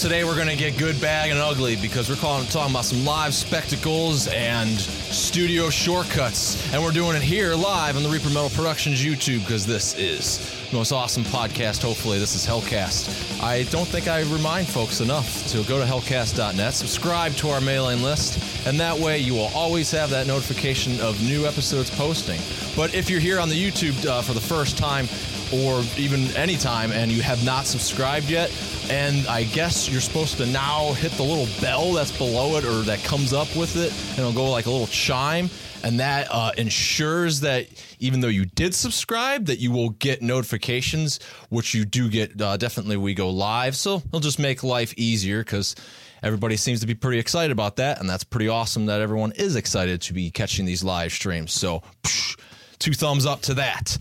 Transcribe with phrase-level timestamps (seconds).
[0.00, 3.04] today we're going to get good, bad, and ugly because we're calling, talking about some
[3.04, 6.72] live spectacles and studio shortcuts.
[6.72, 10.38] And we're doing it here live on the Reaper Metal Productions YouTube because this is
[10.70, 11.82] the most awesome podcast.
[11.82, 13.42] Hopefully, this is Hellcast.
[13.42, 18.02] I don't think I remind folks enough to go to hellcast.net, subscribe to our mailing
[18.02, 22.40] list, and that way you will always have that notification of new episodes posting.
[22.74, 25.06] But if you're here on the YouTube uh, for the first time,
[25.52, 28.50] or even anytime and you have not subscribed yet,
[28.90, 32.82] and I guess you're supposed to now hit the little bell that's below it or
[32.82, 35.50] that comes up with it, and it'll go like a little chime.
[35.82, 37.66] And that uh, ensures that
[38.00, 42.40] even though you did subscribe, that you will get notifications, which you do get.
[42.40, 45.74] Uh, definitely, we go live, so it'll just make life easier because
[46.22, 49.56] everybody seems to be pretty excited about that, and that's pretty awesome that everyone is
[49.56, 51.52] excited to be catching these live streams.
[51.52, 51.82] So.
[52.02, 52.36] Psh,
[52.80, 53.96] two thumbs up to that.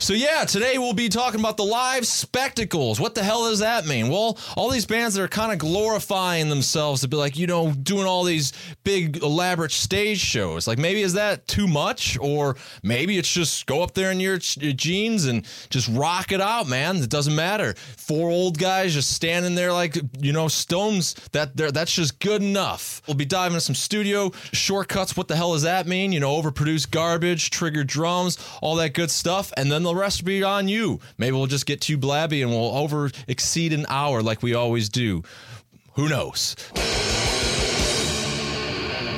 [0.00, 3.00] So yeah, today we'll be talking about the live spectacles.
[3.00, 4.08] What the hell does that mean?
[4.08, 7.72] Well, all these bands that are kind of glorifying themselves to be like, you know,
[7.72, 10.66] doing all these big elaborate stage shows.
[10.66, 14.38] Like maybe is that too much or maybe it's just go up there in your,
[14.58, 16.96] your jeans and just rock it out, man.
[16.96, 17.74] It doesn't matter.
[17.74, 23.00] Four old guys just standing there like, you know, stones that that's just good enough.
[23.06, 25.16] We'll be diving into some studio shortcuts.
[25.16, 26.10] What the hell does that mean?
[26.10, 28.23] You know, overproduced garbage, triggered drums
[28.60, 31.00] all that good stuff, and then the rest will be on you.
[31.18, 34.88] Maybe we'll just get too blabby and we'll over exceed an hour like we always
[34.88, 35.22] do.
[35.94, 36.54] Who knows?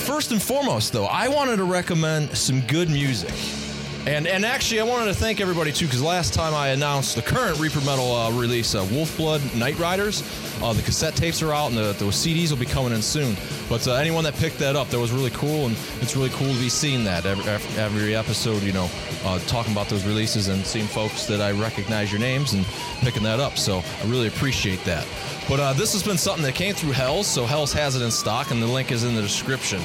[0.00, 3.34] First and foremost, though, I wanted to recommend some good music.
[4.06, 7.22] And and actually, I wanted to thank everybody too, because last time I announced the
[7.22, 10.22] current Reaper Metal uh, release, uh, Wolfblood Night Riders,
[10.62, 13.36] uh, the cassette tapes are out and the, the CDs will be coming in soon.
[13.68, 16.52] But uh, anyone that picked that up, that was really cool, and it's really cool
[16.52, 17.44] to be seeing that every,
[17.82, 18.62] every episode.
[18.62, 18.88] You know,
[19.24, 22.64] uh, talking about those releases and seeing folks that I recognize your names and
[23.00, 23.58] picking that up.
[23.58, 25.04] So I really appreciate that.
[25.48, 28.12] But uh, this has been something that came through Hells, so Hells has it in
[28.12, 29.82] stock, and the link is in the description.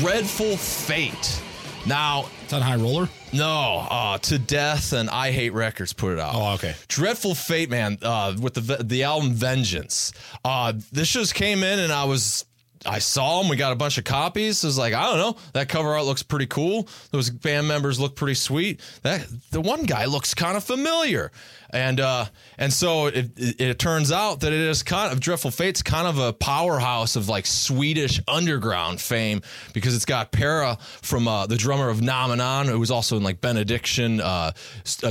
[0.00, 1.40] Dreadful Fate.
[1.86, 3.08] Now, it's on High Roller.
[3.32, 6.34] No, uh, to death and I hate records put it out.
[6.34, 6.74] Oh, okay.
[6.88, 7.98] Dreadful Fate, man.
[8.00, 10.12] Uh, with the the album Vengeance.
[10.44, 12.46] Uh, this just came in and I was
[12.86, 13.48] I saw them.
[13.48, 14.64] We got a bunch of copies.
[14.64, 15.36] I was like, I don't know.
[15.52, 16.88] That cover art looks pretty cool.
[17.10, 18.80] Those band members look pretty sweet.
[19.02, 21.32] That the one guy looks kind of familiar,
[21.70, 22.26] and uh,
[22.58, 26.06] and so it, it, it turns out that it is kind of Dreadful Fate's kind
[26.06, 29.42] of a powerhouse of like Swedish underground fame
[29.72, 33.40] because it's got Perra from uh, the drummer of Nominon, who was also in like
[33.40, 34.52] Benediction, uh,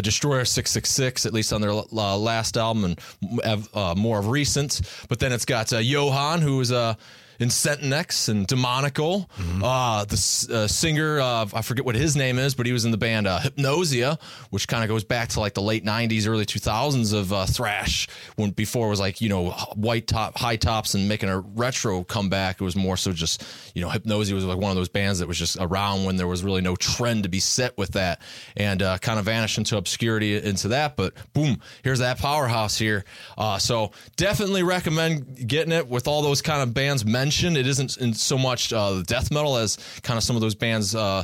[0.01, 2.95] Destroyer Six Six Six, at least on their uh, last album,
[3.44, 4.81] and uh, more of recent.
[5.09, 6.97] But then it's got uh, Johan, who is a
[7.39, 9.29] in Sentinex and Demonical.
[9.38, 9.63] Mm-hmm.
[9.63, 12.91] Uh, the uh, singer, uh, I forget what his name is, but he was in
[12.91, 16.45] the band uh, Hypnosia, which kind of goes back to like the late 90s, early
[16.45, 20.94] 2000s of uh, thrash when before it was like, you know, white top, high tops
[20.94, 22.61] and making a retro comeback.
[22.61, 25.27] It was more so just, you know, Hypnosia was like one of those bands that
[25.27, 28.21] was just around when there was really no trend to be set with that
[28.55, 30.95] and uh, kind of vanished into obscurity into that.
[30.95, 33.05] But boom, here's that powerhouse here.
[33.38, 37.22] Uh, so definitely recommend getting it with all those kind of bands mentioned.
[37.23, 40.94] It isn't in so much uh, death metal as kind of some of those bands
[40.94, 41.23] uh,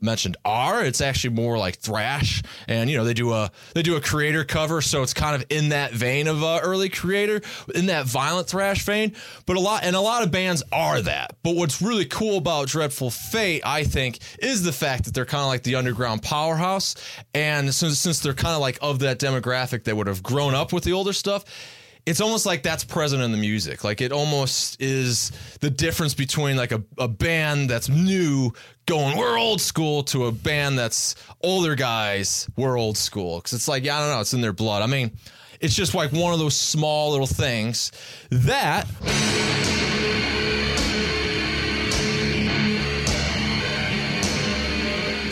[0.00, 0.84] mentioned are.
[0.84, 4.46] It's actually more like thrash, and you know they do a they do a Kreator
[4.46, 7.44] cover, so it's kind of in that vein of uh, early Kreator,
[7.74, 9.14] in that violent thrash vein.
[9.46, 11.36] But a lot and a lot of bands are that.
[11.42, 15.42] But what's really cool about Dreadful Fate, I think, is the fact that they're kind
[15.42, 16.94] of like the underground powerhouse,
[17.34, 20.72] and since since they're kind of like of that demographic that would have grown up
[20.72, 21.44] with the older stuff
[22.06, 23.82] it's almost like that's present in the music.
[23.82, 28.52] Like it almost is the difference between like a, a band that's new
[28.86, 33.40] going, we're old school to a band that's older guys, we're old school.
[33.40, 34.82] Cause it's like, yeah, I don't know, it's in their blood.
[34.82, 35.12] I mean,
[35.60, 37.90] it's just like one of those small little things
[38.30, 38.86] that.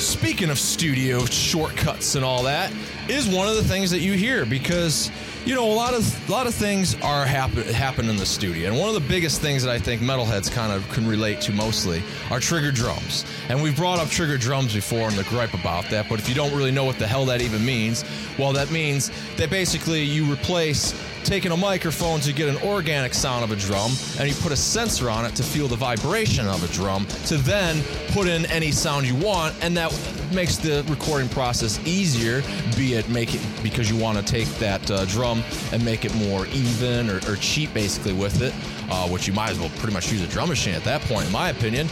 [0.00, 2.72] Speaking of studio shortcuts and all that,
[3.08, 5.10] is one of the things that you hear because
[5.44, 8.68] you know, a lot of a lot of things are happen happen in the studio,
[8.68, 11.52] and one of the biggest things that I think metalheads kind of can relate to
[11.52, 12.00] mostly
[12.30, 13.24] are trigger drums.
[13.48, 16.34] And we've brought up trigger drums before and the gripe about that, but if you
[16.34, 18.04] don't really know what the hell that even means,
[18.38, 20.94] well, that means that basically you replace
[21.24, 24.56] taking a microphone to get an organic sound of a drum, and you put a
[24.56, 28.70] sensor on it to feel the vibration of a drum, to then put in any
[28.70, 29.92] sound you want, and that
[30.32, 32.42] makes the recording process easier.
[32.76, 35.42] Be it make it because you want to take that uh, drum
[35.72, 38.54] and make it more even or, or cheap, basically with it.
[38.92, 41.26] Uh, which you might as well pretty much use a drum machine at that point,
[41.26, 41.88] in my opinion.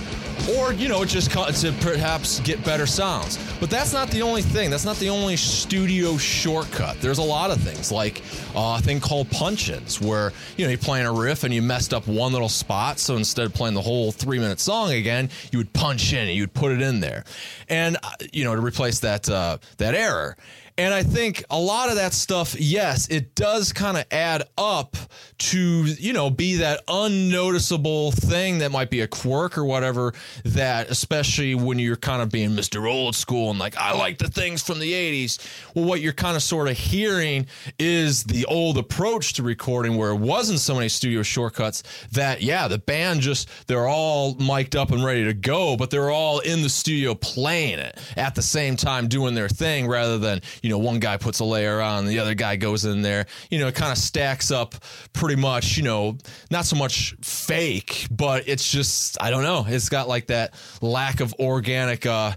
[0.56, 3.38] Or, you know, just to perhaps get better sounds.
[3.58, 4.70] But that's not the only thing.
[4.70, 6.98] That's not the only studio shortcut.
[7.00, 8.22] There's a lot of things, like
[8.54, 11.60] uh, a thing called punch ins, where, you know, you're playing a riff and you
[11.60, 12.98] messed up one little spot.
[12.98, 16.30] So instead of playing the whole three minute song again, you would punch in and
[16.30, 17.24] you would put it in there.
[17.68, 20.36] And, uh, you know, to replace that, uh, that error.
[20.80, 24.96] And I think a lot of that stuff, yes, it does kind of add up
[25.36, 30.90] to, you know, be that unnoticeable thing that might be a quirk or whatever that,
[30.90, 32.90] especially when you're kind of being Mr.
[32.90, 35.38] Old School and like, I like the things from the 80s.
[35.74, 37.46] Well, what you're kind of sort of hearing
[37.78, 42.68] is the old approach to recording where it wasn't so many studio shortcuts that, yeah,
[42.68, 46.62] the band just, they're all mic'd up and ready to go, but they're all in
[46.62, 50.78] the studio playing it at the same time doing their thing rather than, you know,
[50.78, 53.26] one guy puts a layer on, the other guy goes in there.
[53.50, 54.74] You know, it kind of stacks up
[55.12, 56.16] pretty much, you know,
[56.50, 59.64] not so much fake, but it's just, I don't know.
[59.68, 62.32] It's got like that lack of organic, uh,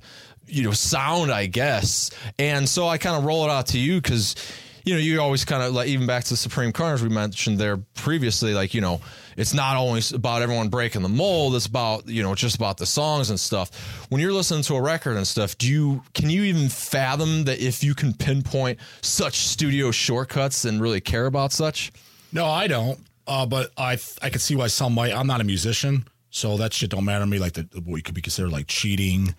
[0.48, 2.12] you know, sound, I guess.
[2.38, 4.36] And so I kind of roll it out to you because,
[4.84, 7.58] you know, you always kind of like, even back to the Supreme Carnage we mentioned
[7.58, 9.00] there previously, like, you know,
[9.38, 11.56] it's not always about everyone breaking the mold.
[11.56, 14.06] It's about, you know, just about the songs and stuff.
[14.10, 17.60] When you're listening to a record and stuff, do you, can you even fathom that
[17.60, 21.92] if you can pinpoint such studio shortcuts and really care about such?
[22.32, 23.00] No, I don't.
[23.26, 25.14] Uh, but I, I can see why some might.
[25.14, 27.40] I'm not a musician, so that shit don't matter to me.
[27.40, 29.36] Like the, what could be considered like cheating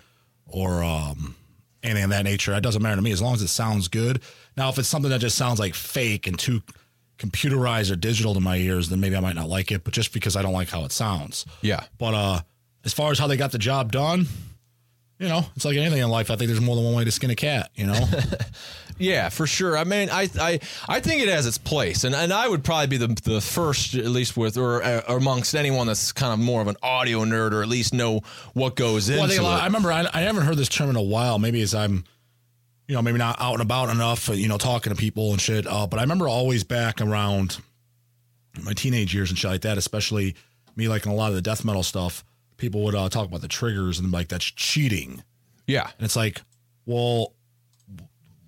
[0.46, 1.34] or, um,
[1.82, 2.52] anything of that nature.
[2.52, 4.22] That doesn't matter to me as long as it sounds good.
[4.56, 6.62] Now, if it's something that just sounds like fake and too
[7.18, 9.84] computerized or digital to my ears, then maybe I might not like it.
[9.84, 11.46] But just because I don't like how it sounds.
[11.62, 11.84] Yeah.
[11.98, 12.40] But uh,
[12.84, 14.26] as far as how they got the job done,
[15.18, 16.30] you know, it's like anything in life.
[16.30, 17.70] I think there's more than one way to skin a cat.
[17.74, 18.04] You know.
[18.98, 19.76] yeah, for sure.
[19.78, 22.88] I mean, I I I think it has its place, and and I would probably
[22.88, 26.40] be the the first, at least with or, or uh, amongst anyone that's kind of
[26.40, 28.22] more of an audio nerd, or at least know
[28.54, 29.62] what goes well, into I it.
[29.62, 31.38] I remember I, I haven't heard this term in a while.
[31.38, 32.04] Maybe as I'm
[32.86, 35.66] you know, maybe not out and about enough, you know, talking to people and shit.
[35.66, 37.58] Uh, but I remember always back around
[38.62, 40.34] my teenage years and shit like that, especially
[40.76, 42.24] me liking a lot of the death metal stuff.
[42.56, 45.22] People would uh, talk about the triggers and like that's cheating.
[45.66, 46.42] Yeah, and it's like,
[46.86, 47.32] well,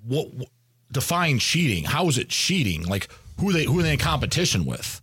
[0.05, 0.49] what, what
[0.93, 1.85] define cheating?
[1.85, 2.85] How is it cheating?
[2.85, 3.09] Like
[3.41, 5.01] who they who are they in competition with?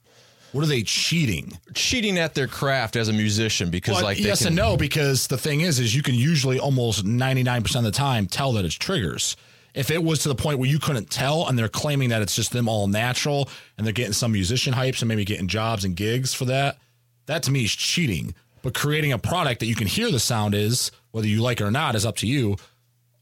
[0.54, 1.58] What are they cheating?
[1.74, 5.28] Cheating at their craft as a musician because well, like yes can, and no because
[5.28, 8.76] the thing is is you can usually almost 99% of the time tell that it's
[8.76, 9.36] triggers.
[9.74, 12.36] If it was to the point where you couldn't tell and they're claiming that it's
[12.36, 15.96] just them all natural and they're getting some musician hypes and maybe getting jobs and
[15.96, 16.78] gigs for that,
[17.26, 18.36] that to me is cheating.
[18.62, 21.64] But creating a product that you can hear the sound is, whether you like it
[21.64, 22.58] or not, is up to you.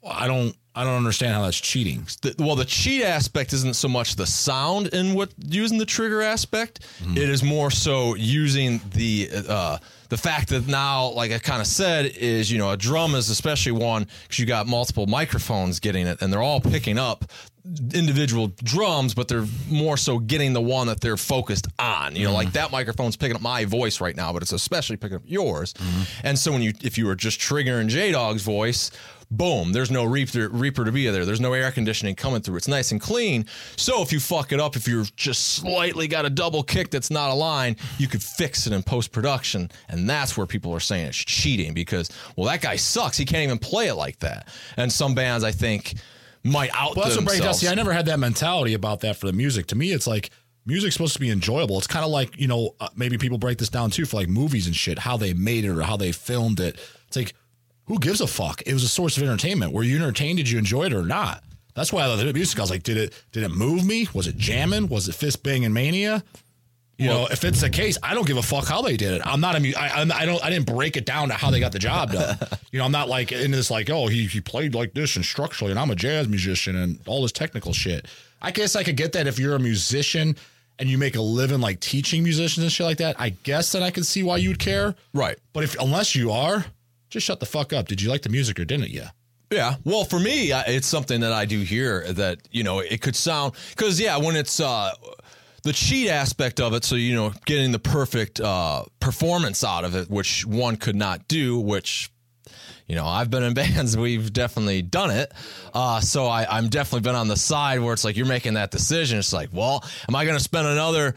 [0.06, 2.08] I don't I don't understand how that's cheating.
[2.22, 6.22] The, well, the cheat aspect isn't so much the sound in what using the trigger
[6.22, 6.80] aspect.
[7.04, 7.18] Mm.
[7.18, 9.78] It is more so using the uh,
[10.08, 13.30] the fact that now, like I kind of said, is you know a drum is
[13.30, 17.26] especially one because you got multiple microphones getting it, and they're all picking up
[17.94, 22.16] individual drums, but they're more so getting the one that they're focused on.
[22.16, 22.36] You know, mm.
[22.36, 25.74] like that microphone's picking up my voice right now, but it's especially picking up yours.
[25.74, 26.22] Mm.
[26.24, 28.90] And so when you if you were just triggering J Dog's voice
[29.32, 31.26] boom, there's no reaper, reaper to be there.
[31.26, 32.58] There's no air conditioning coming through.
[32.58, 33.46] It's nice and clean.
[33.78, 37.10] So if you fuck it up, if you've just slightly got a double kick that's
[37.10, 39.72] not aligned, you could fix it in post production.
[39.88, 43.18] And that's where people are saying it's cheating because, well, that guy sucks.
[43.18, 44.50] He can't even play it like that.
[44.76, 45.96] And some bands, I think,
[46.44, 47.46] might out well, that's themselves.
[47.46, 49.68] What See, I never had that mentality about that for the music.
[49.68, 50.30] To me, it's like,
[50.66, 51.78] music's supposed to be enjoyable.
[51.78, 54.28] It's kind of like, you know, uh, maybe people break this down too for like
[54.28, 56.78] movies and shit, how they made it or how they filmed it.
[57.08, 57.34] It's like,
[57.92, 58.62] who gives a fuck?
[58.66, 59.74] It was a source of entertainment.
[59.74, 60.38] Were you entertained?
[60.38, 61.44] Did you enjoy it or not?
[61.74, 62.58] That's why I love the music.
[62.58, 64.08] I was like, did it did it move me?
[64.14, 64.88] Was it jamming?
[64.88, 66.24] Was it fist banging mania?
[66.98, 69.16] You well, know, if it's the case, I don't give a fuck how they did
[69.16, 69.22] it.
[69.26, 71.74] I'm not a, I, I don't, I didn't break it down to how they got
[71.74, 72.38] the job done.
[72.72, 75.26] you know, I'm not like in this like, oh, he he played like this and
[75.26, 78.08] structurally, and I'm a jazz musician and all this technical shit.
[78.42, 80.38] I guess I could get that if you're a musician
[80.80, 83.18] and you make a living like teaching musicians and shit like that.
[83.20, 84.96] I guess that I could see why you'd care.
[85.14, 85.38] Right.
[85.52, 86.66] But if unless you are,
[87.12, 87.88] just shut the fuck up.
[87.88, 89.04] Did you like the music or didn't you?
[89.52, 89.76] Yeah.
[89.84, 93.54] Well, for me, it's something that I do hear that, you know, it could sound
[93.72, 94.92] because, yeah, when it's uh,
[95.64, 99.94] the cheat aspect of it, so, you know, getting the perfect uh, performance out of
[99.94, 102.10] it, which one could not do, which,
[102.88, 105.34] you know, I've been in bands, we've definitely done it.
[105.74, 108.72] Uh, so I, I'm definitely been on the side where it's like you're making that
[108.72, 109.20] decision.
[109.20, 111.16] It's like, well, am I going to spend another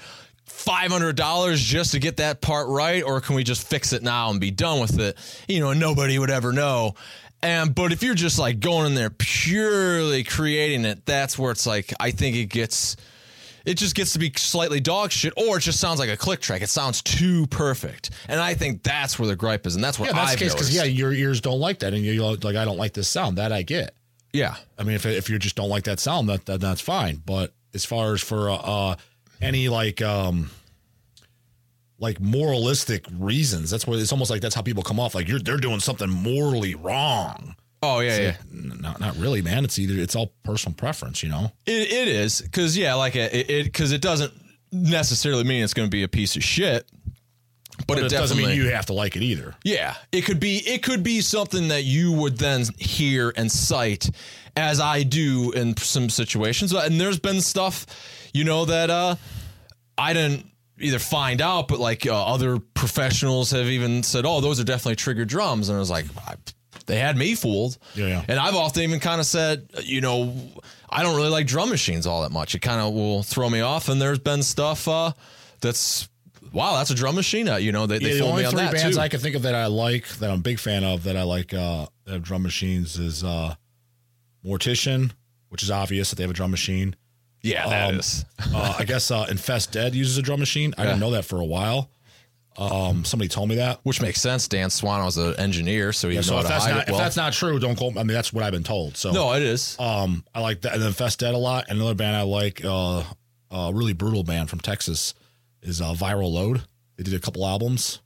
[0.54, 4.40] $500 just to get that part right or can we just fix it now and
[4.40, 5.16] be done with it
[5.48, 6.94] you know nobody would ever know
[7.42, 11.66] and but if you're just like going in there purely creating it that's where it's
[11.66, 12.96] like i think it gets
[13.64, 16.40] it just gets to be slightly dog shit, or it just sounds like a click
[16.40, 16.62] track.
[16.62, 20.06] It sounds too perfect, and I think that's where the gripe is, and that's what
[20.10, 22.56] Yeah, that's I've the case because yeah, your ears don't like that, and you're like,
[22.56, 23.38] I don't like this sound.
[23.38, 23.94] That I get.
[24.32, 27.22] yeah, I mean, if if you just don't like that sound, that, that that's fine.
[27.24, 28.96] But as far as for uh, uh
[29.44, 30.50] any like um
[31.98, 35.14] like moralistic reasons, that's where it's almost like that's how people come off.
[35.14, 37.56] Like you're they're doing something morally wrong.
[37.82, 38.36] Oh yeah, yeah.
[38.50, 39.64] Not not really, man.
[39.64, 41.52] It's either it's all personal preference, you know.
[41.66, 44.32] It, it is because yeah, like it it because it doesn't
[44.72, 46.88] necessarily mean it's going to be a piece of shit,
[47.78, 49.54] but, But it, it doesn't mean you have to like it either.
[49.64, 54.10] yeah, it could be it could be something that you would then hear and cite
[54.56, 57.86] as I do in some situations, and there's been stuff
[58.34, 59.16] you know that uh
[59.96, 60.44] I didn't
[60.78, 64.96] either find out, but like uh, other professionals have even said, "Oh, those are definitely
[64.96, 66.04] trigger drums," and I was like.
[66.26, 66.34] I,
[66.86, 67.78] they had me fooled.
[67.94, 68.24] Yeah, yeah.
[68.28, 70.34] And I've often even kind of said, you know,
[70.90, 72.54] I don't really like drum machines all that much.
[72.54, 73.88] It kind of will throw me off.
[73.88, 75.12] And there's been stuff uh,
[75.62, 76.10] that's,
[76.52, 77.48] wow, that's a drum machine.
[77.48, 79.00] Uh, you know, they, they Yeah, the fooled only me on three bands too.
[79.00, 81.22] I can think of that I like that I'm a big fan of that I
[81.22, 83.54] like uh that have drum machines is uh
[84.44, 85.12] Mortician,
[85.48, 86.96] which is obvious that they have a drum machine.
[87.44, 88.24] Yeah, that um, is.
[88.40, 90.74] Uh, I guess uh, Infestdead uses a drum machine.
[90.78, 91.90] I didn't know that for a while.
[92.56, 93.80] Um, somebody told me that.
[93.82, 94.48] Which makes sense.
[94.48, 96.96] Dan Swanö was an engineer, so he Yeah, knows so if that's not it if
[96.96, 97.88] that's not true, don't me.
[97.98, 98.96] I mean, that's what I've been told.
[98.96, 99.76] So no, it is.
[99.78, 100.74] um, I like that.
[100.74, 101.66] And then Infestdead a lot.
[101.68, 103.02] And another band I like, uh,
[103.50, 105.14] a really brutal band from Texas,
[105.62, 106.62] is uh, Viral Load.
[106.96, 108.00] They did a couple albums.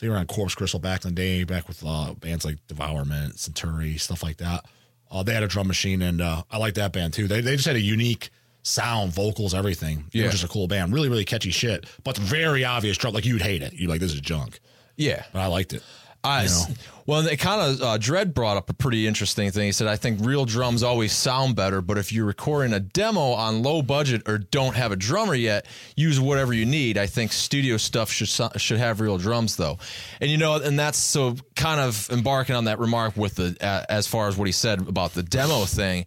[0.00, 3.38] They were on Corpse Crystal back in the day, back with uh, bands like Devourment,
[3.38, 4.64] Centauri, stuff like that.
[5.10, 7.26] Uh, they had a drum machine, and uh, I like that band too.
[7.28, 8.30] They they just had a unique
[8.68, 10.04] sound, vocals, everything.
[10.12, 10.24] It Yeah.
[10.24, 13.14] was just a cool band, really really catchy shit, but very obvious drum.
[13.14, 13.72] Like you'd hate it.
[13.72, 14.60] You like this is junk,
[14.96, 15.24] yeah.
[15.32, 15.82] but I liked it.
[16.24, 16.64] I, You know?
[17.06, 19.66] Well, it kind of uh, Dread brought up a pretty interesting thing.
[19.66, 23.30] He said, "I think real drums always sound better, but if you're recording a demo
[23.32, 25.64] on low budget or don't have a drummer yet,
[25.96, 26.98] use whatever you need.
[26.98, 28.28] I think studio stuff should
[28.60, 29.78] should have real drums though,
[30.20, 33.84] and you know, and that's so kind of embarking on that remark with the uh,
[33.88, 36.04] as far as what he said about the demo thing.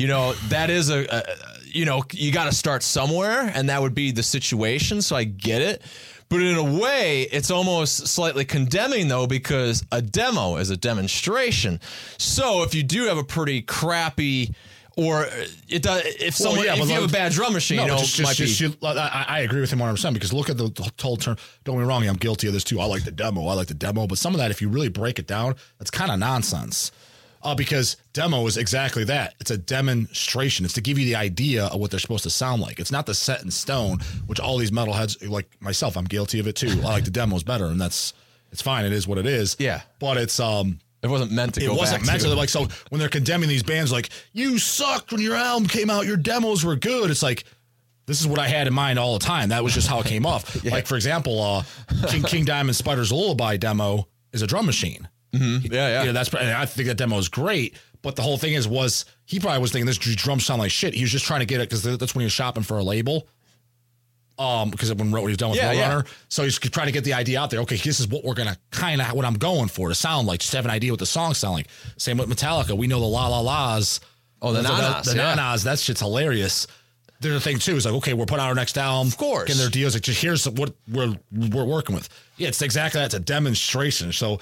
[0.00, 1.22] You know, that is a, a
[1.66, 5.02] you know, you got to start somewhere, and that would be the situation.
[5.02, 5.82] So I get it.
[6.30, 11.80] But in a way, it's almost slightly condemning though, because a demo is a demonstration.
[12.16, 14.54] So if you do have a pretty crappy,
[14.96, 17.82] or uh, it does, if someone, yeah, if you have a bad drum machine, No,
[17.82, 20.48] you know, just, just, just you, I, I agree with him 100 percent because look
[20.48, 21.36] at the, the whole term.
[21.64, 22.80] Don't get me wrong, I'm guilty of this too.
[22.80, 23.46] I like the demo.
[23.48, 25.90] I like the demo, but some of that, if you really break it down, that's
[25.90, 26.90] kind of nonsense.
[27.42, 29.34] Uh, because demo is exactly that.
[29.40, 30.64] It's a demonstration.
[30.64, 32.78] It's to give you the idea of what they're supposed to sound like.
[32.78, 36.46] It's not the set in stone, which all these metalheads, like myself, I'm guilty of
[36.46, 36.68] it too.
[36.82, 38.12] I like the demos better, and that's
[38.52, 38.84] it's fine.
[38.84, 39.56] It is what it is.
[39.58, 39.80] Yeah.
[39.98, 41.72] but it's um it wasn't meant to go.
[41.72, 42.28] it wasn't meant to.
[42.28, 42.34] to.
[42.34, 46.04] Like so, when they're condemning these bands, like you sucked when your album came out,
[46.04, 47.10] your demos were good.
[47.10, 47.44] It's like
[48.04, 49.48] this is what I had in mind all the time.
[49.48, 50.62] That was just how it came off.
[50.70, 51.62] Like for example, uh,
[52.08, 55.08] King King Diamond Spider's Lullaby demo is a drum machine.
[55.32, 56.00] Yeah, yeah.
[56.00, 57.76] You know, that's and I think that demo is great.
[58.02, 60.94] But the whole thing is, was he probably was thinking this drum sound like shit.
[60.94, 62.82] He was just trying to get it because that's when he was shopping for a
[62.82, 63.28] label.
[64.38, 65.92] Um, because when when he was done with Yeah, yeah.
[65.92, 67.60] Roadrunner, so he's trying to get the idea out there.
[67.60, 70.40] Okay, this is what we're gonna kind of what I'm going for to sound like.
[70.40, 71.68] Just have an idea what the song sound like.
[71.98, 72.74] Same with Metallica.
[72.74, 74.00] We know the la la las.
[74.40, 75.34] Oh, the the, na-nas, the yeah.
[75.34, 75.64] na-nas.
[75.64, 76.66] That shit's hilarious.
[77.20, 77.76] There's a thing too.
[77.76, 79.08] Is like, okay, we're putting out our next album.
[79.08, 79.48] Of course.
[79.48, 79.92] Getting their deals.
[79.92, 82.08] Like, just here's what we're we're working with.
[82.38, 83.06] Yeah, it's exactly that.
[83.06, 84.10] It's a demonstration.
[84.12, 84.40] So,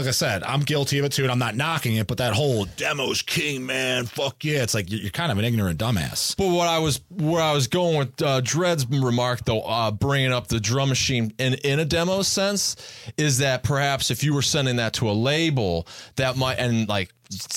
[0.00, 2.06] like I said, I'm guilty of it too, and I'm not knocking it.
[2.06, 4.62] But that whole demos king, man, fuck yeah.
[4.62, 6.36] It's like you're, kind of an ignorant dumbass.
[6.36, 10.32] But what I was where I was going with uh, Dred's remark though, uh, bringing
[10.32, 12.76] up the drum machine in in a demo sense,
[13.16, 17.12] is that perhaps if you were sending that to a label, that might and like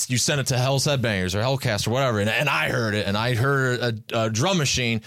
[0.08, 3.06] you send it to Hell's Headbangers or Hellcast or whatever, and, and I heard it,
[3.06, 5.00] and I heard a, a drum machine,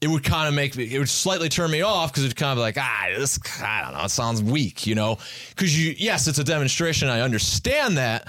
[0.00, 2.52] it would kind of make me, it would slightly turn me off because it's kind
[2.52, 5.18] of like ah, this I don't know, it sounds weak, you know,
[5.50, 8.26] because you yes, it's a demonstration, I understand that,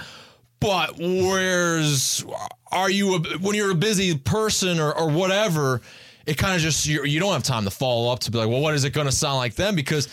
[0.60, 2.24] but where's
[2.70, 5.80] are you a, when you're a busy person or, or whatever?
[6.26, 8.48] It kind of just you, you don't have time to follow up to be like,
[8.48, 9.74] well, what is it going to sound like then?
[9.74, 10.08] Because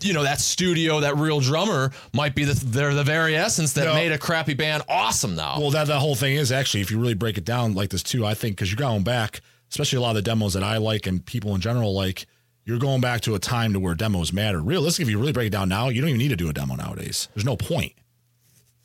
[0.00, 3.84] you know that studio, that real drummer might be the they're the very essence that
[3.84, 3.94] No.
[3.94, 5.58] made a crappy band awesome now.
[5.60, 8.02] Well, that that whole thing is actually, if you really break it down like this
[8.02, 9.40] too, I think because you're going back,
[9.70, 12.26] especially a lot of the demos that I like and people in general like,
[12.64, 14.60] you're going back to a time to where demos matter.
[14.60, 16.52] Realistically, if you really break it down now, you don't even need to do a
[16.52, 17.28] demo nowadays.
[17.34, 17.92] There's no point.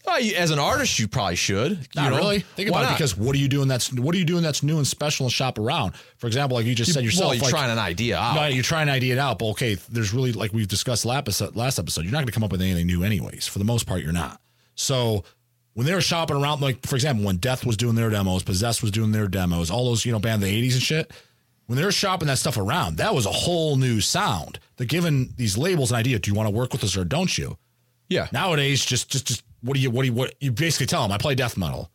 [0.07, 1.85] Well, you- as an artist, you probably should.
[1.95, 2.17] Not you know?
[2.17, 2.39] really.
[2.39, 4.63] Think Why about it because what are you doing that's what are you doing that's
[4.63, 5.93] new and special and shop around?
[6.17, 8.35] For example, like you just said yourself, well, you're like, trying an idea out.
[8.35, 11.17] no, you're trying to idea it out, but okay, there's really like we've discussed last
[11.17, 13.47] episode, last episode, you're not going to come up with anything new anyways.
[13.47, 14.39] For the most part, you're not.
[14.75, 15.25] So
[15.73, 18.81] when they were shopping around, like for example, when Death was doing their demos, Possessed
[18.81, 21.11] was doing their demos, all those you know band the '80s and shit,
[21.65, 24.59] when they're shopping that stuff around, that was a whole new sound.
[24.77, 26.17] They're giving these labels an idea.
[26.17, 27.57] Do you want to work with us or don't you?
[28.09, 28.27] Yeah.
[28.31, 31.11] Nowadays, just just just what do you what do you what you basically tell them?
[31.11, 31.89] I play death metal.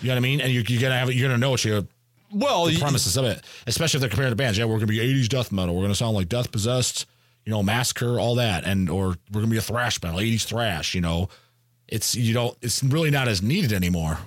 [0.00, 0.40] You know what I mean?
[0.40, 1.86] And you, you're gonna have you're gonna know what you
[2.32, 4.56] well, the premises of it, especially if they're comparing to bands.
[4.56, 5.74] Yeah, we're gonna be '80s death metal.
[5.74, 7.06] We're gonna sound like Death Possessed,
[7.44, 10.94] you know, Massacre, all that, and or we're gonna be a thrash metal, '80s thrash.
[10.94, 11.28] You know,
[11.88, 12.56] it's you don't.
[12.62, 14.18] It's really not as needed anymore.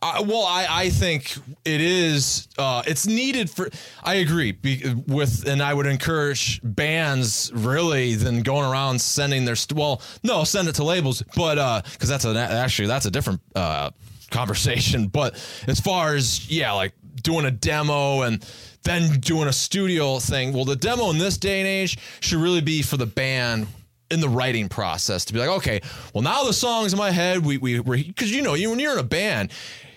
[0.00, 2.46] Uh, well, I, I think it is.
[2.56, 3.68] Uh, it's needed for.
[4.02, 9.56] I agree be, with, and I would encourage bands really than going around sending their.
[9.56, 13.40] St- well, no, send it to labels, but because that's a actually that's a different
[13.54, 13.90] uh,
[14.30, 15.08] conversation.
[15.18, 15.34] But
[15.66, 18.44] as far as yeah, like doing a demo and
[18.84, 20.52] then doing a studio thing.
[20.52, 23.66] Well, the demo in this day and age should really be for the band
[24.10, 25.80] in the writing process to be like, okay,
[26.14, 27.44] well now the song's in my head.
[27.44, 29.50] We we because you know you when you're in a band.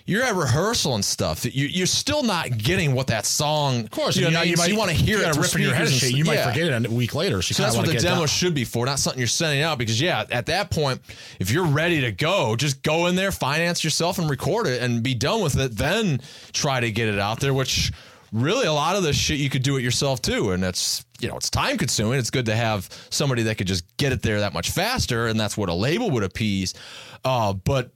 [0.04, 1.44] You're at rehearsal and stuff.
[1.44, 3.84] You, you're still not getting what that song.
[3.84, 4.48] Of course, you, know, you, mean?
[4.48, 5.36] you might you want to hear you it.
[5.36, 6.12] rip in your head and shit.
[6.12, 6.50] You might yeah.
[6.50, 7.40] forget it a week later.
[7.40, 9.78] So, So that's what the demo should be for, not something you're sending out.
[9.78, 11.00] Because yeah, at that point,
[11.38, 15.02] if you're ready to go, just go in there, finance yourself, and record it, and
[15.02, 15.76] be done with it.
[15.76, 16.20] Then
[16.52, 17.54] try to get it out there.
[17.54, 17.92] Which
[18.32, 21.28] really, a lot of this shit you could do it yourself too, and it's you
[21.28, 22.18] know it's time consuming.
[22.18, 25.38] It's good to have somebody that could just get it there that much faster, and
[25.38, 26.74] that's what a label would appease.
[27.24, 27.92] Uh, but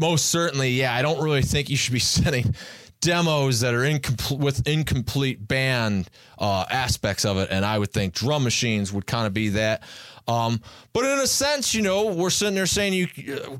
[0.00, 2.54] most certainly, yeah, I don't really think you should be sending
[3.00, 8.14] demos that are incomplete with incomplete band uh, aspects of it, and I would think
[8.14, 9.82] drum machines would kind of be that.
[10.28, 10.60] Um,
[10.92, 13.08] but in a sense, you know, we're sitting there saying you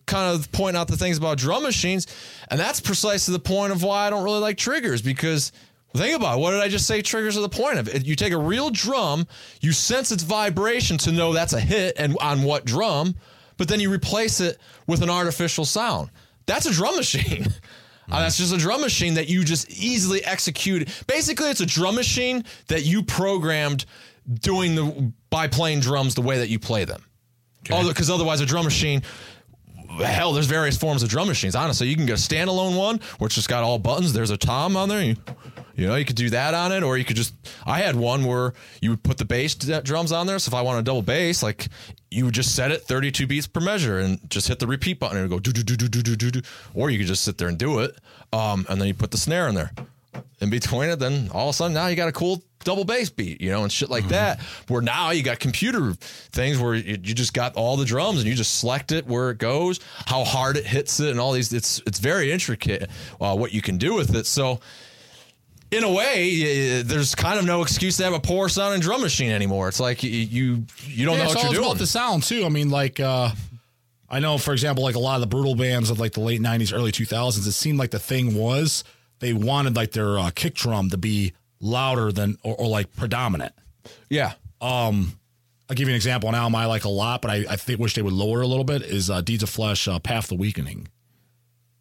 [0.06, 2.06] kind of point out the things about drum machines,
[2.50, 5.52] and that's precisely the point of why I don't really like triggers because.
[5.92, 6.40] Think about it.
[6.40, 7.02] What did I just say?
[7.02, 8.06] Triggers are the point of it.
[8.06, 9.26] You take a real drum,
[9.60, 13.16] you sense its vibration to know that's a hit and on what drum,
[13.56, 16.10] but then you replace it with an artificial sound.
[16.50, 17.46] That's a drum machine.
[18.12, 20.88] Uh, that's just a drum machine that you just easily execute.
[21.06, 23.84] Basically, it's a drum machine that you programmed
[24.28, 27.04] doing the by playing drums the way that you play them.
[27.62, 29.02] Because otherwise, a drum machine.
[29.98, 31.54] Hell, there's various forms of drum machines.
[31.54, 34.12] Honestly, you can get a standalone one, which just got all buttons.
[34.12, 35.04] There's a tom on there.
[35.04, 35.16] You,
[35.80, 37.34] you know, you could do that on it, or you could just.
[37.64, 40.38] I had one where you would put the bass drums on there.
[40.38, 41.68] So if I want a double bass, like
[42.10, 45.16] you would just set it 32 beats per measure and just hit the repeat button
[45.16, 46.30] and go do do do do do do do.
[46.32, 46.42] do.
[46.74, 47.96] Or you could just sit there and do it,
[48.30, 49.72] um, and then you put the snare in there.
[50.42, 53.08] In between it, then all of a sudden now you got a cool double bass
[53.08, 54.38] beat, you know, and shit like that.
[54.68, 58.28] Where now you got computer things where you, you just got all the drums and
[58.28, 61.54] you just select it where it goes, how hard it hits it, and all these.
[61.54, 64.26] It's it's very intricate uh, what you can do with it.
[64.26, 64.60] So
[65.70, 69.30] in a way, there's kind of no excuse to have a poor sounding drum machine
[69.30, 69.68] anymore.
[69.68, 71.64] It's like you you, you don't Yeah, know what you're doing.
[71.64, 72.44] about the sound too.
[72.44, 73.30] I mean, like uh,
[74.08, 76.40] I know, for example, like a lot of the brutal bands of like the late
[76.40, 78.82] '90s, early 2000s, it seemed like the thing was
[79.20, 83.52] they wanted like their uh, kick drum to be louder than or, or like predominant.
[84.08, 84.32] yeah.
[84.60, 85.16] Um,
[85.68, 86.28] I'll give you an example.
[86.28, 88.46] An album I like a lot, but I, I think wish they would lower a
[88.46, 88.82] little bit.
[88.82, 90.88] Is uh, Deeds of Flesh, uh, Path the Weakening.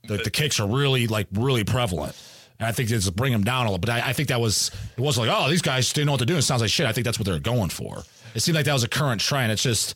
[0.08, 2.15] The, the kicks are really like really prevalent.
[2.59, 3.79] And I think it's bring them down a little.
[3.79, 6.17] But I, I think that was it wasn't like oh these guys didn't know what
[6.17, 6.39] they're doing.
[6.39, 6.85] It sounds like shit.
[6.85, 8.03] I think that's what they're going for.
[8.35, 9.51] It seemed like that was a current trend.
[9.51, 9.95] It's just,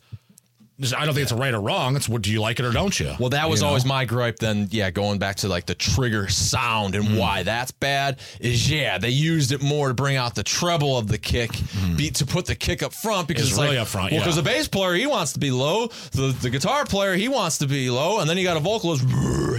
[0.80, 1.94] I don't think it's a right or wrong.
[1.94, 3.14] It's what do you like it or don't you?
[3.20, 3.68] Well, that was You know?
[3.68, 4.40] always my gripe.
[4.40, 7.16] Then, yeah, going back to like the trigger sound and hmm.
[7.16, 11.06] why that's bad is yeah, they used it more to bring out the treble of
[11.06, 11.94] the kick, hmm.
[11.94, 14.14] beat to put the kick up front because It's it's, really like, up front, Well,
[14.14, 14.24] yeah.
[14.24, 17.58] because the bass player he wants to be low, the the guitar player he wants
[17.58, 19.04] to be low, and then you got a vocalist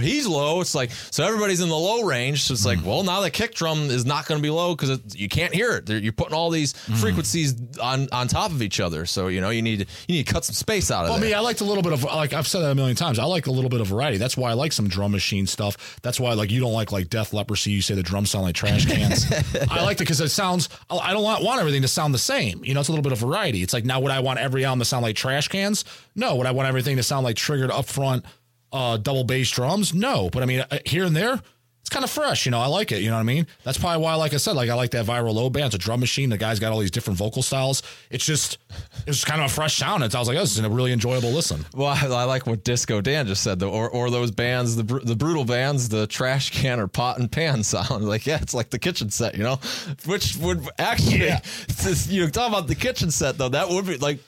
[0.00, 0.60] he's low.
[0.60, 2.42] It's like so everybody's in the low range.
[2.42, 2.88] So it's like hmm.
[2.88, 5.72] well now the kick drum is not going to be low because you can't hear
[5.72, 5.88] it.
[5.88, 9.06] You're putting all these frequencies on on top of each other.
[9.06, 11.30] So you know you need you need to cut some space out of Well, there.
[11.30, 13.18] me, I liked a little bit of like I've said that a million times.
[13.18, 14.18] I like a little bit of variety.
[14.18, 15.98] That's why I like some drum machine stuff.
[16.02, 17.70] That's why like you don't like like Death Leprosy.
[17.72, 19.26] You say the drums sound like trash cans.
[19.70, 20.68] I liked it because it sounds.
[20.90, 22.64] I don't want, want everything to sound the same.
[22.64, 23.62] You know, it's a little bit of variety.
[23.62, 25.84] It's like now would I want every album to sound like trash cans?
[26.14, 26.36] No.
[26.36, 28.24] Would I want everything to sound like triggered upfront
[28.72, 29.94] uh, double bass drums?
[29.94, 30.28] No.
[30.30, 31.40] But I mean, uh, here and there.
[31.86, 32.58] It's kind of fresh, you know.
[32.58, 33.46] I like it, you know what I mean.
[33.62, 35.66] That's probably why, like I said, like I like that Viral Load band.
[35.66, 36.30] It's a drum machine.
[36.30, 37.84] The guy's got all these different vocal styles.
[38.10, 38.58] It's just,
[39.06, 40.02] it's kind of a fresh sound.
[40.02, 41.64] And I was like, oh, this is a really enjoyable listen.
[41.76, 44.82] Well, I, I like what Disco Dan just said, though, or or those bands, the
[44.82, 48.04] br- the brutal bands, the trash can or pot and pan sound.
[48.04, 49.60] Like, yeah, it's like the kitchen set, you know,
[50.06, 51.40] which would actually, Yeah.
[52.08, 53.50] you know, talk about the kitchen set though.
[53.50, 54.18] That would be like,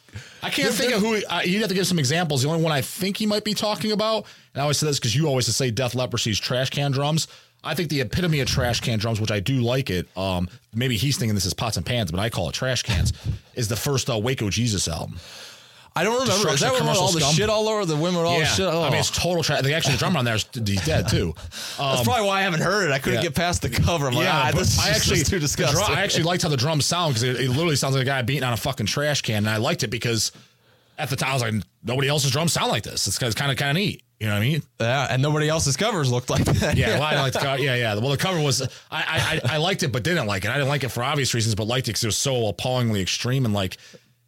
[0.45, 1.21] I can't think of who.
[1.29, 2.43] Uh, you'd have to give some examples.
[2.45, 5.01] The only one I think he might be talking about, and I always say this
[5.01, 7.27] because you always say Death Leprosy's trash can drums.
[7.65, 10.09] I think the epitome of trash can drums, which I do like it.
[10.17, 13.13] Um, maybe he's thinking this is pots and pans, but I call it trash cans.
[13.55, 15.19] is the first uh, Waco Jesus album.
[15.97, 16.51] I don't remember.
[16.51, 17.35] Is that of when all the Scum?
[17.35, 18.67] shit all over the women with all yeah, the shit?
[18.67, 18.83] Oh.
[18.83, 19.63] I mean it's total trash.
[19.63, 21.35] The actual drummer on there is he's dead too.
[21.79, 22.93] That's probably why I haven't heard it.
[22.93, 23.23] I couldn't yeah.
[23.23, 24.07] get past the cover.
[24.07, 25.77] I'm like, yeah, ah, this is I actually too disgusting.
[25.77, 28.07] drum- I actually liked how the drums sound because it, it literally sounds like a
[28.07, 30.31] guy beating on a fucking trash can, and I liked it because
[30.99, 33.09] at the time I was like, nobody else's drums sound like this.
[33.09, 34.03] It's, it's kind of kind of neat.
[34.21, 34.63] You know what I mean?
[34.81, 36.77] yeah, and nobody else's covers looked like that.
[36.77, 37.63] Yeah, well, I liked the cover.
[37.63, 37.95] Yeah, yeah.
[37.95, 40.51] Well, the cover was I, I I liked it, but didn't like it.
[40.51, 43.01] I didn't like it for obvious reasons, but liked it because it was so appallingly
[43.01, 43.77] extreme and like,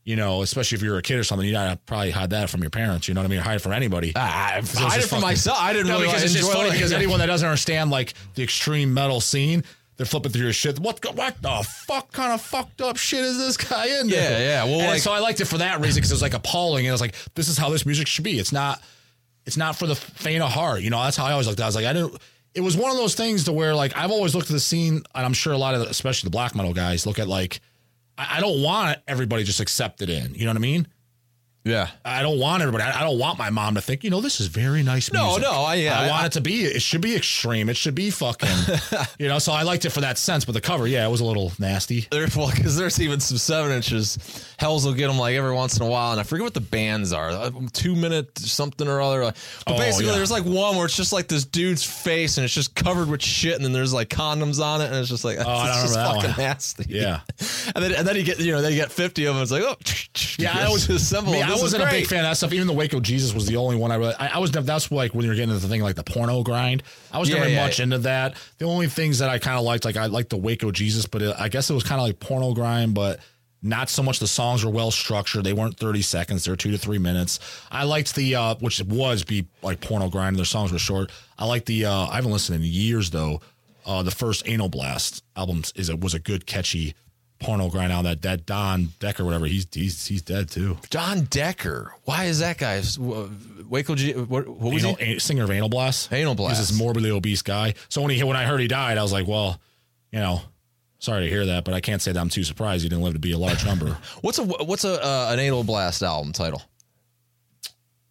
[0.05, 2.61] you know, especially if you're a kid or something, you gotta probably hide that from
[2.61, 3.09] your parents.
[3.09, 3.41] You know what I mean?
[3.41, 4.13] Hide it from anybody.
[4.15, 5.59] I, hide it from fucking- myself.
[5.61, 6.73] I didn't No, really because it's just funny it.
[6.75, 9.65] because anyone that doesn't understand like the extreme metal scene,
[9.97, 10.79] they're flipping through your shit.
[10.79, 14.09] What what the fuck kind of fucked up shit is this guy in?
[14.09, 14.65] Yeah, yeah.
[14.67, 16.91] Well, like- so I liked it for that reason because it was like appalling, and
[16.91, 18.39] I was like, this is how this music should be.
[18.39, 18.81] It's not,
[19.47, 20.83] it's not for the faint of heart.
[20.83, 21.61] You know, that's how I always looked.
[21.61, 21.67] at it.
[21.67, 22.19] I was like, I didn't.
[22.55, 25.03] It was one of those things to where like I've always looked at the scene,
[25.15, 27.61] and I'm sure a lot of, the, especially the black metal guys, look at like,
[28.19, 30.35] I, I don't want everybody just accepted in.
[30.35, 30.89] You know what I mean?
[31.65, 31.89] Yeah.
[32.05, 32.85] I don't want everybody.
[32.85, 35.27] I I don't want my mom to think, you know, this is very nice No,
[35.27, 35.43] music.
[35.43, 36.63] no, I- yeah, I, I- want it to be.
[36.65, 37.69] It should be extreme.
[37.69, 38.49] It should be fucking.
[39.19, 40.45] you know, so I liked it for that sense.
[40.45, 42.07] But the cover, yeah, it was a little nasty.
[42.11, 44.19] There's well, because there's even some seven inches.
[44.59, 46.61] Hells will get them like every once in a while, and I forget what the
[46.61, 47.31] bands are.
[47.31, 49.21] uh, Two minute something or other.
[49.21, 50.13] But Oh, basically, yeah.
[50.17, 53.23] there's like one where it's just like this dude's face, and it's just covered with
[53.23, 55.77] shit, and then there's like condoms on it, and it's just like Oh, I it's
[55.77, 56.39] don't just that fucking one.
[56.39, 56.85] nasty.
[56.89, 57.21] Yeah.
[57.75, 59.43] and then and then you get you know then you get 50 of them.
[59.43, 59.77] It's like oh
[60.39, 60.89] Yeah, I was.
[60.91, 61.33] assemble.
[61.51, 62.53] I wasn't a big fan of that stuff.
[62.53, 64.15] Even the Waco Jesus was the only one I really.
[64.15, 64.51] I, I was.
[64.51, 66.83] That's like when you're getting into the thing like the porno grind.
[67.13, 67.85] I was Yeah, never yeah, much yeah.
[67.85, 68.37] into that.
[68.59, 71.23] The only things that I kind of liked, like I liked the Waco Jesus, but
[71.23, 73.21] it, I guess it was kind of like porno grind, but.
[73.63, 75.45] Not so much the songs were well structured.
[75.45, 76.47] They weren't 30 seconds.
[76.47, 77.39] they're two to three minutes.
[77.71, 80.37] I liked the, uh, which was be like porno grind.
[80.37, 81.13] Their songs were short.
[81.39, 83.43] I like the, uh, I haven't listened in years though.
[83.85, 86.95] Uh, the first Anal Blast album is, was a good, catchy
[87.41, 90.77] porno grind out that, that Don Decker, whatever, he's, he's, he's dead too.
[90.91, 91.93] Don Decker.
[92.05, 92.83] Why is that guy?
[93.69, 94.13] Waco G.
[94.13, 95.15] What, what was Anal, he?
[95.17, 96.13] a- singer of Anal Blast.
[96.13, 96.61] Anal He's Blast.
[96.61, 97.75] this morbidly obese guy.
[97.89, 99.61] So when he when I heard he died, I was like, well,
[100.13, 100.43] you know,
[100.99, 103.15] sorry to hear that, but I can't say that I'm too surprised he didn't live
[103.15, 103.97] to be a large number.
[104.21, 106.63] What's a what's a uh, an anal blast album title?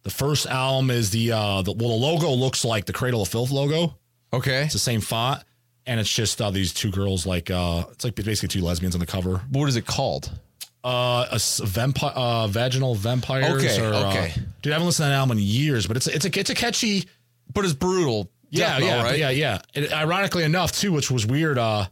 [0.02, 3.28] the first album is the uh the, well the logo looks like the Cradle of
[3.28, 3.94] Filth logo.
[4.32, 4.62] Okay.
[4.64, 5.42] It's the same font,
[5.86, 9.00] and it's just uh, these two girls like uh it's like basically two lesbians on
[9.00, 9.42] the cover.
[9.50, 10.30] What is it called?
[10.82, 13.62] Uh, a s- vampire, uh, vaginal vampires.
[13.64, 14.32] Okay, or, uh, okay.
[14.62, 16.50] dude, I haven't listened to that album in years, but it's a, it's a it's
[16.50, 17.04] a catchy.
[17.52, 18.30] But it's brutal.
[18.48, 19.18] Yeah, Death metal, yeah, right?
[19.18, 19.58] yeah, yeah.
[19.74, 21.86] And ironically enough, too, which was weird, uh,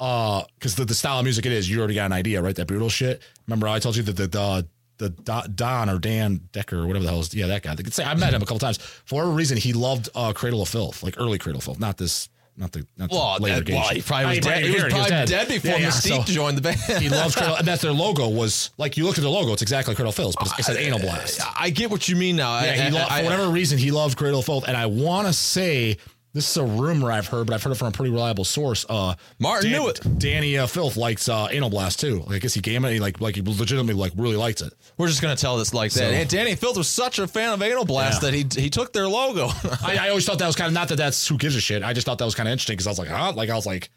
[0.00, 2.54] uh, because the, the style of music it is, you already got an idea, right?
[2.56, 3.22] That brutal shit.
[3.46, 4.66] Remember, I told you that the the
[4.98, 7.74] the Do- Don or Dan Decker or whatever the hell is, yeah, that guy.
[7.74, 8.78] They could say I met him a couple times.
[8.78, 11.96] For whatever reason, he loved uh, Cradle of Filth, like early Cradle of Filth, not
[11.96, 13.74] this, not the, not the Well, later that, gauge.
[13.74, 14.60] well, he probably I was mean, dead.
[14.60, 15.28] you He was hear it, probably dead.
[15.28, 16.78] dead before Yeah, yeah, Mystique so- joined the band.
[17.02, 19.62] He loves Cradle, and that's their logo was like you look at the logo, it's
[19.62, 21.40] exactly Cradle of Filth, but it said Anal Blast.
[21.58, 22.60] I get what you mean now.
[22.62, 24.86] Yeah, I, he lo- I- for whatever reason, he loved Cradle of Filth, and I
[24.86, 25.96] want to say
[26.34, 28.84] this is a rumor I've heard, but I've heard it from a pretty reliable source.
[28.88, 30.00] Uh, Martin knew it.
[30.00, 32.20] Dani uh, Filth likes uh, Anal Blast too.
[32.26, 32.92] Like, I guess he gave it.
[32.92, 34.72] He like like he legitimately like really liked it.
[34.98, 35.98] We're just gonna tell this like that.
[36.00, 38.30] So- And Dani Filth was such a fan of Anal Blast Yeah.
[38.30, 39.46] that he he took their logo.
[39.82, 41.82] I, I always thought that was kind of not that that's who gives a shit.
[41.82, 43.32] I just thought that was kind of interesting because I was like, huh?
[43.34, 43.88] Like I was like.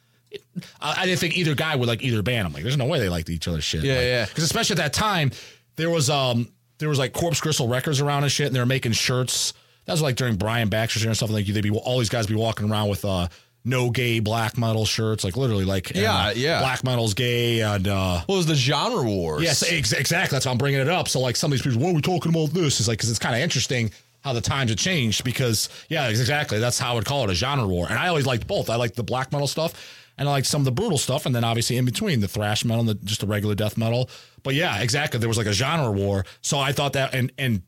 [0.82, 2.46] I, I didn't think either guy would like either band.
[2.48, 3.84] I'm like, there's no way they liked each other's shit.
[3.84, 4.26] Yeah, Like, yeah.
[4.26, 5.32] Because especially at that time,
[5.78, 8.66] there was um there was like Corpse Crystal Records around and shit, and they were
[8.66, 9.54] making shirts.
[9.88, 11.32] That was like during Brian Baxter's year and stuff.
[11.32, 13.28] Like they'd be all these guys be walking around with uh
[13.66, 16.60] no gay black metal shirts, like literally like and, Yeah, uh, yeah.
[16.60, 19.42] black metal's gay and uh what was the genre wars?
[19.44, 20.36] Yes, ex- exactly.
[20.36, 21.08] That's why I'm bringing it up.
[21.08, 22.80] So like some of these people, what are we talking about this?
[22.80, 25.24] Is like because it's kind of interesting how the times have changed.
[25.24, 26.60] Because yeah, exactly.
[26.60, 27.88] That's how I would call it a genre war.
[27.90, 28.70] And I always liked both.
[28.70, 29.74] I liked the black metal stuff,
[30.18, 32.66] and I liked some of the brutal stuff, and then obviously in between the thrash
[32.66, 34.10] metal and the, just the regular death metal.
[34.44, 35.20] But yeah, exactly.
[35.20, 36.26] There was like a genre war.
[36.42, 37.62] So I thought that and and.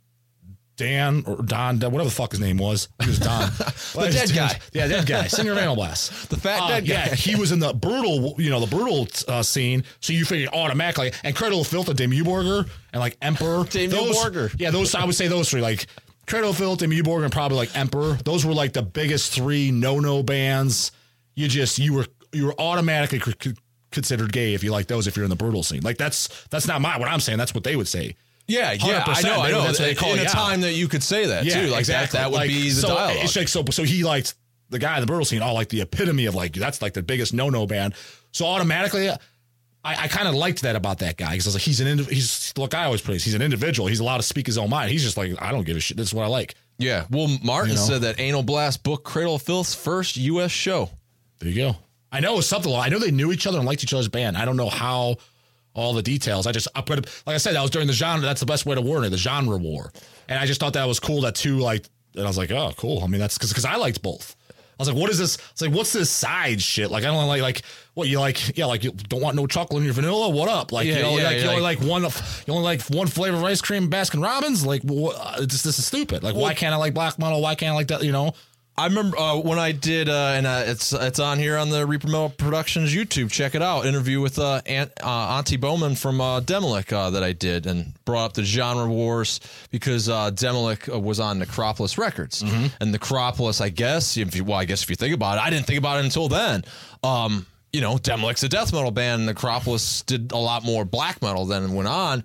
[0.79, 3.49] Dan or Don, whatever the fuck his name was, he was Don.
[3.57, 4.59] the dead guy.
[4.73, 6.93] yeah, dead guy, singer of Anal Blast, The fat Uh, dead guy.
[6.93, 9.83] Yeah, he was in the brutal, you know, the brutal uh, scene.
[9.99, 13.63] So you figured automatically, and Cradle of Filth and Borgir and like Emperor.
[13.71, 15.85] Those, Yeah, those I would say those three, like
[16.27, 18.13] Cradle of Filth, Borgir, and probably like Emperor.
[18.23, 20.91] Those were like the biggest three no-no bands.
[21.35, 23.53] You just you were you were automatically c-
[23.91, 25.81] considered gay if you like those if you're in the brutal scene.
[25.81, 27.37] Like that's that's not my what I'm saying.
[27.37, 28.15] That's what they would say.
[28.49, 29.03] Yeah, yeah.
[29.07, 29.61] I know, I know.
[29.63, 30.27] that's what they call in a yeah.
[30.29, 32.11] time that you could say that too, like that.
[32.11, 33.23] That would Like, be the so dialogue.
[33.23, 33.63] It's like so.
[33.71, 34.35] So he liked
[34.69, 35.41] the guy in the brutal scene.
[35.41, 37.93] all like the epitome of like that's like the biggest no no band.
[38.31, 39.15] So automatically, I,
[39.83, 42.09] I kind of liked that about that guy because I was like, he's an indiv-
[42.09, 42.73] he's look.
[42.75, 43.23] I always praise.
[43.23, 43.87] He's an individual.
[43.87, 44.91] He's allowed to speak his own mind.
[44.91, 45.95] He's just like I don't give a shit.
[45.97, 46.55] This is what I like.
[46.77, 47.05] yeah.
[47.09, 47.81] Well, Martin You know?
[47.81, 50.51] said that Anal Blast booked Cradle of Filth's first U.S.
[50.51, 50.89] show.
[51.39, 51.75] There you go.
[52.11, 52.73] I know it was something.
[52.73, 54.35] I know they knew each other and liked each other's band.
[54.35, 55.17] I don't know how
[55.73, 56.47] all the details.
[56.47, 58.21] I just I put it like I said, that was during the genre.
[58.25, 59.91] That's the best way to word it, the genre war.
[60.27, 62.73] And I just thought that was cool that two like and I was like, oh,
[62.77, 63.03] cool.
[63.03, 64.35] I mean, that's because because I liked both.
[64.51, 65.35] I was like, what is this?
[65.51, 66.89] It's like, what's this side shit?
[66.89, 67.63] Like, I don't like like
[67.95, 68.57] what you like.
[68.57, 70.29] Yeah, like you don't want no chocolate in your vanilla.
[70.29, 70.71] What up?
[70.71, 72.05] Like, Yeah, you know, yeah, like yeah, you only like- like one.
[72.05, 74.65] of- You only like one flavor of ice cream, Baskin Robbins.
[74.65, 75.17] Like, what?
[75.19, 76.23] uh, This this is stupid.
[76.23, 77.41] Like, why can't I like black metal?
[77.41, 78.03] Why can't I like that?
[78.03, 78.31] You know.
[78.79, 81.85] I remember uh, when I did, uh, and uh, it's it's on here on the
[81.85, 83.29] Reaper Metal Productions YouTube.
[83.29, 83.85] Check it out.
[83.85, 87.93] Interview with uh, Aunt, uh, Antti Boman from uh, Demilich uh, that I did, and
[88.05, 93.67] brought up the genre wars because uh, Demilich was on Necropolis Records, and Necropolis, I
[93.67, 95.99] guess, if you, well, I guess if you think about it, I didn't think about
[95.99, 96.63] it until then.
[97.03, 99.25] Um, you know, Demilich's a death metal band.
[99.25, 102.23] Necropolis did a lot more black metal than it went on,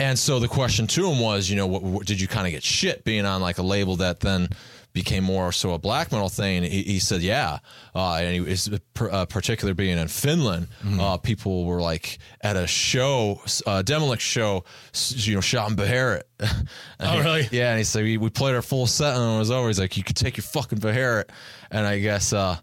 [0.00, 2.52] and so the question to him was, you know, what, what did you kind of
[2.52, 4.48] get shit being on like a label that then
[4.94, 6.62] became more so a black metal thing.
[6.62, 7.58] He, he said, yeah.
[7.94, 8.70] Uh, and he was
[9.10, 10.68] uh, particular being in Finland.
[10.98, 14.64] Uh, people were like at a show, uh, Demilich show,
[15.08, 16.22] you know, shouting Beherit.
[17.00, 17.46] Oh, really?
[17.50, 17.70] Yeah.
[17.70, 19.66] And he said, we, we played our full set and when it was over.
[19.68, 21.28] He's like, you could take your fucking Beherit.
[21.70, 22.56] And I guess, uh,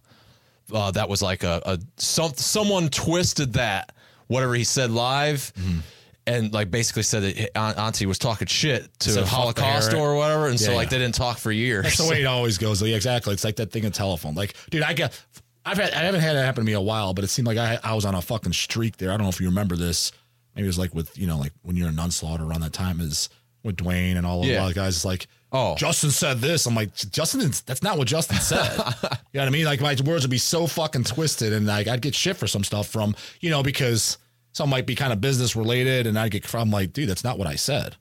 [0.73, 3.91] uh, that was like a, a some, someone twisted that
[4.27, 5.79] whatever he said live Mm-hmm.
[6.27, 10.47] And like basically said that Antti was talking shit to "Fuck Holocausto or whatever.
[10.49, 10.89] And so like yeah.
[10.91, 11.83] they didn't talk for years.
[11.83, 12.81] That's the way it always goes.
[12.81, 13.33] Yeah, exactly.
[13.33, 14.35] It's like that thing of telephone.
[14.35, 15.19] Like, dude, I get.
[15.65, 15.93] I've had.
[15.93, 17.79] I haven't had it happen to me in a while, but it seemed like I
[17.83, 19.09] I was on a fucking streak there.
[19.11, 20.11] I don't know if you remember this.
[20.55, 22.99] Maybe it was like with you know like when you're in Nunslaughter around that time
[23.01, 23.29] is
[23.63, 24.67] with Dwayne and all of Yeah.
[24.67, 24.95] the guys.
[24.95, 25.27] It's like.
[25.53, 25.75] Oh.
[25.75, 26.65] Justin said this.
[26.65, 28.71] I'm like, Justin, that's not what Justin said.
[28.77, 29.65] you know what I mean?
[29.65, 32.63] Like my words would be so fucking twisted, and like I'd get shit for some
[32.63, 34.17] stuff from you know because
[34.53, 37.37] some might be kind of business related, and I'd get from like, dude, that's not
[37.37, 37.95] what I said.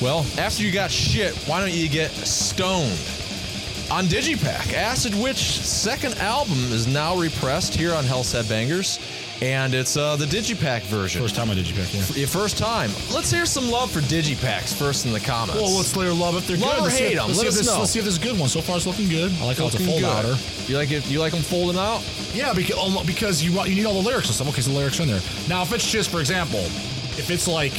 [0.00, 2.96] Well, after you got shit, why don't you get stoned?
[3.90, 9.00] On Digipack, Acid Witch second album is now repressed here on Hell's Headbangers,
[9.42, 11.22] and it's uh, the Digipack version.
[11.22, 12.02] First time you pick, yeah.
[12.14, 12.90] Your first time.
[13.10, 15.58] Let's hear some love for Digipacks first in the comments.
[15.62, 16.78] Well, let's layer love if they're Love good.
[16.80, 17.28] or Let's see- hate 'em.
[17.28, 18.50] Let's, Let see if us this, let's see if this is a good one.
[18.50, 19.32] So far, it's looking good.
[19.40, 20.04] I like how it's a fold good.
[20.04, 20.36] outer.
[20.66, 21.06] You like it?
[21.08, 22.02] You like them folding out?
[22.34, 24.48] Yeah, because almo- because you want you need all the lyrics and stuff.
[24.50, 25.22] Okay, so the lyrics are in there.
[25.48, 26.60] Now, if it's just, for example,
[27.16, 27.72] if it's like,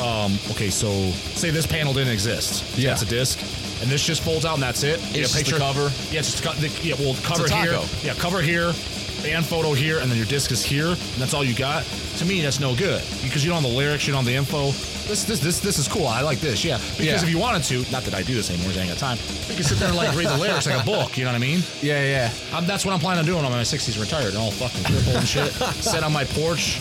[0.00, 2.78] um, okay, so say this panel didn't exist.
[2.78, 2.92] Yeah.
[2.92, 3.40] it's a disc,
[3.80, 5.00] and this just folds out and that's it.
[5.14, 5.90] It's just the cover?
[6.10, 6.56] Yeah, it's just cut.
[6.56, 7.78] The, yeah, well, cover here.
[8.02, 8.72] Yeah, cover here.
[9.22, 11.82] Band photo here, and then your disc is here, and that's all you got.
[12.18, 14.36] To me, that's no good because you don't have the lyrics, you don't have the
[14.36, 14.66] info.
[15.10, 16.06] This, this, this, this is cool.
[16.06, 16.64] I like this.
[16.64, 17.22] Yeah, because Yeah.
[17.22, 19.18] if you wanted to, not that I do this anymore, I ain't got time.
[19.48, 21.18] You can sit there and like read the lyrics like a book.
[21.18, 21.62] You know what I mean?
[21.82, 22.56] Yeah, yeah.
[22.56, 24.84] Um, that's what I'm planning on doing when I'm my 60s retired and all fucking
[24.84, 25.50] crippled and shit.
[25.82, 26.78] Sit on my porch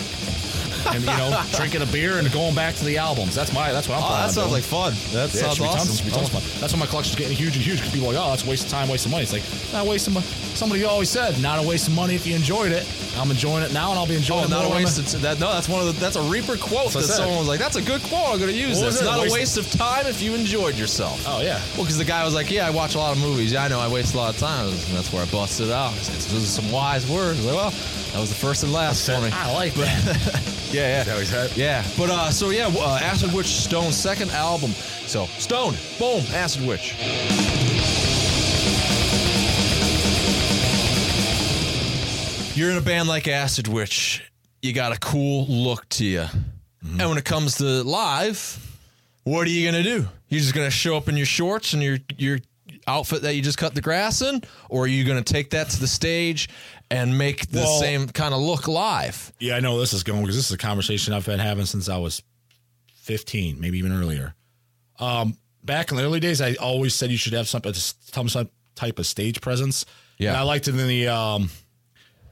[0.94, 3.36] and, you know, drinking a beer and going back to the albums.
[3.36, 4.52] That's my, that's what I'm Oh, that sounds doing.
[4.52, 4.94] like fun.
[5.14, 5.92] That Yeah, sounds tons, awesome.
[5.94, 6.62] it should be tons of fun.
[6.62, 8.50] That's why my collection's getting huge and huge because people are like, oh, that's a
[8.50, 9.24] waste of time, waste of money.
[9.24, 10.26] It's like, not a waste of money.
[10.56, 12.86] Somebody always said, not a waste of money if you enjoyed it.
[13.18, 15.14] I'm enjoying it now and I'll be enjoying Oh, it not a more when waste
[15.14, 15.40] of that.
[15.40, 16.00] No, that's one of the.
[16.00, 18.28] That's a Reaper quote what that someone was like, "That's a good quote.
[18.34, 18.94] I'm going to use What this.
[18.96, 19.06] was it?
[19.06, 21.60] Not a Waste- waste of time if you enjoyed yourself." Oh, yeah.
[21.76, 23.52] Well, because the guy was like, "Yeah, I watch a lot of movies.
[23.52, 25.74] Yeah, I know I waste a lot of time." And that's where I busted it
[25.74, 25.92] out.
[25.94, 27.44] I said, Those are some wise words.
[27.46, 29.30] Like, well, that was the first and last for me.
[29.32, 30.54] I like that.
[30.70, 31.04] Yeah, yeah.
[31.06, 31.62] that what he?
[31.62, 34.72] Yeah, but uh, so yeah, uh, Acid Witch Stone second album.
[35.08, 36.94] So Stone, boom, Acid Witch.
[42.58, 44.24] You're in a band like Acid Witch.
[44.64, 46.26] You got a cool look to you,
[46.86, 47.00] Mm-hmm.
[47.02, 48.80] and when it comes to live,
[49.24, 50.08] what are you gonna do?
[50.30, 52.40] You're just gonna show up in your shorts and your your
[52.88, 55.80] outfit that you just cut the grass in, or are you gonna take that to
[55.80, 56.50] the stage
[56.90, 59.34] and make the Well- same kind of look live?
[59.40, 61.90] Yeah, I know this is going because this is a conversation I've been having since
[61.90, 62.22] I was
[62.96, 64.34] 15, maybe even earlier.
[65.00, 68.50] Um, back in the early days, I always said you should have some, some some
[68.76, 69.86] type of stage presence.
[70.20, 70.30] Yeah.
[70.30, 71.50] and I liked it in the um,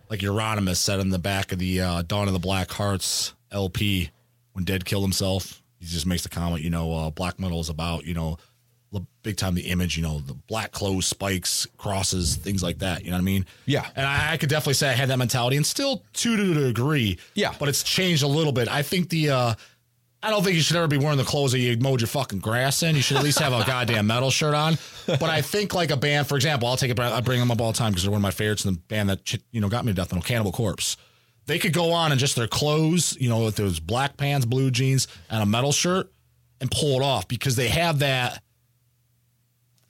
[0.10, 4.10] like Euronymous said in the back of the uh, Dawn of the Black Hearts LP
[4.54, 5.62] when Dead killed himself.
[5.80, 8.38] He just makes the comment, you know, uh, black metal is about you know
[8.92, 13.04] the big time the image, you know, the black clothes, spikes, crosses, things like that.
[13.04, 13.46] You know what I mean?
[13.66, 13.86] Yeah.
[13.96, 16.68] And I, I could definitely say I had that mentality, and still to to a
[16.68, 17.18] degree.
[17.34, 17.54] Yeah.
[17.60, 18.68] But it's changed a little bit.
[18.68, 19.30] I think the.
[19.30, 19.56] uh
[20.26, 22.40] I don't think you should ever be wearing the clothes that you mowed your fucking
[22.40, 22.96] grass in.
[22.96, 24.78] You should at least have a goddamn metal shirt on.
[25.06, 27.02] But I think like a band, for example, I'll take a.
[27.04, 28.66] I bring them up all the time because they're one of my favorites.
[28.66, 30.98] And the band that you know got me to death, know, Cannibal Corpse.
[31.46, 34.72] They could go on in just their clothes, you know, with those black pants, blue
[34.72, 36.12] jeans, and a metal shirt,
[36.60, 38.42] and pull it off because they have that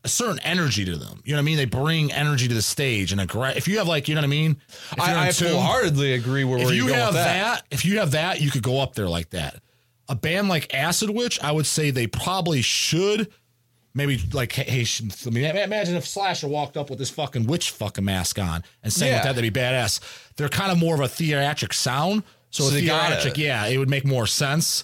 [0.04, 1.22] a certain energy to them.
[1.24, 1.58] You know what I mean?
[1.58, 4.22] They bring energy to the stage and a gra- if you have like, you know
[4.22, 4.58] what I mean?
[5.00, 7.64] I, I tune- full heartedly agree where, if you have with that.
[7.72, 9.62] if you have that, you could go up there like that.
[10.08, 13.32] A band like Acid Witch, I would say they probably should.
[13.94, 14.86] Maybe like, hey,
[15.26, 18.92] I mean, imagine if Slasher walked up with this fucking witch fucking mask on and
[18.92, 19.14] sang Yeah.
[19.16, 20.02] with that, that'd be badass.
[20.36, 22.24] They're kind of more of a theatric sound.
[22.52, 24.84] So, So a they gotta- theatric, yeah, it would make more sense.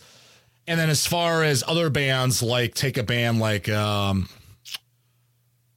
[0.66, 4.30] And then as far as other bands, like take a band like um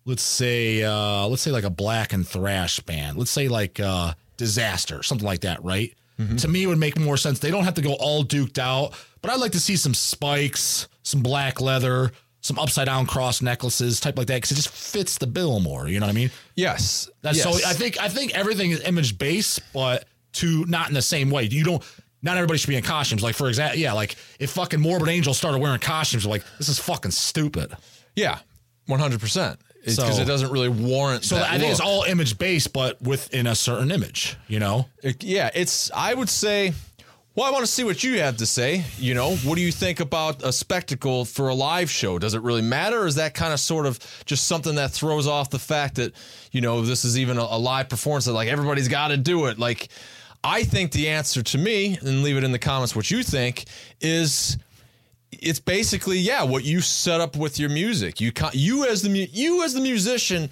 [0.04, 3.16] let's say uh let's say like a black and thrash band.
[3.16, 5.94] Let's say like uh Desaster, something like that, right?
[6.18, 6.36] Mm-hmm.
[6.36, 7.40] To me would make more sense.
[7.40, 10.88] They don't have to go all duked out, but I'd like to see some spikes,
[11.02, 15.18] some black leather, some upside down cross necklaces, type like that, because it just fits
[15.18, 15.88] the bill more.
[15.88, 16.30] You know what I mean?
[16.54, 17.10] Yes.
[17.22, 17.44] That's yes.
[17.44, 21.30] so I think I think everything is image based, but to not in the same
[21.30, 21.44] way.
[21.44, 21.82] You don't
[22.22, 23.22] not everybody should be in costumes.
[23.22, 26.78] Like for example, yeah, like if fucking Morbid Angel started wearing costumes, like this is
[26.78, 27.76] fucking stupid.
[28.16, 28.38] Yeah,
[28.86, 29.58] one hundred percent.
[29.84, 31.24] Because So- it doesn't really warrant.
[31.24, 34.36] So I think it's all image based, but within a certain image.
[34.48, 35.90] You know, It- yeah, it's.
[35.94, 36.72] I would say.
[37.36, 38.84] Well, I want to see what you have to say.
[38.96, 42.16] You know, what do you think about a spectacle for a live show?
[42.20, 45.26] Does it really matter, or is that kind of sort of just something that throws
[45.26, 46.12] off the fact that
[46.52, 49.46] you know this is even a, a live performance that like everybody's got to do
[49.46, 49.58] it?
[49.58, 49.88] Like,
[50.44, 53.64] I think the answer to me, and leave it in the comments what you think,
[54.00, 54.56] is
[55.42, 58.20] it's basically yeah what you set up with your music.
[58.20, 60.50] You you as the you as the musician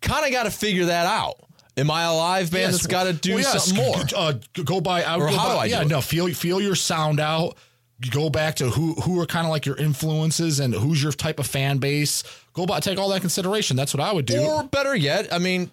[0.00, 1.36] kind of got to figure that out.
[1.76, 3.96] Am I a live band that's got to do Well, yes, something more?
[4.16, 4.32] Uh,
[4.64, 5.02] go by.
[5.04, 6.00] I would Or go how by- do I Yeah, do no.
[6.00, 7.56] Feel feel your sound out.
[8.10, 11.38] Go back to who who are kind of like your influences and who's your type
[11.38, 12.22] of fan base.
[12.52, 13.76] Go by take all that consideration.
[13.76, 14.40] That's what I would do.
[14.40, 15.70] Or better yet, I mean,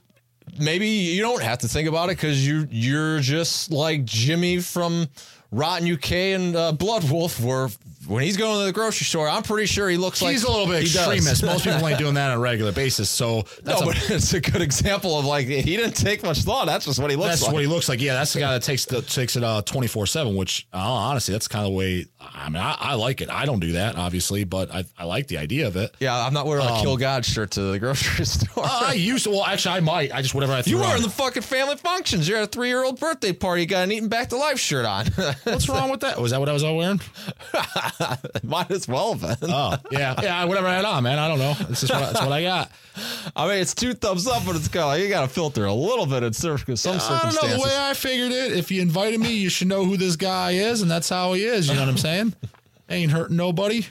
[0.60, 5.08] maybe you don't have to think about it because you you're just like Jimmy from
[5.56, 7.70] Rotten UK and uh, Blood Wolf, were
[8.08, 10.52] when he's going to the grocery store, I'm pretty sure he looks like He's a
[10.52, 11.44] little bit extremist.
[11.44, 13.10] Most people ain't doing that on a regular basis.
[13.10, 16.40] So that's, no, a- but it's a good example of like he didn't take much
[16.44, 16.66] thought.
[16.68, 17.54] That's just what he looks that's like.
[17.54, 18.00] what he looks like.
[18.02, 20.36] Yeah, that's the guy that takes the takes it uh twenty four seven.
[20.36, 22.06] Which uh, honestly, that's kind of the way.
[22.20, 23.30] I mean, I, I like it.
[23.32, 25.96] I don't do that obviously, but I, I like the idea of it.
[26.00, 28.66] yeah, I'm not wearing Um, a Kill God shirt to the grocery store.
[28.68, 29.32] I used to.
[29.32, 30.14] Well, actually, I might.
[30.14, 30.62] I just whatever I.
[30.62, 30.68] Think.
[30.76, 30.98] You were on.
[30.98, 32.28] in the fucking family functions.
[32.30, 33.62] You're at a three year old birthday party.
[33.64, 35.06] You got an eating back to life shirt on.
[35.46, 36.20] What's wrong with that?
[36.20, 37.00] Was that what I was all wearing?
[38.44, 39.52] Might as well have been.
[39.52, 40.44] Oh, yeah, yeah.
[40.46, 41.20] Whatever I had on, man.
[41.20, 41.54] I don't know.
[41.70, 42.72] It's just what I, what I got.
[43.36, 45.66] I mean, it's two thumbs up, but it's kind of like you got to filter
[45.66, 48.54] a little bit in some I don't know the way I figured it.
[48.54, 51.46] If you invited me, you should know who this guy is, and that's how he
[51.46, 51.68] is.
[51.68, 52.34] You know what I'm saying?
[52.90, 53.86] Ain't hurting nobody.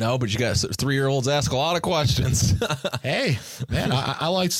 [0.00, 2.54] No, but you got three year olds ask a lot of questions.
[3.02, 3.38] Hey,
[3.70, 4.52] man, I, I like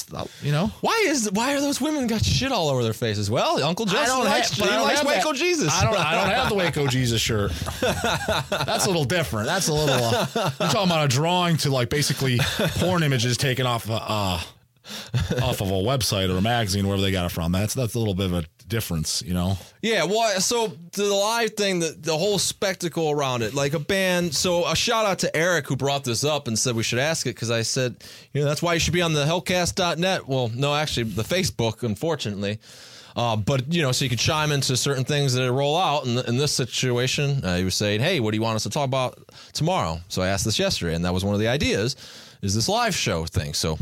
[0.42, 0.68] you know.
[0.80, 3.30] why is why are those women got shit all over their faces?
[3.30, 5.38] Well, Uncle Justin likes, have- I don't likes Waco that.
[5.38, 5.72] Jesus.
[5.72, 5.94] I don't.
[5.96, 7.52] I don't have the Waco Jesus shirt.
[7.80, 9.46] That's a little different.
[9.46, 9.94] That's a little.
[9.94, 12.38] Uh, you're talking about a drawing to like basically
[12.78, 14.40] porn images taken off uh, uh,
[15.42, 17.52] off of a website or a magazine, wherever they got it from.
[17.52, 19.58] That's that's a little bit of a difference, you know.
[19.82, 24.34] Yeah, well, so the live thing, the, the whole spectacle around it, like a band.
[24.34, 27.26] So a shout out to Eric who brought this up and said we should ask
[27.26, 28.02] it because I said,
[28.32, 30.26] you know, that's why you should be on the Hellcast.net.
[30.26, 32.58] Well, no, actually, the Facebook, unfortunately.
[33.16, 36.06] Uh, but you know, so you could chime into certain things that roll out.
[36.06, 38.70] And in this situation, uh, he was saying, "Hey, what do you want us to
[38.70, 39.18] talk about
[39.52, 41.96] tomorrow?" So I asked this yesterday, and that was one of the ideas:
[42.40, 43.52] is this live show thing.
[43.52, 43.78] So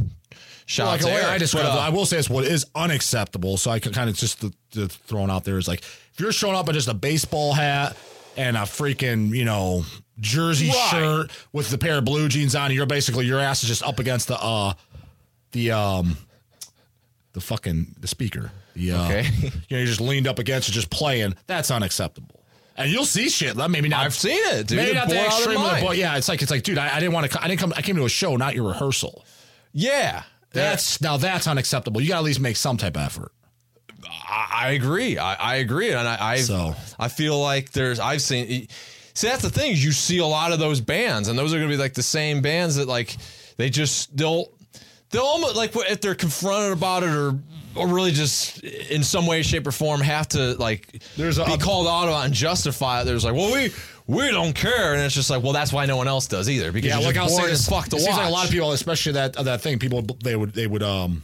[0.69, 1.33] shout like out the to way Eric.
[1.35, 3.57] I describe But, it, uh, I will say it's what is unacceptable.
[3.57, 6.31] So I can kind of just the, the throwing out there is like if you're
[6.33, 7.97] showing up in just a baseball hat
[8.37, 9.85] and a freaking you know
[10.21, 10.89] jersey Right.
[10.91, 13.99] shirt with the pair of blue jeans on, you're basically your ass is just up
[13.99, 14.75] against the uh
[15.53, 16.17] the um
[17.33, 18.51] the fucking the speaker.
[18.75, 19.29] The, uh, Okay.
[19.43, 21.35] you know, you're just leaned up against it, just playing.
[21.47, 22.43] That's unacceptable.
[22.77, 23.57] And you'll see shit.
[23.57, 24.05] Maybe not.
[24.07, 24.77] I've seen it, dude.
[24.79, 26.95] Maybe not the bore out in extreme, but yeah, it's like it's like, dude, I,
[26.97, 27.43] I didn't want to.
[27.43, 27.73] I didn't come.
[27.77, 29.25] I came to a show, not your rehearsal.
[29.73, 30.23] yeah,
[30.53, 32.01] That's now that's unacceptable.
[32.01, 33.33] You got to at least make some type of effort.
[34.05, 35.19] I, I agree.
[35.19, 38.69] I, I agree, and I I, So- I feel like there's I've seen.
[39.15, 39.73] See, that's the thing.
[39.73, 41.95] is You see a lot of those bands, and those are going to be like
[41.95, 43.17] the same bands that like
[43.57, 44.49] they just they'll
[45.11, 47.37] they'll almost like if they're confronted about it or
[47.75, 51.59] or really just in some way, shape, or form have to like There's a- be
[51.59, 53.05] called out on and justify it.
[53.05, 53.73] There's like, well, we
[54.09, 56.73] we don't care, and it's just like, well, that's why no one else does either
[56.73, 57.69] because Yeah, like I'll say this.
[57.69, 58.05] fuck to it watch.
[58.07, 60.83] seems like a lot of people, especially that that thing, people they would they would
[60.83, 61.23] um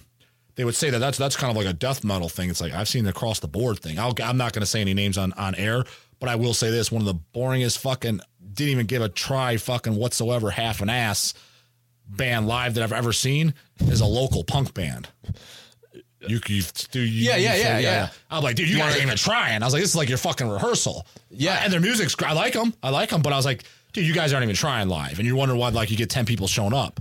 [0.56, 2.50] they would say that that's that's kind of like a death metal thing.
[2.50, 3.98] It's like I've seen the across the board thing.
[3.98, 5.82] I'll, I'm not going to say any names on on air,
[6.20, 8.20] but I will say this: one of the boringest fucking
[8.52, 11.34] didn't even give a try fucking whatsoever half an ass
[12.06, 15.08] band live that I've ever seen is a local punk band.
[16.28, 18.08] You, you, do you, Yeah, yeah, yeah, yeah.
[18.30, 19.62] I'm like, dude, you, ain't even trying.
[19.62, 21.06] I was like, this is like your fucking rehearsal.
[21.30, 21.60] Yeah.
[21.62, 22.14] and their music's.
[22.22, 22.74] I like them.
[22.82, 25.26] I like them, but I was like, dude, you guys aren't even trying live, and
[25.26, 27.00] you wonder why like you get ten people showing up.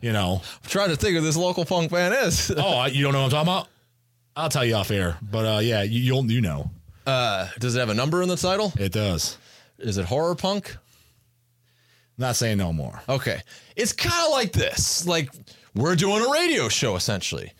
[0.00, 2.52] You know, I'm trying to think who this local punk band is.
[2.56, 3.68] oh, you don't know what I'm talking about?
[4.36, 6.70] I'll tell you off air, but uh, yeah, you, you'll you know
[7.06, 8.72] Uh, does it have a number in the title?
[8.78, 9.38] it does.
[9.78, 10.76] Is it horror punk?
[12.18, 13.02] Not saying no more.
[13.08, 13.40] Okay.
[13.76, 15.06] It's kind of like this.
[15.06, 15.30] Like
[15.74, 17.52] we're doing a radio show essentially.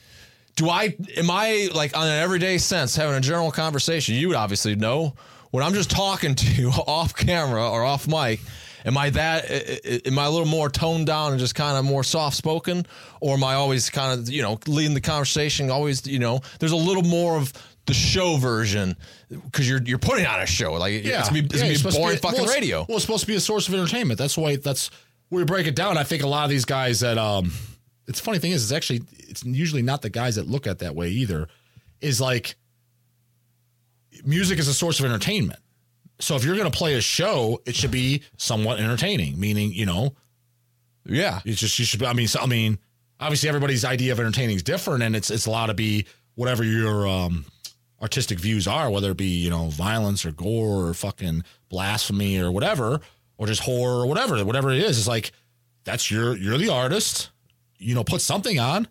[0.57, 4.15] Do I am I like on an everyday sense having a general conversation?
[4.15, 5.15] You would obviously know
[5.51, 8.41] when I'm just talking to you off camera or off mic.
[8.85, 10.07] Am I that?
[10.07, 12.87] Am I a little more toned down and just kind of more soft spoken,
[13.21, 15.71] or am I always kind of you know leading the conversation?
[15.71, 17.53] Always you know, there's a little more of
[17.87, 18.97] the show version
[19.29, 20.75] because you're you're putting on a show.
[20.75, 22.87] Like yeah, it's gonna be, it's yeah, gonna be boring be, fucking well, radio.
[22.89, 24.19] Well, it's supposed to be a source of entertainment.
[24.19, 24.91] That's why that's
[25.31, 25.99] where we break it down.
[25.99, 27.53] I think a lot of these guys that um,
[28.09, 30.95] it's funny thing is, it's actually it's usually not the guys that look at that
[30.95, 31.49] way either.
[32.01, 32.57] Is like
[34.25, 35.61] music is a source of entertainment.
[36.19, 39.39] So if you're going to play a show, it should be somewhat entertaining.
[39.39, 40.15] Meaning, you know,
[41.05, 42.03] yeah, it's just you should.
[42.03, 42.79] I mean, so, I mean,
[43.21, 47.07] obviously everybody's idea of entertaining is different, and it's it's allowed to be whatever your
[47.07, 47.45] um,
[48.01, 52.51] artistic views are, whether it be you know violence or gore or fucking blasphemy or
[52.51, 53.01] whatever,
[53.39, 54.99] or just horror or whatever, whatever it is.
[54.99, 55.33] It's like
[55.85, 57.31] that's your you're the artist.
[57.79, 58.89] You know, put something on.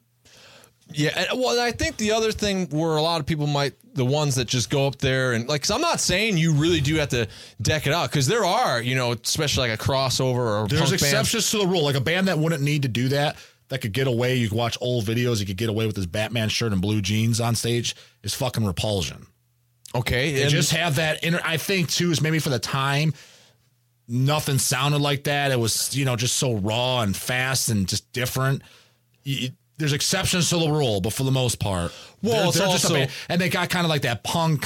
[0.93, 4.05] Yeah, and, well, I think the other thing where a lot of people might the
[4.05, 6.95] ones that just go up there and like, cause I'm not saying you really do
[6.95, 7.27] have to
[7.61, 11.51] deck it out because there are, you know, especially like a crossover or there's exceptions
[11.51, 11.61] band.
[11.61, 11.83] to the rule.
[11.83, 13.37] Like a band that wouldn't need to do that,
[13.69, 14.35] that could get away.
[14.35, 15.39] You could watch old videos.
[15.39, 17.95] You could get away with his Batman shirt and blue jeans on stage.
[18.21, 19.25] Is fucking Repulsion.
[19.95, 21.23] Okay, they just have that.
[21.23, 23.13] Inner, I think too is maybe for the time.
[24.07, 25.51] Nothing sounded like that.
[25.51, 28.61] It was you know just so raw and fast and just different.
[29.23, 31.91] You, there's exceptions to the rule, but for the most part,
[32.21, 34.65] well, they're, they're also, band, and they got kind of like that punk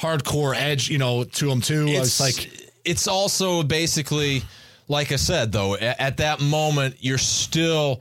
[0.00, 1.86] hardcore edge, you know, to them too.
[1.88, 4.42] It's, it's like it's also basically,
[4.88, 8.00] like I said, though, at, at that moment, you're still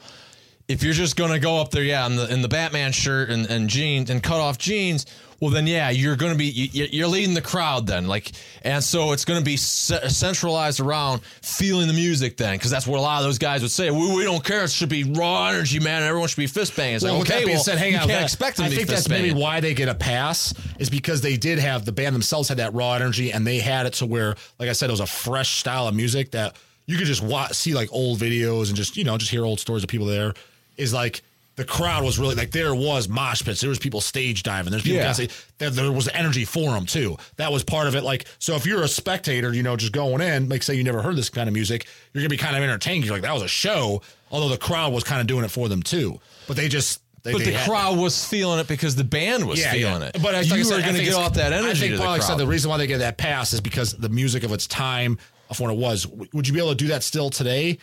[0.67, 3.29] if you're just going to go up there, yeah, in the in the Batman shirt
[3.29, 5.05] and, and jeans and cut off jeans,
[5.39, 8.31] well then yeah, you're going to be you, are leading the crowd then, like,
[8.63, 12.99] and so it's going to be centralized around feeling the music then, because that's what
[12.99, 13.91] a lot of those guys would say.
[13.91, 16.03] We, we don't care; it should be raw energy, man.
[16.03, 16.95] everyone should be fist banging.
[16.95, 18.65] It's well, like, okay, well, said, hang you on, can't expect them.
[18.65, 21.91] I think that's maybe why they get a pass is because they did have the
[21.91, 24.89] band themselves had that raw energy, and they had it to where, like I said,
[24.89, 26.55] it was a fresh style of music that
[26.87, 29.59] you could just watch, see like old videos and just you know just hear old
[29.59, 30.33] stories of people there
[30.77, 31.21] is like
[31.57, 33.61] the crowd was really like there was mosh pits.
[33.61, 34.71] There was people stage diving.
[34.71, 35.11] There's people yeah.
[35.11, 35.27] say
[35.57, 37.17] there, there was energy for them too.
[37.35, 38.03] That was part of it.
[38.03, 41.01] Like so, if you're a spectator, you know, just going in, like say you never
[41.01, 43.03] heard this kind of music, you're gonna be kind of entertained.
[43.03, 45.67] You're like that was a show, although the crowd was kind of doing it for
[45.67, 46.21] them too.
[46.47, 49.59] But they just they, but they the crowd was feeling it because the band was
[49.59, 50.09] yeah, feeling yeah.
[50.09, 50.21] it.
[50.21, 51.93] But you like were going to get off that energy.
[51.93, 54.43] I think, I said, the reason why they get that pass is because the music
[54.43, 55.17] of its time
[55.49, 56.07] of when it was.
[56.07, 57.79] Would you be able to do that still today?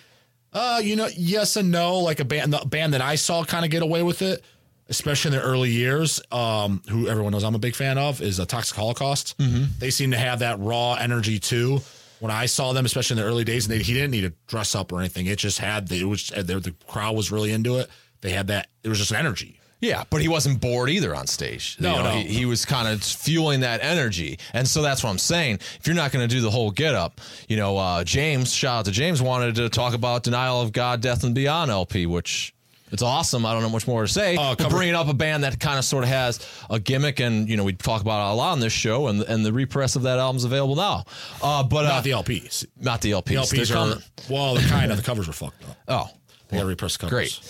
[0.54, 1.98] Uh, you know, yes and no.
[1.98, 4.42] Like a band, the band that I saw kind of get away with it,
[4.88, 6.22] especially in their early years.
[6.30, 9.36] Um, who everyone knows I'm a big fan of is a Toxic Holocaust.
[9.38, 9.64] Mm-hmm.
[9.78, 11.80] They seem to have that raw energy too.
[12.20, 14.32] When I saw them, especially in the early days, and they, he didn't need to
[14.46, 15.26] dress up or anything.
[15.26, 17.90] It just had the, it was the, the crowd was really into it.
[18.22, 18.68] They had that.
[18.82, 19.60] It was just energy.
[19.84, 21.76] Yeah, but he wasn't bored either on stage.
[21.78, 22.10] No, you know, no.
[22.12, 25.58] He, he, was kind of fueling that energy, and so that's what I'm saying.
[25.78, 28.78] If you're not going to do the whole get up, you know, uh, James, shout
[28.78, 32.54] out to James, wanted to talk about Denial of God, Death and Beyond LP, which
[32.92, 33.44] it's awesome.
[33.44, 34.36] I don't know much more to say.
[34.36, 37.46] Uh, but bringing up a band that kind of sort of has a gimmick, and
[37.46, 39.96] you know, we talk about it a lot on this show, and and the repress
[39.96, 41.04] of that album's available now.
[41.42, 42.64] Uh, but not uh, the LPs.
[42.80, 43.24] Not the LPs.
[43.24, 44.04] The LPs They're are coming.
[44.30, 45.76] well, the kind of the covers were fucked up.
[45.88, 46.08] Oh,
[46.48, 47.10] they got repressed covers.
[47.10, 47.40] Great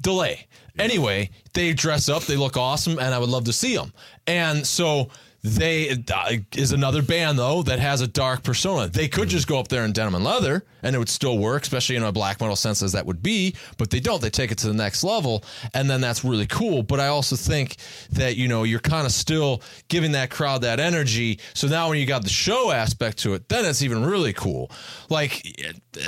[0.00, 0.46] delay.
[0.78, 3.92] Anyway, they dress up, they look awesome, and I would love to see them.
[4.26, 5.10] And so
[5.46, 8.88] they uh, is another band though that has a dark persona.
[8.88, 11.62] They could just go up there in denim and leather, and it would still work,
[11.62, 13.54] especially in a black metal sense as that would be.
[13.78, 14.20] But they don't.
[14.20, 16.82] They take it to the next level, and then that's really cool.
[16.82, 17.76] But I also think
[18.12, 21.38] that you know you're kind of still giving that crowd that energy.
[21.54, 24.70] So now when you got the show aspect to it, then it's even really cool.
[25.10, 25.46] Like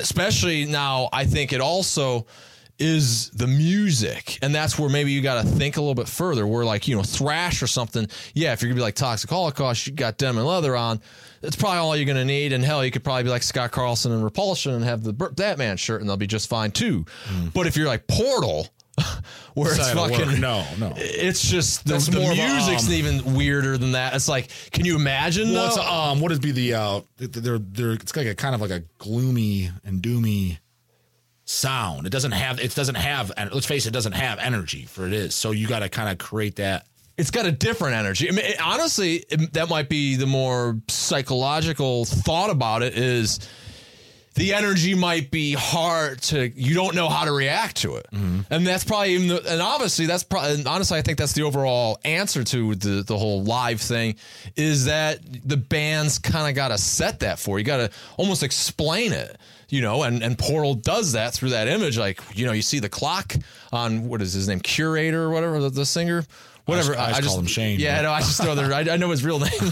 [0.01, 2.27] especially now, I think it also
[2.79, 4.39] is the music.
[4.43, 6.47] And that's where maybe you got to think a little bit further.
[6.47, 9.29] Where, like, you know, thrash or something, yeah, if you're going to be like Toxic
[9.29, 11.01] Holocaust, you got denim and leather on,
[11.41, 12.53] that's probably all you're going to need.
[12.53, 15.77] And hell, you could probably be like Scott Carlson and Repulsion and have the Batman
[15.77, 17.05] shirt and they'll be just fine too.
[17.27, 17.53] Mm.
[17.53, 18.69] But if you're like Portal,
[19.55, 20.93] where it's fucking no, no.
[20.97, 24.15] It's just the, the music's um, even weirder than that.
[24.15, 25.53] It's like, can you imagine?
[25.53, 28.61] Well, it's, um, what would be the uh, they're they're it's like a kind of
[28.61, 30.59] like a gloomy and doomy
[31.49, 32.07] sound.
[32.07, 35.07] It doesn't have it doesn't have and let's face it, it doesn't have energy for
[35.07, 35.35] it is.
[35.35, 36.87] So you got to kind of create that.
[37.17, 38.29] It's got a different energy.
[38.29, 43.41] I mean, it, honestly, it, that might be the more psychological thought about it is
[44.35, 48.41] the energy might be hard to you don't know how to react to it mm-hmm.
[48.51, 51.99] and that's probably even the, and obviously that's probably honestly i think that's the overall
[52.05, 54.15] answer to the, the whole live thing
[54.55, 58.45] is that the band's kind of got to set that for you got to almost
[58.45, 59.37] explain it
[59.69, 61.99] you know and, and portal does that through that image.
[61.99, 63.35] Like you know you see the clock
[63.73, 66.25] on what is his name curator or whatever the, the singer
[66.69, 68.97] whatever I just call him Shane, yeah but- no i just throw the I, I
[68.97, 69.51] know his real name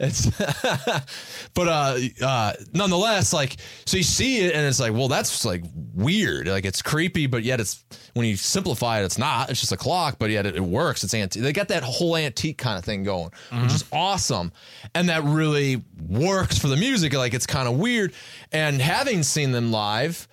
[0.00, 0.30] it's
[1.54, 5.62] but uh, uh, nonetheless, like, so you see it and it's like, well, that's like
[5.94, 6.48] weird.
[6.48, 7.84] Like, it's creepy, but yet it's
[8.14, 9.50] when you simplify it, it's not.
[9.50, 11.04] It's just a clock, but yet it, it works.
[11.04, 11.42] It's antique.
[11.42, 13.30] They got that whole antique kind of thing going,
[13.62, 14.52] which is awesome,
[14.94, 17.12] and that really works for the music.
[17.14, 18.12] Like, it's kind of weird.
[18.50, 20.28] And having seen them live,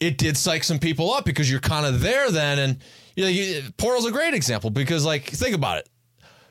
[0.00, 2.78] it did psych some people up because you're kind of there then, and
[3.16, 5.88] you know, you, Portal's a great example because, like, think about it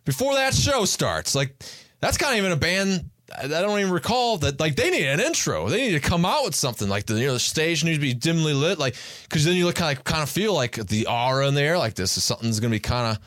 [0.04, 1.36] before that show starts.
[1.36, 1.56] Like
[2.00, 5.20] that's kind of even a band I don't even recall that like they need an
[5.20, 5.68] intro.
[5.68, 8.02] They need to come out with something like the you know the stage needs to
[8.02, 11.08] be dimly lit like because then you look kind of kind of feel like the
[11.08, 13.24] aura in the air like this is something's gonna be kind of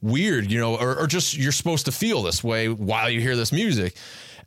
[0.00, 3.36] weird you know or, or just you're supposed to feel this way while you hear
[3.36, 3.94] this music.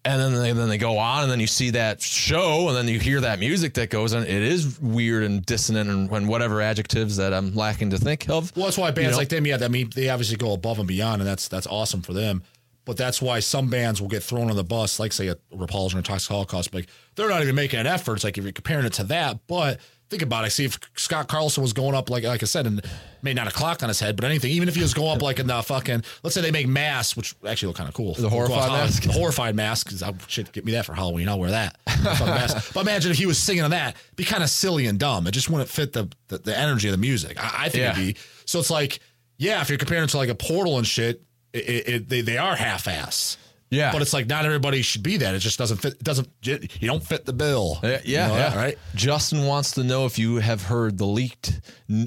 [0.05, 2.87] And then they, then they go on, and then you see that show, and then
[2.87, 4.21] you hear that music that goes on.
[4.21, 8.55] It is weird and dissonant, and, and whatever adjectives that I'm lacking to think of.
[8.55, 9.17] Well, that's why bands know?
[9.17, 12.03] like them, yeah, I mean, they obviously go above and beyond, and that's that's awesome
[12.03, 12.43] for them.
[12.85, 15.97] But that's why some bands will get thrown on the bus, like say a Repulsion
[15.97, 16.71] or Toxic Holocaust.
[16.71, 18.13] Like they're not even making an effort.
[18.13, 19.79] It's like if you're comparing it to that, but
[20.09, 20.51] think about it.
[20.51, 22.81] See if Scott Carlson was going up like like I said, and
[23.21, 24.51] may not a clock on his head, but anything.
[24.51, 27.17] Even if he was going up like in the fucking, let's say they make masks,
[27.17, 28.13] which actually look kind of cool.
[28.13, 29.03] The horrified mask?
[29.03, 29.87] the horrified mask.
[29.87, 31.27] Because I should get me that for Halloween.
[31.29, 31.77] I'll wear that.
[32.05, 32.73] Mask.
[32.73, 35.25] But imagine if he was singing on that, it'd be kind of silly and dumb.
[35.27, 37.41] It just wouldn't fit the the, the energy of the music.
[37.43, 37.91] I, I think Yeah.
[37.93, 38.19] it'd be.
[38.45, 38.99] So it's like,
[39.37, 42.21] yeah, if you're comparing it to like a Portal and shit, it, it, it, they
[42.21, 43.37] they are half ass.
[43.75, 43.91] Yeah.
[43.91, 45.35] But it's like not everybody should be that.
[45.35, 45.93] It just doesn't fit.
[45.93, 46.29] It doesn't.
[46.41, 47.79] You don't fit the bill.
[47.83, 48.49] Yeah, yeah, You know yeah.
[48.49, 48.77] that, right.
[48.95, 51.59] Justin wants to know if you have heard the leaked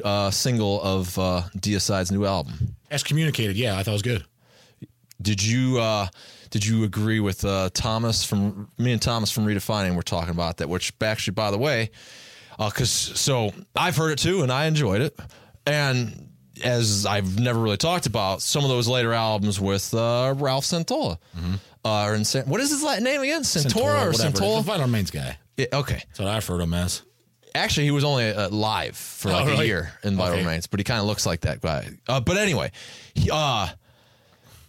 [0.05, 2.75] uh, single of uh, Deicide's new album.
[2.91, 4.25] Excommunicated, yeah, I thought it was good.
[5.21, 6.07] Did you uh,
[6.51, 9.95] did you agree with uh, Thomas from me and Thomas from Redefining?
[9.97, 11.91] We're talking about that, which actually, by the way,
[12.59, 15.19] because so I've heard it too and I enjoyed it,
[15.67, 16.28] and
[16.65, 21.19] as I've never really talked about some of those later albums with uh, Ralph Santolla.
[21.85, 23.43] Uh, or San- what is his Latin name again?
[23.43, 24.13] Santora or.
[24.13, 24.63] The Santolla?
[24.63, 25.39] Vital Remains guy.
[25.57, 25.95] Yeah, okay.
[26.09, 27.03] That's what I've heard him as.
[27.55, 30.43] Actually, he was only uh, live for like Oh, a year in Vital Okay.
[30.45, 31.89] Remains, but he kind of looks like that guy.
[32.07, 32.71] Uh, but anyway,
[33.15, 33.69] he, uh,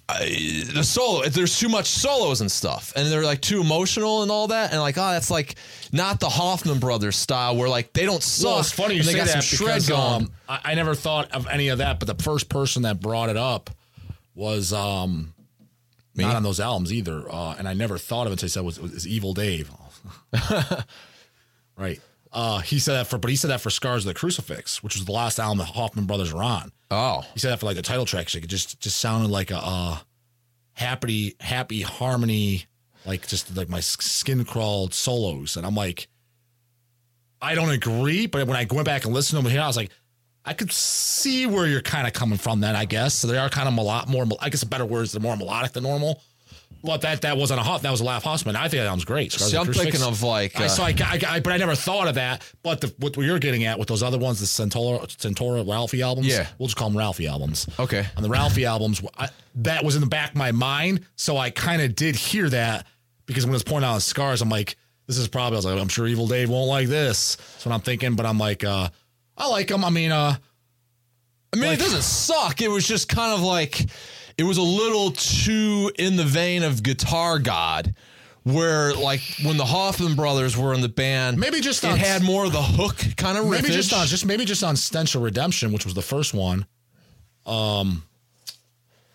[0.09, 4.31] I- the solo, there's too much solos and stuff, and they're like too emotional and
[4.31, 5.55] all that, and like, oh, that's like
[5.91, 8.45] not the Hoffman Brothers style where like they don't suck.
[8.45, 10.73] Well, it's funny you and they say got that some shred because um, I, I
[10.75, 13.69] never thought of any of that, but the first person that brought it up
[14.33, 15.33] was um,
[16.15, 18.61] not on those albums either, uh, and I never thought of it until he said
[18.61, 19.69] it was, was Evil Dave.
[21.77, 21.99] right.
[22.31, 24.95] Uh, he said that for, but he said that for Scars of the Crucifix, which
[24.95, 26.71] was the last album the Hoffman Brothers were on.
[26.91, 28.33] oh, He said that for like the title track.
[28.35, 29.97] It just just sounded like a uh,
[30.73, 32.65] happy happy harmony,
[33.05, 36.07] like just like my skin crawled solos, and I'm like,
[37.41, 38.27] I don't agree.
[38.27, 39.89] But when I went back and listened to them here, I was like,
[40.45, 42.59] I could see where you're kind of coming from.
[42.59, 43.27] Then I guess so.
[43.27, 44.25] They are kind of a lot more.
[44.39, 46.21] I guess a better words, they're more melodic than normal.
[46.83, 47.81] But that that wasn't a hot.
[47.81, 48.55] That was a laugh Hoffman.
[48.55, 49.31] I think that album's great.
[49.33, 49.91] See, I'm Crucifix.
[49.97, 52.41] thinking of like I uh, so I, I, I- but I never thought of that.
[52.63, 56.27] But the, what you're getting at with those other ones, the Centaura, Centaura Ralphie albums,
[56.27, 56.47] Yeah.
[56.57, 57.67] we'll just call them Ralphie albums.
[57.77, 58.05] Okay.
[58.15, 61.49] On the Ralphie albums, I, that was in the back of my mind, so I
[61.49, 62.87] kind of did hear that
[63.25, 64.77] because when it was pointed out on Scars, I'm like,
[65.07, 65.57] this is probably.
[65.57, 67.35] I was like, I'm sure Evil Dave won't like this.
[67.35, 68.15] That's what I'm thinking.
[68.15, 68.89] But I'm like, uh,
[69.37, 69.83] I like them.
[69.83, 70.35] I mean, uh,
[71.53, 72.61] I mean, it doesn't suck.
[72.61, 73.85] It was just kind of like
[74.39, 77.93] it was a little too in the vein of Guitar God,
[78.43, 82.23] where like when the Hoffman brothers were in the band, Maybe just it on- had
[82.23, 85.73] more of the hook kind of maybe just on just maybe just on Stench Redemption,
[85.73, 86.65] which was the first one.
[87.45, 88.03] Um,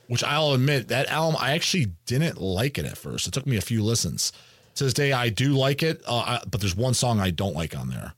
[0.09, 3.27] which I'll admit that album I actually didn't like it at first.
[3.27, 4.33] It took me a few listens.
[4.75, 7.55] To this day, I do like it, uh, I, but there's one song I don't
[7.55, 8.12] like on there.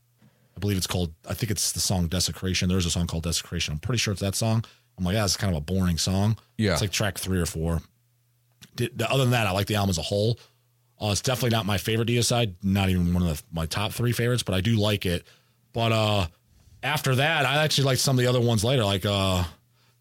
[0.57, 1.13] I believe it's called.
[1.29, 4.23] I think it's the song "Desecration." There's a song called "Desecration." I'm pretty sure it's
[4.23, 4.65] that song.
[4.99, 6.37] I'm like, yeah, it's kind of a boring song.
[6.57, 6.73] Yeah.
[6.73, 7.83] it's like track three or four.
[8.75, 10.39] Did, other than that, I like the album as a whole.
[11.01, 14.13] Uh, it's definitely not my favorite Deicide, not even one of the, my top three
[14.13, 15.27] favorites, but I do like it.
[15.73, 16.27] But uh,
[16.83, 19.45] after that, I actually liked some of the other ones later, like uh,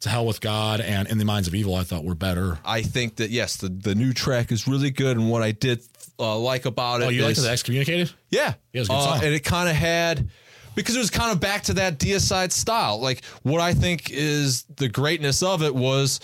[0.02, 2.60] "To Hell with God" and "In the Minds of Evil." I thought were better.
[2.64, 5.82] I think that yes, the, the new track is really good, and what I did
[6.18, 8.12] uh, like about it Oh, you liked is- the excommunicated?
[8.30, 8.54] Yeah.
[8.72, 9.24] Yeah, it was a good Uh, song.
[9.26, 10.30] and it kind of had
[10.76, 13.00] because it was kind of back to that deicide style.
[13.00, 16.20] Like what I think is the greatness of it was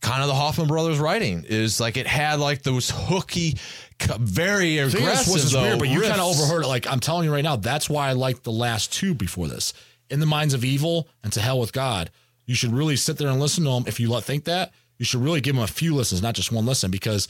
[0.00, 3.56] kind of the Hoffman brothers writing is like it had like those hooky
[4.18, 5.32] very aggressive.
[5.32, 6.68] was though, weird, but you kind of overheard it.
[6.68, 9.72] Like I'm telling you right now, that's why I liked the last two before this.
[10.10, 12.10] In the Minds of Evil and To Hell with God.
[12.46, 13.84] You should really sit there and listen to them.
[13.86, 16.52] If you let- think that, you should really give them a few listens, not just
[16.52, 17.26] one listen, because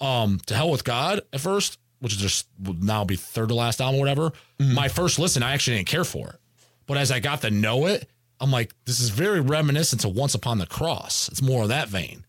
[0.00, 3.54] um, To Hell with God at first, which is just will now be third to
[3.54, 4.30] last album or whatever.
[4.60, 4.74] Mm-hmm.
[4.74, 6.36] My first listen, I actually didn't care for it,
[6.86, 8.08] but as I got to know it,
[8.40, 11.28] I'm like, this is very reminiscent to Once Upon the Cross.
[11.30, 12.24] It's more of that vein.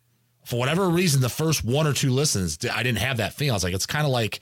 [0.45, 3.51] For whatever reason, the first one or two listens, I didn't have that feeling.
[3.51, 4.39] I was like, it's kind of like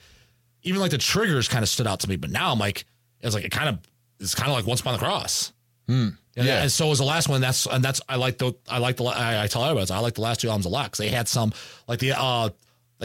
[0.62, 2.16] even like the triggers kind of stood out to me.
[2.16, 2.84] But now I'm like,
[3.20, 3.78] it's like it kind of
[4.20, 5.52] it's kind of like Once Upon the Cross.
[6.36, 6.62] And, Yeah.
[6.62, 7.40] and so it was the last one.
[7.40, 10.14] That's and that's I like the I like the I, I tell everybody I like
[10.14, 11.52] the last two albums a lot because they had some
[11.88, 12.50] like the uh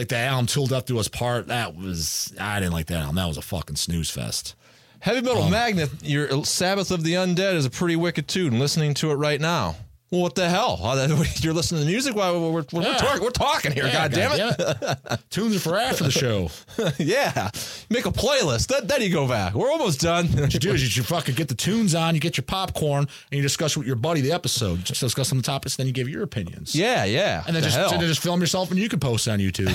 [0.00, 1.48] like the album Till Death Do Us Part.
[1.48, 3.16] That was I didn't like that album.
[3.16, 4.54] That was a fucking snooze fest.
[5.00, 8.58] Heavy Metal Um, Magnet, your Sabbath of the Undead is a pretty wicked tune.
[8.58, 9.76] Listening to it right now.
[10.10, 10.80] Well, what the hell?
[11.40, 13.84] You're listening to the music while we're, we're, we're, talk- we're talking here.
[13.92, 15.20] God damn it.
[15.30, 16.50] Tunes are for after the show.
[16.98, 17.48] yeah.
[17.90, 18.66] Make a playlist.
[18.66, 19.54] Then, then you go back.
[19.54, 20.26] We're almost done.
[20.26, 23.36] What you do is you fucking get the tunes on, you get your popcorn, and
[23.36, 24.78] you discuss with your buddy the episode.
[24.78, 26.74] You just discuss on the topics, then you give your opinions.
[26.74, 27.44] yeah, yeah.
[27.46, 29.68] And then The just, then just film yourself and you can post on YouTube.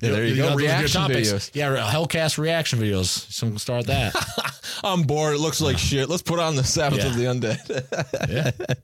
[0.00, 0.54] Yeah, there you, know, go.
[0.56, 1.50] Reaction videos.
[1.54, 3.06] Yeah, Hellcast reaction videos.
[3.32, 4.14] So we'll start that.
[4.84, 5.34] I'm bored.
[5.34, 6.08] It looks like shit.
[6.08, 7.06] Let's put on the Sabbath Yeah.
[7.08, 8.28] of the Undead.
[8.30, 8.74] yeah.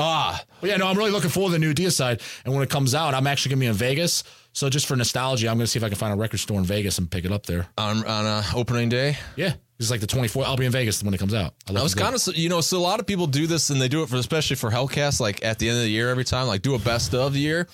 [0.00, 2.20] Ah, yeah, no, I'm really looking forward to the new Deicide.
[2.44, 4.24] And when it comes out, I'm actually going to be in Vegas.
[4.52, 6.58] So just for nostalgia, I'm going to see if I can find a record store
[6.58, 7.68] in Vegas and pick it up there.
[7.78, 9.16] on on uh, opening day.
[9.36, 9.54] Yeah.
[9.78, 10.44] It's like the 24th.
[10.44, 11.54] I'll be in Vegas when it comes out.
[11.66, 13.88] I was kind of, you know, so a lot of people do this and they
[13.88, 16.48] do it for, especially for Hellcast, like at the end of the year every time,
[16.48, 17.66] like do a best of the year.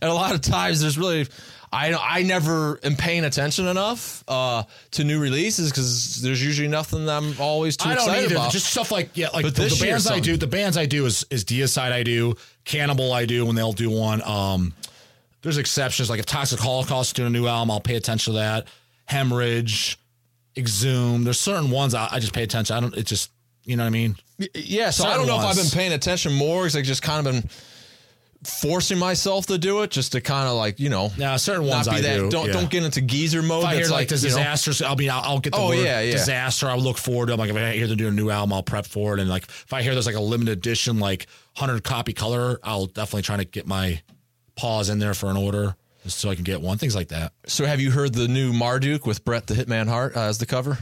[0.00, 1.28] And a lot of times there's really,
[1.72, 7.06] I I never am paying attention enough uh, to new releases because there's usually nothing
[7.06, 8.34] that I'm always too I don't excited either.
[8.36, 8.52] about.
[8.52, 10.22] Just stuff like yeah, like But the, this the year bands I something.
[10.24, 10.36] do.
[10.36, 12.34] The bands I do is is Deicide I do,
[12.66, 14.20] Cannibal I do when they'll do one.
[14.22, 14.74] Um,
[15.40, 18.38] there's exceptions like if Toxic Holocaust is doing a new album, I'll pay attention to
[18.40, 18.66] that.
[19.06, 19.98] Hemorrhage,
[20.56, 21.24] Exhume.
[21.24, 22.76] There's certain ones I, I just pay attention.
[22.76, 22.94] I don't.
[22.94, 23.30] It just
[23.64, 24.16] you know what I mean.
[24.54, 27.26] yeah, so I don't know if I've been paying attention more because I've just kind
[27.26, 27.50] of been
[28.44, 31.74] forcing myself to do it just to kind of like, you know, Yeah, certain not
[31.74, 32.30] ones be I that, do.
[32.30, 32.52] don't, yeah.
[32.52, 33.62] don't get into geezer mode.
[33.62, 35.58] If I hear that's like, the you know, Desaster's, I mean, I'll, I'll get the
[35.58, 36.14] Oh, word yeah, yeah.
[36.14, 36.68] Desaster.
[36.68, 37.34] I'll look forward to.
[37.34, 37.38] it.
[37.38, 39.20] Like if I hear them do a new album, I'll prep for it.
[39.20, 42.86] And like if I hear there's like a limited edition, like hundred copy color, I'll
[42.86, 44.00] definitely try to get my
[44.56, 46.78] paws in there for an order just so I can get one.
[46.78, 47.32] Things like that.
[47.46, 50.46] So have you heard the new Marduk with Bret the Hitman Hart uh, as the
[50.46, 50.78] cover?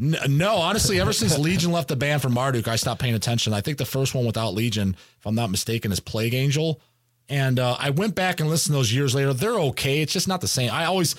[0.00, 3.52] No, honestly, ever since Legion left the band for Marduk, I stopped paying attention.
[3.52, 6.80] I think the first one without Legion, if I'm not mistaken, is Plague Angel.
[7.28, 9.32] And uh, I went back and listened to those years later.
[9.34, 10.00] They're okay.
[10.00, 10.70] It's just not the same.
[10.72, 11.14] I always,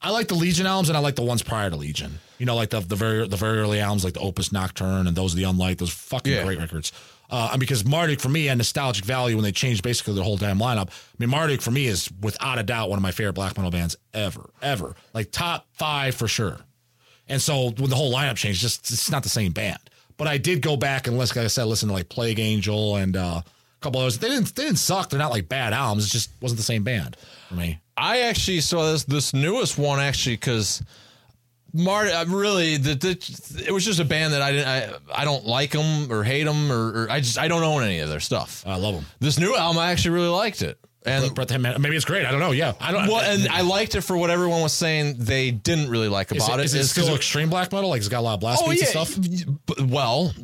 [0.00, 2.18] I like the Legion albums and I like the ones prior to Legion.
[2.38, 5.16] You know, like the the very the very early albums, like the Opus Nocturne and
[5.16, 5.78] those of the Unlight.
[5.78, 6.42] Those fucking Yeah.
[6.44, 6.90] great records.
[7.30, 10.36] Uh, and because Marduk for me had nostalgic value when they changed basically the whole
[10.36, 10.88] damn lineup.
[10.88, 13.70] I mean, Marduk for me is without a doubt one of my favorite black metal
[13.70, 14.96] bands ever, ever.
[15.14, 16.58] Like top five for sure.
[17.28, 19.78] And so when the whole lineup changed, just it's not the same band.
[20.16, 22.96] But I did go back and listen, like I said, listen to like Plague Angel
[22.96, 23.44] and uh, a
[23.80, 24.18] couple others.
[24.18, 25.10] They didn't they didn't suck.
[25.10, 26.06] They're not like bad albums.
[26.06, 27.16] It just wasn't the same band
[27.48, 27.80] for me.
[27.96, 30.82] I actually saw this this newest one actually because
[31.74, 35.24] Marty, I really, the, the, it was just a band that I didn't, I, I
[35.24, 38.10] don't like them or hate them or, or I just, I don't own any of
[38.10, 38.62] their stuff.
[38.66, 39.06] I love them.
[39.20, 42.24] This new album, I actually really liked it, and the Hitman- maybe it's great.
[42.26, 42.52] I don't know.
[42.52, 43.08] Yeah, I don't.
[43.08, 46.44] well, and I liked it for what everyone was saying they didn't really like is
[46.44, 47.90] about it, is it It's 'cause still extreme black metal?
[47.90, 49.00] Like it's got a lot of blast Oh beats yeah.
[49.00, 49.88] and stuff.
[49.88, 50.34] Well,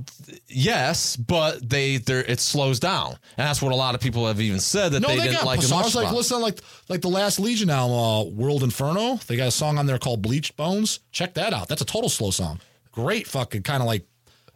[0.49, 4.41] yes, but they there it slows down, and that's what a lot of people have
[4.41, 6.05] even said that No, they, they, didn't got like as songs much.
[6.05, 9.17] like listen like like the last Legion album, uh, World Inferno.
[9.27, 11.01] They got a song on there called Bleached Bones.
[11.13, 11.69] Check that out.
[11.69, 12.61] That's a total slow song.
[12.93, 14.05] Great fucking kind of like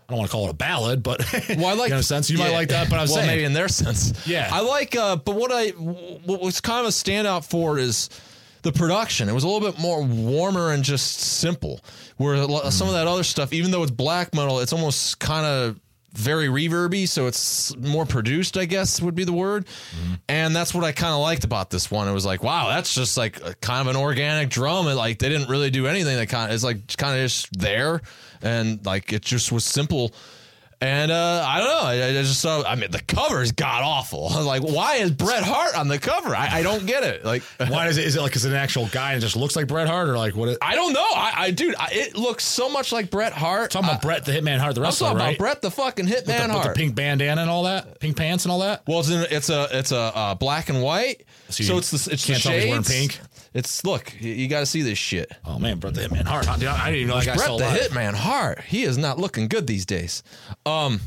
[0.08, 2.28] I don't want to call it a ballad, but Well, I like in a sense
[2.30, 2.90] you might like that.
[2.90, 4.48] But I'm well, saying maybe in their sense, Yeah.
[4.52, 4.94] I like.
[4.96, 8.10] Uh, but what I what was kind of a standout for is
[8.62, 9.28] the production.
[9.28, 11.80] It was a little bit more warmer and just simple.
[12.16, 15.46] Where lo- some of that other stuff, even though it's black metal, it's almost kind
[15.46, 15.80] of
[16.12, 18.58] very reverby, so it's more produced.
[18.58, 19.66] I guess would be the word.
[20.28, 22.06] And that's what I kind of liked about this one.
[22.06, 24.86] It was like, wow, that's just like a, kind of an organic drum.
[24.88, 26.16] And like they didn't really do anything.
[26.16, 28.02] That kind of it's like kind of just there,
[28.42, 30.12] and like it just was simple.
[30.80, 31.80] And uh, I don't know.
[32.04, 32.64] I, I just saw.
[32.64, 34.30] I mean, the cover's god awful.
[34.44, 36.34] like, why is Bret Hart on the cover?
[36.34, 37.24] I, I don't get it.
[37.24, 38.04] Like, why is it?
[38.04, 40.34] Is it like it's an actual guy and just looks like Bret Hart, or like
[40.34, 40.58] what?
[40.60, 41.06] I don't know.
[41.14, 43.70] I, I dude, I, it looks so much like Bret Hart.
[43.70, 45.28] talking about Bret the Hitman Hart, the I'm wrestler, talking right?
[45.36, 46.74] about Bret the fucking with, Hitman the, with Hart.
[46.74, 48.82] the pink bandana and all that, pink pants and all that.
[48.88, 51.22] well, it's in, it's a it's a uh, black and white.
[51.48, 53.16] So So, it's the it's can't the tell if he's wearing shades.
[53.18, 53.20] pink?
[53.54, 54.14] It's look.
[54.20, 55.30] You, you got to see this shit.
[55.44, 56.48] Oh man, Bret the Hitman Hart.
[56.48, 57.80] I didn't even know that guy Bret still the alive.
[57.80, 58.60] Hitman Hart.
[58.62, 60.22] He is not looking good these days.
[60.64, 61.00] Um.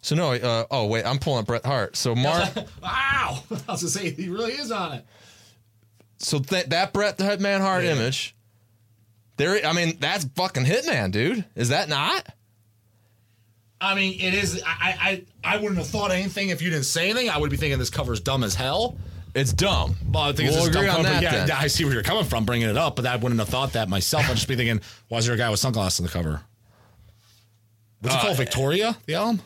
[0.00, 0.32] So no.
[0.32, 1.96] Uh, oh wait, I'm pulling up Bret Hart.
[1.96, 2.54] So Mark.
[2.56, 5.06] Wow, I was gonna say he really is on it.
[6.18, 7.92] So th- that Bret the Hitman Hart Yeah.
[7.92, 8.34] image,
[9.36, 9.64] there.
[9.66, 11.44] I mean, that's fucking Hitman, dude.
[11.56, 12.26] Is that not?
[13.80, 14.60] I mean, it is.
[14.66, 17.30] I, I I wouldn't have thought anything if you didn't say anything.
[17.30, 18.96] I would be thinking this cover's dumb as hell.
[19.34, 19.96] It's dumb.
[20.12, 21.58] Well, I think We'll it's just agree dumb on that Yeah.
[21.58, 23.88] I see where you're coming from bringing it up, but I wouldn't have thought that
[23.88, 24.28] myself.
[24.28, 26.40] I'd just be thinking, why is there a guy with sunglasses on the cover?
[28.00, 28.36] What's it called?
[28.36, 29.40] Viktoria, the album?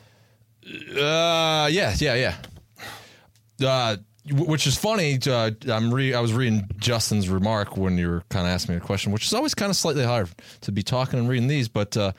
[0.67, 3.67] Uh, yeah, yeah, yeah.
[3.67, 3.97] Uh,
[4.31, 5.19] which is funny.
[5.27, 8.79] Uh, I'm re- I was reading Justin's remark when you were kind of asking me
[8.79, 10.29] a question, which is always kind of slightly hard
[10.63, 11.97] to be talking and reading these, but.
[11.97, 12.13] Uh,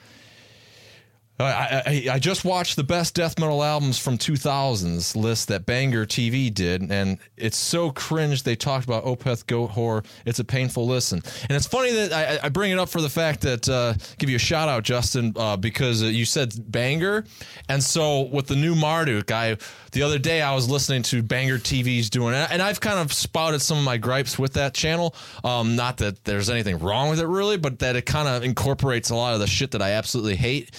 [1.40, 6.06] I, I, I just watched the best death metal albums from 2000s list that Banger
[6.06, 8.44] TV did, and it's so cringe.
[8.44, 10.06] They talked about Opeth Goatwhore.
[10.24, 13.08] It's a painful listen, and it's funny that I, I bring it up for the
[13.08, 17.24] fact that uh, give you a shout out, Justin, uh, because uh, you said Banger,
[17.68, 19.56] and so with the new Marduk, I
[19.90, 23.62] the other day I was listening to Banger TV's doing and I've kind of spouted
[23.62, 25.14] some of my gripes with that channel.
[25.44, 29.10] Um, not that there's anything wrong with it really, but that it kind of incorporates
[29.10, 30.74] a lot of the shit that I absolutely hate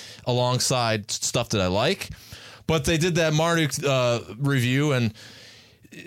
[0.46, 2.10] alongside stuff that I like.
[2.68, 5.14] But they did that Marduk uh, review, and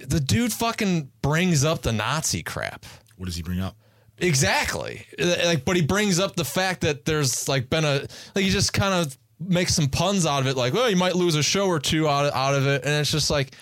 [0.07, 2.85] the dude fucking brings up the Nazi crap.
[3.17, 3.77] What does he bring up?
[4.19, 5.07] Exactly.
[5.19, 8.73] Like, but he brings up the fact that there's like been a like he just
[8.73, 11.69] kind of makes some puns out of it, like, well, you might lose a show
[11.69, 13.55] or two out of, out of it, and it's just like.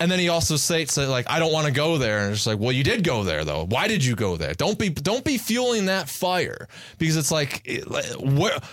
[0.00, 2.46] And then he also states that like I don't want to go there, and it's
[2.46, 3.66] like, well, you did go there though.
[3.66, 4.52] Why did you go there?
[4.54, 6.66] Don't be don't be fueling that fire
[6.98, 8.64] because it's like, it- like, what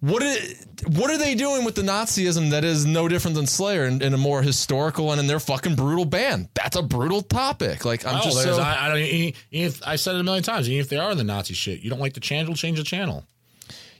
[0.00, 3.84] what is, what are they doing with the Nazism that is no different than Slayer
[3.86, 6.48] in, in a more historical and in their fucking brutal band?
[6.54, 7.84] That's a brutal topic.
[7.84, 8.98] Like I'm Oh, just so I, I don't.
[8.98, 11.80] Even if I said it a million times, even if they are the Nazi shit,
[11.80, 13.24] you don't like the channel, change the channel.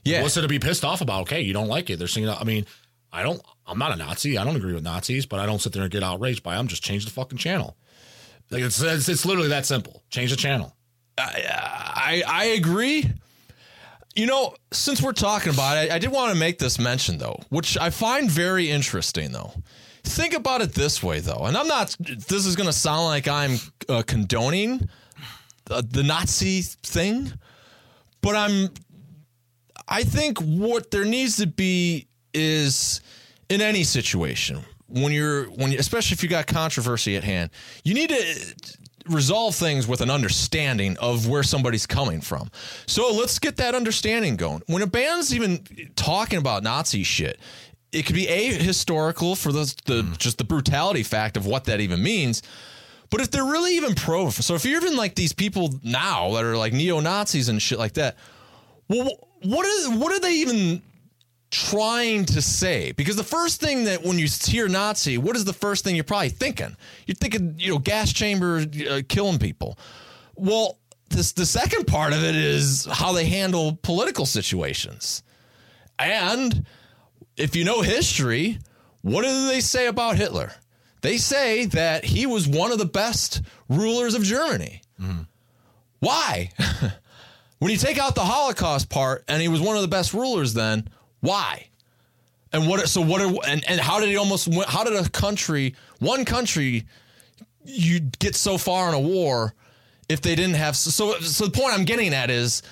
[0.03, 0.21] yeah.
[0.21, 1.21] What's there to be pissed off about?
[1.23, 1.97] Okay, you don't like it.
[1.99, 2.29] They're singing.
[2.29, 2.65] I mean,
[3.11, 3.41] I don't.
[3.65, 4.37] I'm not a Nazi.
[4.37, 6.67] I don't agree with Nazis, but I don't sit there and get outraged by them.
[6.67, 7.75] Just change the fucking channel.
[8.49, 10.03] Like it's it's, it's literally that simple.
[10.09, 10.73] Change the channel.
[11.17, 13.11] I I agree.
[14.17, 17.39] You know, since we're talking about it, I did want to make this mention though,
[17.49, 19.53] which I find very interesting though.
[20.03, 21.95] Think about it this way though, and I'm not.
[21.99, 23.57] This is going to sound like I'm
[23.87, 24.89] uh, condoning
[25.65, 27.31] the, the Nazi thing,
[28.21, 28.69] but I'm.
[29.87, 33.01] I think what there needs to be is
[33.49, 37.51] in any situation when you're when you, especially if you got controversy at hand,
[37.83, 38.55] you need to
[39.09, 42.49] resolve things with an understanding of where somebody's coming from.
[42.85, 44.61] So let's get that understanding going.
[44.67, 47.39] When a band's even talking about Nazi shit,
[47.91, 51.79] it could be a historical for the, the just the brutality fact of what that
[51.79, 52.43] even means.
[53.09, 56.43] But if they're really even pro, so if you're even like these people now that
[56.43, 58.17] are like neo Nazis and shit like that,
[58.89, 59.09] well,
[59.43, 60.81] what is what are they even
[61.51, 62.91] trying to say?
[62.91, 66.03] Because the first thing that when you hear Nazi, what is the first thing you're
[66.03, 66.75] probably thinking?
[67.05, 69.77] You're thinking, you know, gas chamber uh, killing people.
[70.35, 70.77] Well,
[71.09, 75.23] this the second part of it is how they handle political situations.
[75.99, 76.65] And
[77.37, 78.59] if you know history,
[79.01, 80.51] what do they say about Hitler?
[81.01, 84.81] They say that he was one of the best rulers of Germany.
[85.99, 86.51] Why?
[87.59, 90.53] when you take out the Holocaust part, and he was one of the best rulers,
[90.53, 90.89] then
[91.27, 91.67] why?
[92.53, 92.87] And what?
[92.87, 93.21] So what?
[93.21, 94.53] Are, and and how did he almost?
[94.67, 96.85] How did a country, one country,
[97.65, 99.53] you get so far in a war
[100.07, 100.75] if they didn't have?
[100.75, 102.63] So so the point I'm getting at is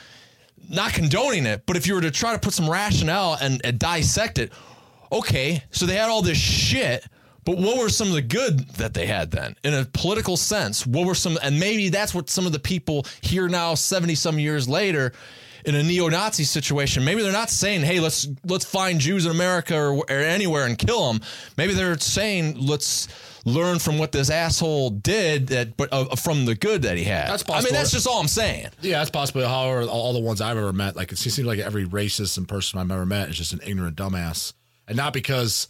[0.69, 3.77] not condoning it, but if you were to try to put some rationale and, and
[3.77, 4.51] dissect it,
[5.11, 7.05] okay, so they had all this shit,
[7.43, 10.87] but what were some of the good that they had then in a political sense?
[10.87, 14.39] What were some, and maybe that's what some of the people here now, 70 some
[14.39, 15.13] years later,
[15.65, 19.75] in a neo-Nazi situation, maybe they're not saying, "Hey, let's let's find Jews in America
[19.75, 21.21] or, or anywhere and kill them."
[21.57, 23.07] Maybe they're saying, "Let's
[23.45, 27.29] learn from what this asshole did, that but uh, from the good that he had."
[27.29, 27.67] That's possible.
[27.67, 28.69] I mean, that's just all I'm saying.
[28.81, 30.95] Yeah, that's possibly how all, all the ones I've ever met.
[30.95, 33.97] Like it seems like every racist and person I've ever met is just an ignorant
[33.97, 34.53] dumbass,
[34.87, 35.67] and not because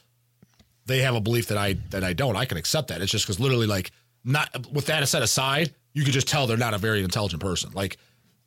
[0.86, 2.36] they have a belief that I that I don't.
[2.36, 3.02] I can accept that.
[3.02, 3.92] It's just because literally, like,
[4.24, 7.72] not with that set aside, you could just tell they're not a very intelligent person.
[7.74, 7.98] Like,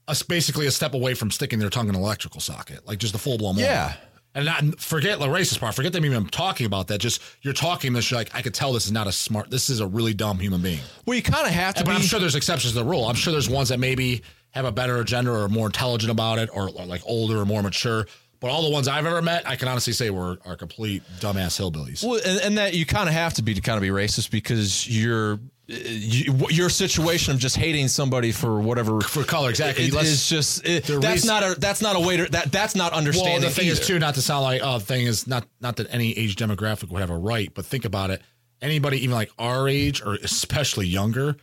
[0.08, 3.14] us basically a step away from sticking their tongue in an electrical socket, like just
[3.14, 3.94] a full blown Yeah.
[4.34, 5.74] And not forget the racist part.
[5.74, 6.98] Forget them even talking about that.
[6.98, 8.10] Just you're talking this.
[8.10, 9.50] You're like, I could tell this is not a smart.
[9.50, 10.80] This is a really dumb human being.
[11.06, 11.96] Well, you kind of have to But be.
[11.96, 13.06] I'm sure there's exceptions to the rule.
[13.06, 16.38] I'm sure there's ones that maybe have a better agenda or are more intelligent about
[16.38, 18.06] it or, or like older or more mature.
[18.40, 21.58] But all the ones I've ever met, I can honestly say were are complete dumbass
[21.58, 22.04] hillbillies.
[22.04, 24.30] Well, and, and that you kind of have to be to kind of be racist
[24.30, 25.40] because you're.
[25.70, 29.84] You, your situation of just hating somebody for whatever For color, exactly.
[29.84, 32.50] it Let's- is just it, that's reason- not a that's not a way to that
[32.50, 33.42] that's not understanding.
[33.42, 33.86] Well, the thing is either.
[33.86, 36.88] too, not to sound like oh, the thing is not not that any age demographic
[36.90, 38.22] would have a right, but think about it.
[38.62, 41.36] Anybody even like our age or especially younger,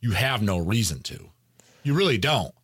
[0.00, 1.28] you have no reason to.
[1.82, 2.54] You really don't.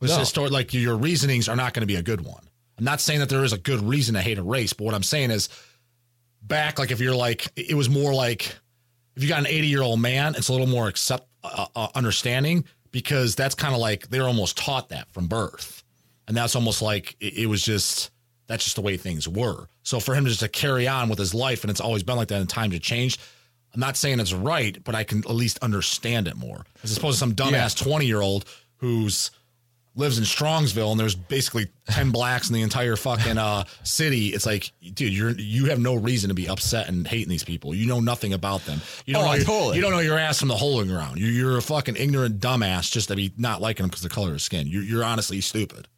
[0.00, 0.18] It's No.
[0.18, 2.42] just sort- like your reasonings are not going to be a good one.
[2.78, 4.94] I'm not saying that there is a good reason to hate a race, but what
[4.94, 5.48] I'm saying is
[6.40, 8.54] back like if you're like it was more like
[9.16, 11.88] if you got an 80 year old man, it's a little more accept uh, uh,
[11.94, 15.82] understanding because that's kind of like they're almost taught that from birth,
[16.28, 18.10] and that's almost like it, it was just
[18.46, 19.66] that's just the way things were.
[19.82, 22.28] So for him just to carry on with his life, and it's always been like
[22.28, 23.20] that, and times have changed.
[23.74, 27.16] I'm not saying it's right, but I can at least understand it more as opposed
[27.16, 28.44] to some dumbass 20 year old
[28.76, 29.30] who's
[29.94, 34.28] lives in Strongsville and there's basically 10 blacks in the entire fucking uh, city.
[34.28, 37.74] It's like, dude, you're you have no reason to be upset and hating these people.
[37.74, 38.80] You know nothing about them.
[39.04, 39.76] You don't Oh, know your, totally.
[39.76, 41.18] you don't know your ass from the hole in the ground.
[41.18, 44.14] You're, you're a fucking ignorant dumbass just to be not liking them because of the
[44.14, 44.66] color of skin.
[44.66, 45.88] You're, you're honestly stupid.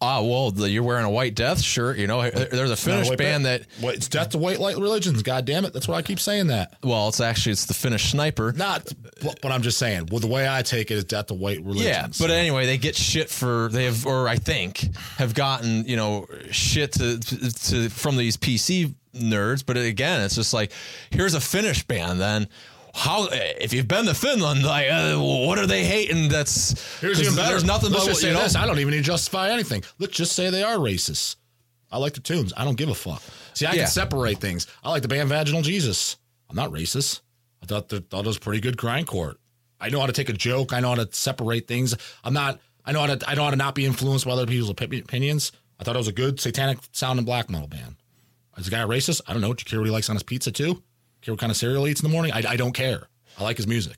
[0.00, 1.96] Ah, well, the, you're wearing a White Death shirt.
[1.96, 3.62] You know, there's a Finnish band that.
[3.80, 5.22] it's death to white light religions.
[5.22, 5.72] God damn it.
[5.72, 6.74] That's why I keep saying that.
[6.84, 8.52] Well, it's actually it's the Finnish sniper.
[8.52, 8.92] Not,
[9.22, 11.64] but but I'm just saying, well, the way I take it is death to white
[11.64, 12.20] religions.
[12.20, 14.80] Yeah, but anyway, they get shit for they have, or I think
[15.16, 19.64] have gotten you know shit to, to from these PC nerds.
[19.64, 20.72] But again, it's just like
[21.10, 22.20] here's a Finnish band.
[22.20, 22.48] Then
[22.96, 26.28] how if you've been to Finland, like uh, what are they hating?
[26.28, 27.50] That's here's even better.
[27.50, 28.42] There's nothing Let's but just you say know.
[28.42, 28.56] this.
[28.56, 29.84] I don't even need to justify anything.
[29.98, 31.36] Let's just say they are racist.
[31.92, 32.52] I like the tunes.
[32.56, 33.22] I don't give a fuck.
[33.54, 33.82] See, I Yeah.
[33.82, 34.66] can separate things.
[34.82, 36.16] I like the band Vaginal Jesus.
[36.50, 37.20] I'm not racist.
[37.62, 39.34] I thought that thought it was pretty good grindcore.
[39.80, 40.72] I know how to take a joke.
[40.72, 41.94] I know how to separate things.
[42.24, 42.60] I'm not.
[42.84, 43.28] I know how to.
[43.28, 45.52] I know how to not be influenced by other people's opi- opinions.
[45.78, 47.96] I thought it was a good satanic sounding black metal band.
[48.56, 49.20] Is the guy racist?
[49.26, 49.52] I don't know.
[49.52, 50.82] Do you care what he likes on his pizza too?
[51.26, 52.30] Care what kind of cereal he eats in the morning?
[52.32, 53.08] I, I don't care.
[53.36, 53.96] I like his music.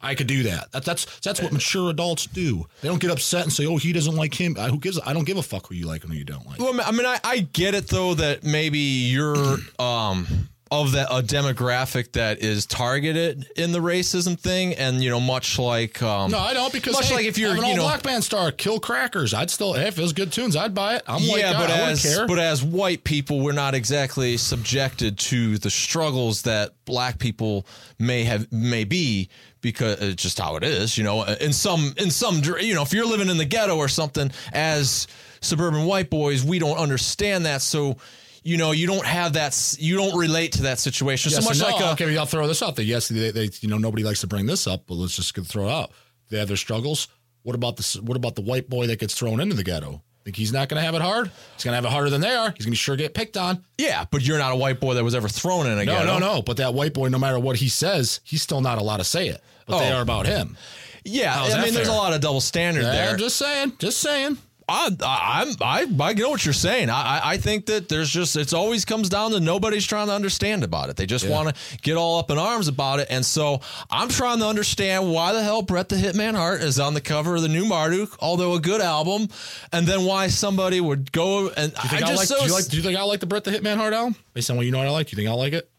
[0.00, 0.72] I could do that.
[0.72, 0.86] that.
[0.86, 2.64] That's that's what mature adults do.
[2.80, 4.98] They don't get upset and say, "Oh, he doesn't like him." I, who gives?
[5.04, 6.58] I don't give a fuck who you like and who you don't like.
[6.58, 11.22] Well, I mean, I, I get it though that maybe you're um of that a
[11.22, 16.38] demographic that is targeted in the racism thing, and you know, much like um, No,
[16.38, 18.50] I don't because Much hey, like if you're, an you all know- black band star,
[18.50, 19.32] kill crackers.
[19.32, 21.02] I'd still hey, if it was good tunes, I'd buy it.
[21.06, 22.26] I'm white yeah, guy, but I as care.
[22.26, 27.66] but as white people, we're not exactly subjected to the struggles that black people
[27.98, 29.28] may have may be
[29.60, 30.98] because it's just how it is.
[30.98, 33.88] You know, in some in some you know, if you're living in the ghetto or
[33.88, 35.06] something, as
[35.40, 37.62] suburban white boys, we don't understand that.
[37.62, 37.98] So.
[38.46, 39.76] You know, you don't have that.
[39.80, 41.66] You don't relate to that situation so much no.
[41.66, 42.84] like a, okay, I'll throw this out there.
[42.84, 45.66] Yes, they, they, you know, nobody likes to bring this up, but let's just throw
[45.66, 45.90] it out.
[46.30, 47.08] They have their struggles.
[47.42, 50.00] What about the What about the white boy that gets thrown into the ghetto?
[50.24, 51.30] Think he's not going to have it hard?
[51.54, 52.52] He's going to have it harder than they are.
[52.56, 53.64] He's going to sure get picked on.
[53.78, 56.04] Yeah, but you're not a white boy that was ever thrown in a No, ghetto.
[56.04, 56.34] no, no.
[56.36, 56.42] no.
[56.42, 59.28] But that white boy, no matter what he says, he's still not allowed to say
[59.28, 59.40] it.
[59.66, 59.96] But they Oh.
[59.96, 60.56] are about him.
[61.04, 63.10] Yeah, How's I mean, there's a lot of double standard Yeah, there.
[63.10, 63.72] I'm just saying.
[63.78, 64.38] Just saying.
[64.68, 65.56] I, I, I'm,
[66.00, 66.90] I, I know what you're saying.
[66.90, 70.12] I, I- I think that there's just, it's always comes down to nobody's trying to
[70.12, 70.96] understand about it.
[70.96, 73.06] They just want to get all up in arms about it.
[73.10, 73.60] And so
[73.90, 77.36] I'm trying to understand why the hell Bret the Hitman Hart is on the cover
[77.36, 79.28] of the new Marduk, although a good album,
[79.72, 82.26] and then why somebody would go and Do you think I I just like?
[82.28, 82.66] so do, you like?
[82.66, 84.16] Do you think I like the Bret the Hitman Hart album?
[84.34, 85.06] Based on what you know, what I like.
[85.06, 85.70] Do you think I'll like it?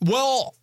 [0.00, 0.54] Well,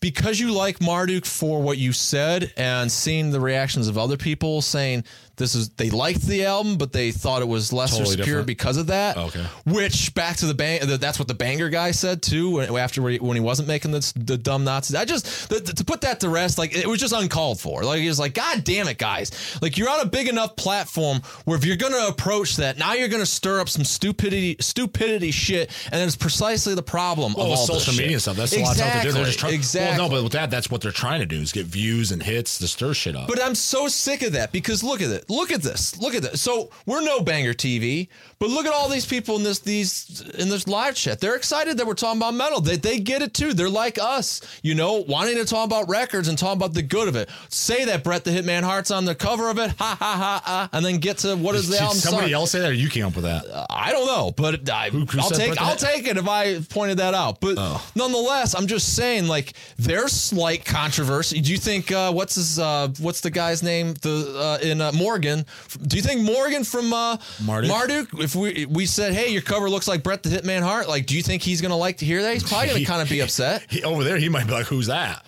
[0.00, 4.62] because you like Marduk for what you said and seeing the reactions of other people
[4.62, 5.04] saying
[5.36, 8.46] this is they liked the album but they thought it was lesser Totally secure different.
[8.46, 9.16] because of that.
[9.16, 9.44] Oh, okay.
[9.66, 13.18] Which back to the bang that's what the banger guy said too when, after he-
[13.18, 14.94] when he wasn't making this, the dumb Nazis.
[14.96, 17.82] I just the, to put that to rest like it was just uncalled for.
[17.82, 19.30] Like he was like god damn it guys.
[19.62, 22.92] Like you're on a big enough platform where if you're going to approach that now
[22.94, 27.46] you're going to stir up some stupidity stupidity shit and it's precisely the problem Well,
[27.46, 28.22] of all social media shit.
[28.22, 29.12] stuff, that's a lot of exactly.
[29.12, 29.54] they're just trying.
[29.54, 29.98] exactly.
[29.98, 32.22] Well, no, but with that, that's what they're trying to do is get views and
[32.22, 33.28] hits to stir shit up.
[33.28, 35.24] But I'm so sick of that because look at it.
[35.32, 35.98] Look at this.
[35.98, 36.42] Look at this.
[36.42, 38.08] So we're no banger TV,
[38.42, 41.20] but look at all these people in this these in this live chat.
[41.20, 42.60] They're excited that we're talking about metal.
[42.60, 43.54] They they get it too.
[43.54, 47.06] They're like us, you know, wanting to talk about records and talk about the good
[47.06, 47.28] of it.
[47.50, 50.68] Say that Bret the Hitman Hart's on the cover of it, ha ha ha ha,
[50.72, 51.98] and then get to what is the Did album?
[51.98, 52.34] somebody song?
[52.34, 53.44] else say that, or you came up with that?
[53.70, 57.14] I don't know, but I, who I'll take I'll take it if I pointed that
[57.14, 57.40] out.
[57.40, 57.80] But Oh.
[57.94, 61.40] nonetheless, I'm just saying, like, there's slight controversy.
[61.40, 63.94] Do you think uh, what's his uh, what's the guy's name?
[64.02, 65.46] The uh, in uh, Morgan.
[65.86, 67.68] Do you think Morgan from uh, Marduk?
[67.70, 68.08] Marduk?
[68.20, 71.16] If we we said, hey, your cover looks like Bret the Hitman Hart, like, do
[71.16, 72.34] you think he's gonna like to hear that?
[72.34, 73.66] He's probably gonna kind of be upset.
[73.70, 75.24] He, over there, he might be like, "Who's that?"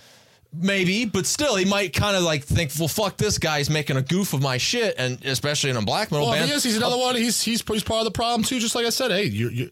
[0.52, 4.02] Maybe, but still, he might kind of like think, well, fuck this guy's making a
[4.02, 6.50] goof of my shit, and especially in a black metal Well, if band.
[6.50, 7.00] he is, he's another oh.
[7.06, 7.16] one.
[7.16, 8.60] He's he's he's part of the problem too.
[8.60, 9.70] Just like I said, hey, you you.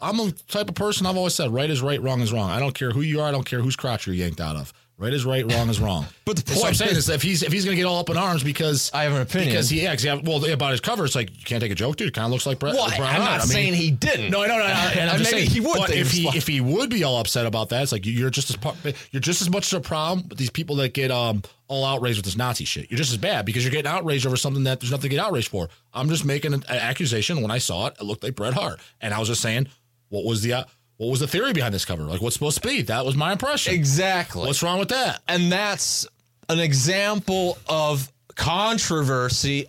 [0.00, 2.50] I'm a type of person I've always said right is right, wrong is wrong.
[2.50, 3.28] I don't care who you are.
[3.28, 4.72] I don't care whose crotch you're yanked out of.
[4.96, 6.06] Right is right, wrong is wrong.
[6.24, 8.08] But the That's what I'm saying is- if he's if he's gonna get all up
[8.10, 9.50] in arms because I have an opinion.
[9.50, 11.96] because he yeah, 'cause well about his cover, it's like you can't take a joke,
[11.96, 12.08] dude.
[12.08, 12.74] It kind of looks like Bret.
[12.74, 14.30] Well, I'm not I mean, saying he didn't.
[14.30, 16.28] No, I know, no, no, and I'm just maybe saying he would But if he
[16.28, 19.42] if he would be all upset about that, it's like you're just as you're just
[19.42, 22.36] as much of a problem with these people that get um all outraged with this
[22.36, 22.90] Nazi shit.
[22.90, 25.24] You're just as bad because you're getting outraged over something that there's nothing to get
[25.24, 25.68] outraged for.
[25.92, 27.42] I'm just making an, an accusation.
[27.42, 29.66] When I saw it, it looked like Bret Hart, and I was just saying,
[30.08, 30.64] what was the uh,
[30.96, 32.02] what was the theory behind this cover?
[32.04, 32.82] Like, what's supposed to be?
[32.82, 33.74] That was my impression.
[33.74, 34.46] Exactly.
[34.46, 35.20] What's wrong with that?
[35.28, 36.06] and that's
[36.48, 39.68] an example of controversy,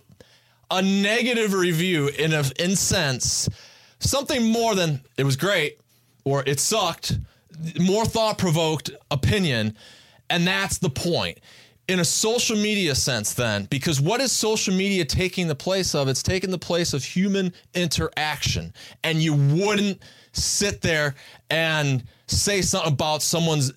[0.70, 3.48] a negative review in a in sense,
[3.98, 5.80] something more than it was great
[6.24, 7.18] or it sucked,
[7.80, 9.76] more thought provoked opinion,
[10.28, 11.38] and that's the point.
[11.88, 16.08] In a social media sense, then, because what is social media taking the place of?
[16.08, 18.74] It's taking the place of human interaction.
[19.04, 21.14] And you wouldn't sit there
[21.48, 23.72] and say something about someone's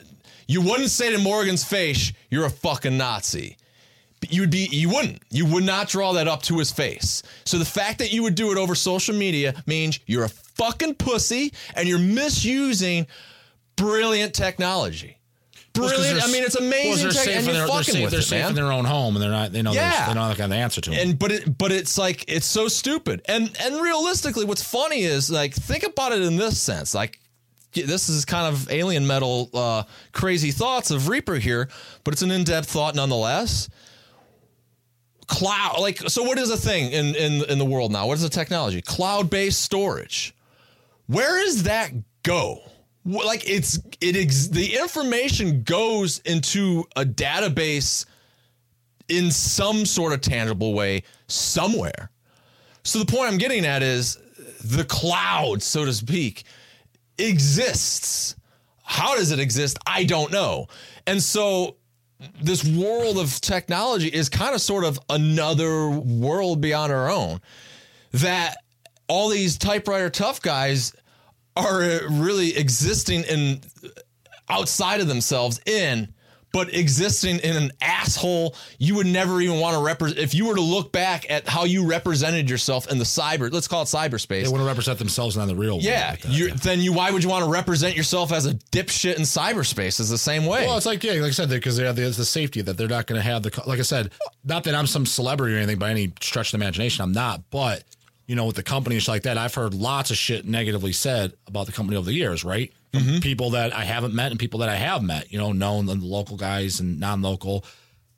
[0.47, 3.55] you wouldn't say to Morgan's face, "You're a fucking Nazi."
[4.28, 7.24] You would be, you wouldn't, you would not draw that up to his face.
[7.45, 10.95] So the fact that you would do it over social media means you're a fucking
[10.95, 13.07] pussy and you're misusing
[13.78, 15.18] brilliant technology.
[15.78, 16.20] Well, Brilliant.
[16.20, 18.03] they're- I mean, it's well, amazing, they're tech, safe and you're their, they're fucking safe,
[18.03, 18.49] with they're it, safe man.
[18.49, 19.51] in their own home, and they're not.
[19.51, 19.72] They know.
[19.72, 20.07] Yeah.
[20.07, 20.97] They know the answer to it.
[20.97, 23.22] And but it but it's like it's so stupid.
[23.26, 26.93] And and realistically, what's funny is like think about it in this sense.
[26.95, 27.20] Like
[27.74, 31.70] this is kind of alien metal uh, crazy thoughts of Reaper here,
[32.03, 33.70] but it's an in depth thought nonetheless.
[35.28, 38.07] Cloud like so what is a thing in in in the world now?
[38.07, 38.82] What is the technology?
[38.82, 40.34] Cloud based storage.
[41.05, 41.91] Where does that
[42.24, 42.61] go?
[43.06, 48.06] Like it's it ex- the information goes into a database
[49.08, 52.12] in some sort of tangible way somewhere.
[52.84, 54.18] So the point I'm getting at is
[54.64, 56.43] the cloud, so to speak,
[57.18, 58.36] exists.
[58.84, 59.78] How does it exist?
[59.86, 60.68] I don't know.
[61.06, 61.76] And so
[62.41, 67.39] this world of technology is kind of sort of another world beyond our own
[68.12, 68.58] that
[69.08, 70.93] all these typewriter tough guys
[71.56, 73.62] are really existing in
[74.50, 76.14] outside of themselves in
[76.52, 80.56] but existing in an asshole you would never even want to represent if you were
[80.56, 84.43] to look back at how you represented yourself in the cyber let's call it cyberspace
[84.43, 85.84] they want to represent themselves not the real world.
[85.84, 89.18] yeah like you then you why would you want to represent yourself as a dipshit
[89.18, 91.86] in cyberspace is the same way Well, it's like yeah, like I said, because they
[91.86, 94.12] have the, the safety that they're not going to have the like I said,
[94.43, 97.04] not that I'm some celebrity or anything by any stretch of the imagination.
[97.04, 97.84] I'm not, but
[98.30, 101.66] you know, with the companies like that, I've heard lots of shit negatively said about
[101.66, 102.72] the company over the years, right?
[102.94, 103.20] From Mm-hmm.
[103.20, 105.96] people that I haven't met and people that I have met, you know, known the
[105.96, 107.66] local guys and non-local.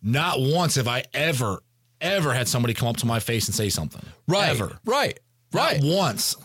[0.04, 1.62] Not once have I ever,
[2.02, 4.02] ever had somebody come up to my face and say something.
[4.28, 4.78] right Ever.
[4.86, 5.18] right
[5.54, 6.36] right Not once.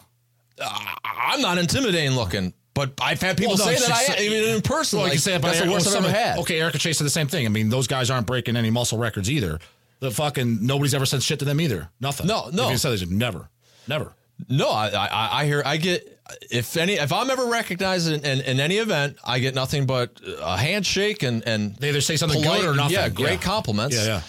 [1.04, 4.62] i'm not intimidating looking but i've had people Well, no, say that i even in
[4.62, 6.12] person Well, like, you can say it about that's the Eric- worst well, i've ever
[6.16, 7.46] had Okay, Erica Chase said the same thing.
[7.46, 9.58] I mean, those guys aren't breaking any muscle records either.
[10.00, 11.88] The fucking nobody's ever said shit to them either.
[12.00, 12.26] Nothing.
[12.26, 12.66] No, no.
[12.66, 13.48] If you said they never,
[13.88, 14.12] never.
[14.48, 16.20] No, I, I I hear I get
[16.50, 20.20] if any if I'm ever recognized in, in, in any event, I get nothing but
[20.40, 22.94] a handshake and and They either say something polite- good or nothing.
[22.94, 23.46] Yeah, great Yeah.
[23.54, 23.96] compliments.
[23.96, 24.20] Yeah, yeah.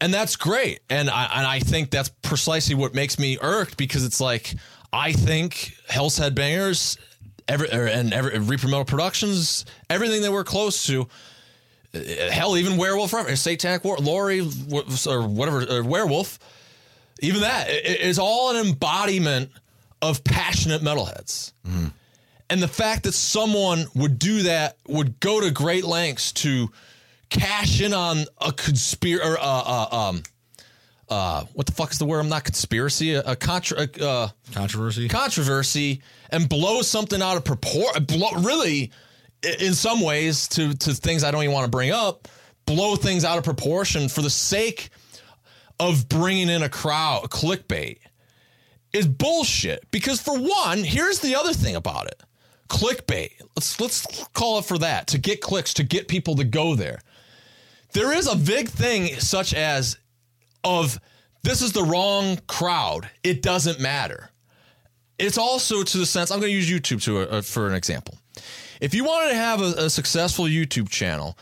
[0.00, 0.80] and that's great.
[0.88, 4.54] And I and I think that's precisely what makes me irked because it's like
[4.92, 6.96] I think Hell's Headbangers,
[7.48, 11.08] every er, and every Reaper Metal Productions, everything that we're close to.
[11.94, 11.98] uh,
[12.30, 16.38] Hell, even Werewolf, Satanic War, Lori, or whatever, or Werewolf,
[17.20, 19.50] even that i- i- all an embodiment
[20.02, 21.52] of passionate metalheads.
[22.48, 26.70] And the fact that someone would do that would go to great lengths to
[27.28, 30.22] cash in on a conspiracy or uh, uh, um
[31.08, 32.18] uh what the fuck is the word?
[32.20, 35.08] I'm not conspiracy, a, a contra uh, Controversy.
[35.08, 38.04] controversy and blow something out of proportion.
[38.04, 38.90] Blow really,
[39.60, 42.26] in some ways, to to things I don't even want to bring up.
[42.66, 44.90] Blow things out of proportion for the sake
[45.80, 47.98] of bringing in a crowd, clickbait,
[48.92, 49.90] is bullshit.
[49.90, 52.22] Because for one, here's the other thing about it:
[52.68, 53.32] clickbait.
[53.56, 57.00] Let's let's call it for that to get clicks, to get people to go there.
[57.92, 59.98] There is a big thing such as
[60.62, 61.00] of
[61.42, 63.10] this is the wrong crowd.
[63.24, 64.30] It doesn't matter
[65.20, 68.18] it's also to the sense I'm going to use YouTube to uh, for an example.
[68.80, 71.36] If you wanted to have a, a successful YouTube channel,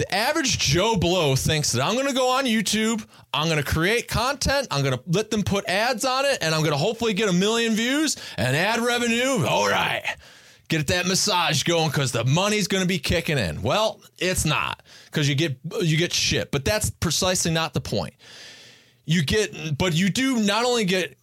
[0.00, 3.70] the average Joe Blow thinks that I'm going to go on YouTube, I'm going to
[3.70, 6.78] create content, I'm going to let them put ads on it, and I'm going to
[6.78, 9.44] hopefully get a million views and ad revenue.
[9.46, 10.02] All right,
[10.68, 13.60] get that massage going because the money's going to be kicking in.
[13.60, 18.14] Well, it's not because you get you get shit, but that's precisely not the point
[19.06, 21.16] you get but you do not only get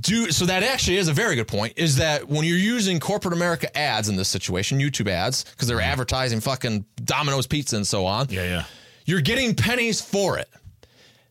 [0.00, 3.34] do so that actually is a very good point is that when you're using corporate
[3.34, 5.90] america ads in this situation youtube ads because they're mm-hmm.
[5.90, 8.64] advertising fucking domino's pizza and so on Yeah, yeah.
[9.04, 10.48] you're getting pennies for it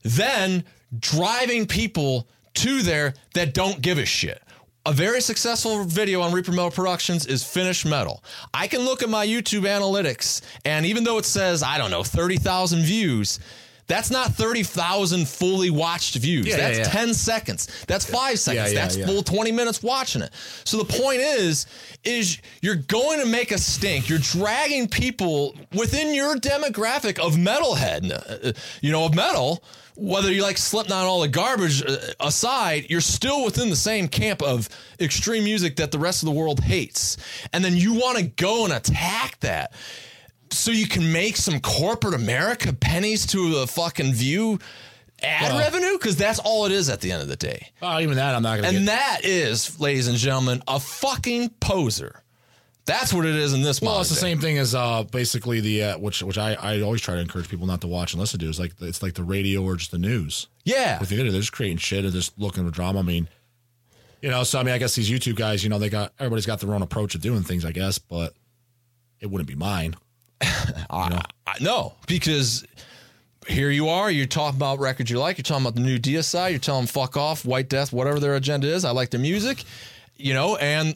[0.04, 0.64] then
[1.00, 4.42] driving people to there that don't give a shit
[4.86, 8.24] a very successful video on Reaper Metal Productions is Finnish Metal.
[8.52, 12.02] I can look at my YouTube analytics, and even though it says, I don't know,
[12.02, 13.40] 30,000 views,
[13.92, 16.48] that's not 30,000 fully watched views.
[16.48, 16.92] Yeah, that's yeah, yeah.
[16.92, 17.86] 10 seconds.
[17.88, 18.74] That's five seconds.
[18.74, 20.32] that's full 20 minutes watching it.
[20.64, 21.66] So the point is,
[22.06, 24.08] is you're going to make a stink.
[24.08, 29.62] You're dragging people within your demographic of metalhead, uh, you know, of metal.
[29.98, 34.42] Whether you like Slipknot, all the garbage uh, aside, you're still within the same camp
[34.42, 34.70] of
[35.02, 37.18] extreme music that the rest of the world hates.
[37.52, 39.74] And then you want to go and attack that
[40.52, 44.60] so you can make some corporate America pennies to the fucking view
[45.24, 47.72] ad Well- revenue because that's all it is at the end of the day.
[47.82, 48.68] Oh, even that I'm not gonna.
[48.70, 48.86] And get.
[48.88, 52.24] that is, ladies and gentlemen, a fucking poser.
[52.86, 54.22] That's what it is in this well, it's the day.
[54.22, 57.48] same thing as uh, basically the uh, which which I, I always try to encourage
[57.48, 59.92] people not to watch and listen to is like it's like the radio or just
[59.92, 60.48] the news.
[60.66, 60.98] Yeah.
[61.00, 63.00] If they're just creating shit and just looking for drama.
[63.00, 63.30] I mean,
[64.24, 66.48] you know, so I mean, I guess these YouTube guys, you know, they got everybody's
[66.48, 68.34] got their own approach of doing things, I guess, but
[69.20, 69.96] it wouldn't be mine.
[70.90, 72.66] I, I, no, because
[73.48, 74.10] here you are.
[74.10, 75.38] You're talking about records you like.
[75.38, 76.52] You're talking about the new DSI.
[76.52, 78.86] You're telling them fuck off, White Death, whatever their agenda is.
[78.86, 79.64] I like their music,
[80.18, 80.96] you know, and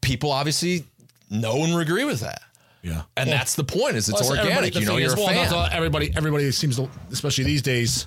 [0.00, 0.84] people obviously
[1.30, 2.42] know and agree with that.
[2.82, 3.96] Yeah, And that's the point.
[3.96, 4.74] Is it's Well, everybody- organic.
[4.76, 5.50] You know, you're is, a well, fan.
[5.50, 8.06] not- everybody, everybody seems to, especially these days,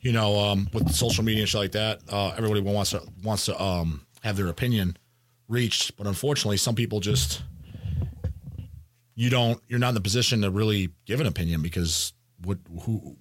[0.00, 2.00] you know, um, with social media and shit like that.
[2.08, 4.96] Uh, everybody wants to wants to um, have their opinion
[5.48, 7.42] reached, but unfortunately, some people just
[9.14, 9.60] you don't.
[9.68, 12.12] You're not in the position to really give an opinion because
[12.42, 13.16] what who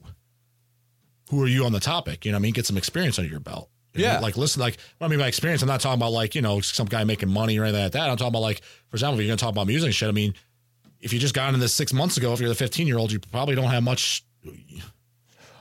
[1.30, 2.26] who are you on the topic?
[2.26, 3.70] You know, what I mean, get some experience under your belt.
[3.94, 4.20] You know, Yeah.
[4.20, 6.62] like listen, like what I mean by experience, I'm not talking about like you know
[6.62, 8.10] some guy making money or anything like that.
[8.10, 10.10] I'm talking about like, for example, if you're going to talk about music shit.
[10.10, 10.34] I mean,
[11.00, 13.12] if you just got into this six months ago, if you're the 15 year old,
[13.12, 14.24] you probably don't have much.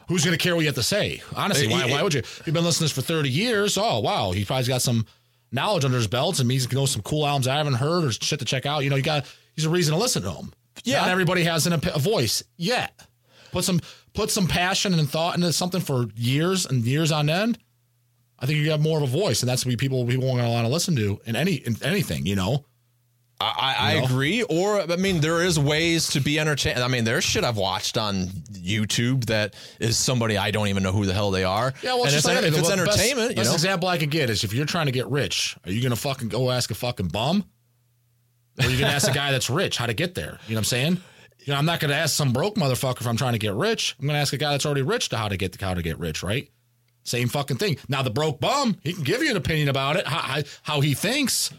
[0.08, 1.22] Who's going to care what you have to say?
[1.36, 2.22] Honestly, why, why would you?
[2.44, 3.78] You've been listening to this for 30 years.
[3.78, 4.32] Oh, wow.
[4.32, 5.06] He probably's got some
[5.52, 8.38] knowledge under his belt and he's knows some cool albums I haven't heard or shit
[8.40, 8.82] to check out.
[8.84, 9.26] You know, you got,
[9.64, 10.52] a reason to listen to him.
[10.84, 11.00] Yeah.
[11.00, 12.98] Not everybody has an, a voice yet.
[13.52, 13.80] Put some,
[14.14, 17.58] put some passion and thought into something for years and years on end.
[18.38, 20.68] I think you have more of a voice, and that's what people people want to
[20.68, 22.64] listen to in any in anything, you know.
[23.40, 24.04] I, I know?
[24.04, 24.42] agree.
[24.42, 26.78] Or I mean, there is ways to be entertained.
[26.78, 30.92] I mean, there's shit I've watched on YouTube that is somebody I don't even know
[30.92, 31.72] who the hell they are.
[31.82, 33.88] Yeah, well, and it's, if, just like if it's the best- entertainment, you best example
[33.88, 36.50] I could get is if you're trying to get rich, are you to fucking go
[36.50, 37.44] ask a fucking bum,
[38.58, 40.38] or you going to ask a guy that's rich how to get there?
[40.46, 41.00] You know what I'm saying?
[41.40, 43.54] You know, I'm not going to ask some broke motherfucker if I'm trying to get
[43.54, 43.96] rich.
[43.98, 45.82] I'm going to ask a guy that's already rich to how to get how to
[45.82, 46.48] get rich, right?
[47.04, 47.78] Same fucking thing.
[47.88, 50.80] Now the broke bum, he can give you an opinion about it, how, how, how
[50.80, 51.52] he thinks.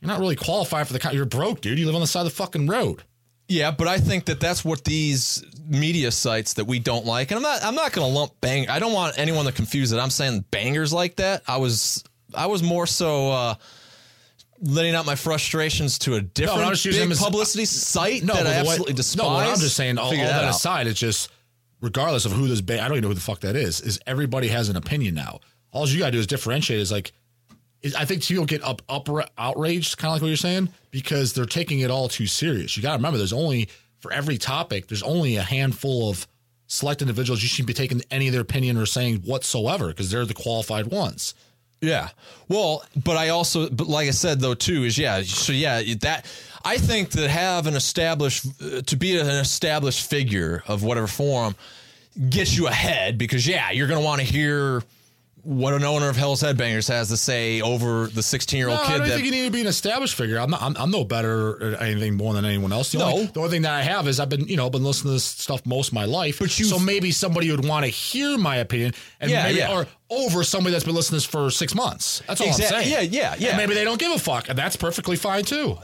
[0.00, 1.10] You're not really qualified for the.
[1.12, 1.78] You're broke, dude.
[1.78, 3.02] You live on the side of the fucking road.
[3.48, 7.36] Yeah, but I think that that's what these media sites that we don't like, and
[7.36, 8.68] I'm not I'm not going to lump bang.
[8.68, 9.98] I don't want anyone to confuse it.
[9.98, 11.42] I'm saying bangers like that.
[11.48, 12.04] I was
[12.34, 13.54] I was more so uh,
[14.60, 18.54] letting out my frustrations to a different using big as- publicity site No, that I
[18.54, 19.24] absolutely despise.
[19.24, 21.30] No, what I'm just saying, all, all Figure that, aside, it's just
[21.80, 23.80] regardless of who this band, I don't even know who the fuck that is.
[23.80, 25.40] Is everybody has an opinion now?
[25.70, 26.80] All you gotta do is differentiate.
[26.80, 27.12] Is like,
[27.82, 31.32] is, I think people get up, up outraged, kind of like what you're saying, because
[31.32, 32.76] they're taking it all too serious.
[32.76, 33.68] You got to remember, there's only
[34.00, 36.26] for every topic, there's only a handful of
[36.66, 40.24] select individuals you should be taking any of their opinion or saying whatsoever because they're
[40.24, 41.34] the qualified ones.
[41.80, 42.08] Yeah.
[42.48, 45.22] Well, but I also, but like I said though, too, is yeah.
[45.22, 46.26] So yeah, that
[46.64, 51.54] I think that have an established uh, to be an established figure of whatever form
[52.30, 54.82] gets you ahead because yeah, you're going to want to hear
[55.48, 58.80] what an owner of Hell's Headbangers has to say over the 16 year No, old
[58.82, 60.38] I kid don't that think you need to be an established figure.
[60.38, 60.60] I'm not.
[60.60, 62.92] I'm, I'm no better at anything more than anyone else.
[62.92, 63.06] The, No.
[63.06, 65.14] only, the only thing that I have is I've been, you know, been listening to
[65.14, 66.38] this stuff most of my life.
[66.38, 69.72] But you- so maybe somebody would want to hear my opinion, and Yeah, maybe yeah.
[69.72, 72.22] or over somebody that's been listening to this for six months.
[72.26, 72.92] That's all Exact- I'm saying.
[73.12, 73.48] yeah, yeah, yeah.
[73.48, 75.78] And maybe they don't give a fuck, and that's perfectly fine too.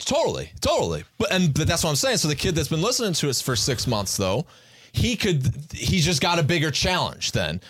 [0.00, 1.04] Totally, totally.
[1.18, 2.18] But and but that's what I'm saying.
[2.18, 4.44] So the kid that's been listening to us for six months, though,
[4.94, 7.60] he could he's just got a bigger challenge then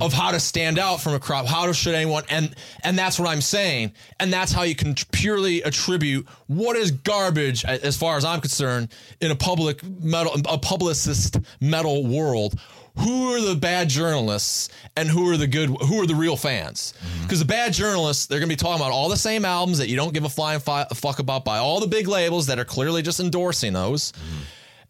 [0.00, 1.46] of how to stand out from a crowd.
[1.46, 3.92] How should anyone and and that's what I'm saying.
[4.18, 8.92] And that's how you can purely attribute what is garbage as far as I'm concerned
[9.20, 12.58] in a public metal a publicist metal world.
[12.98, 16.94] Who are the bad journalists and who are the good who are the real fans?
[16.98, 17.22] Mm-hmm.
[17.22, 19.94] Because the bad journalists, they're gonna be talking about all the same albums that you
[19.94, 23.02] don't give a flying fi- fuck about by all the big labels that are clearly
[23.02, 24.10] just endorsing those.
[24.12, 24.42] Mm-hmm.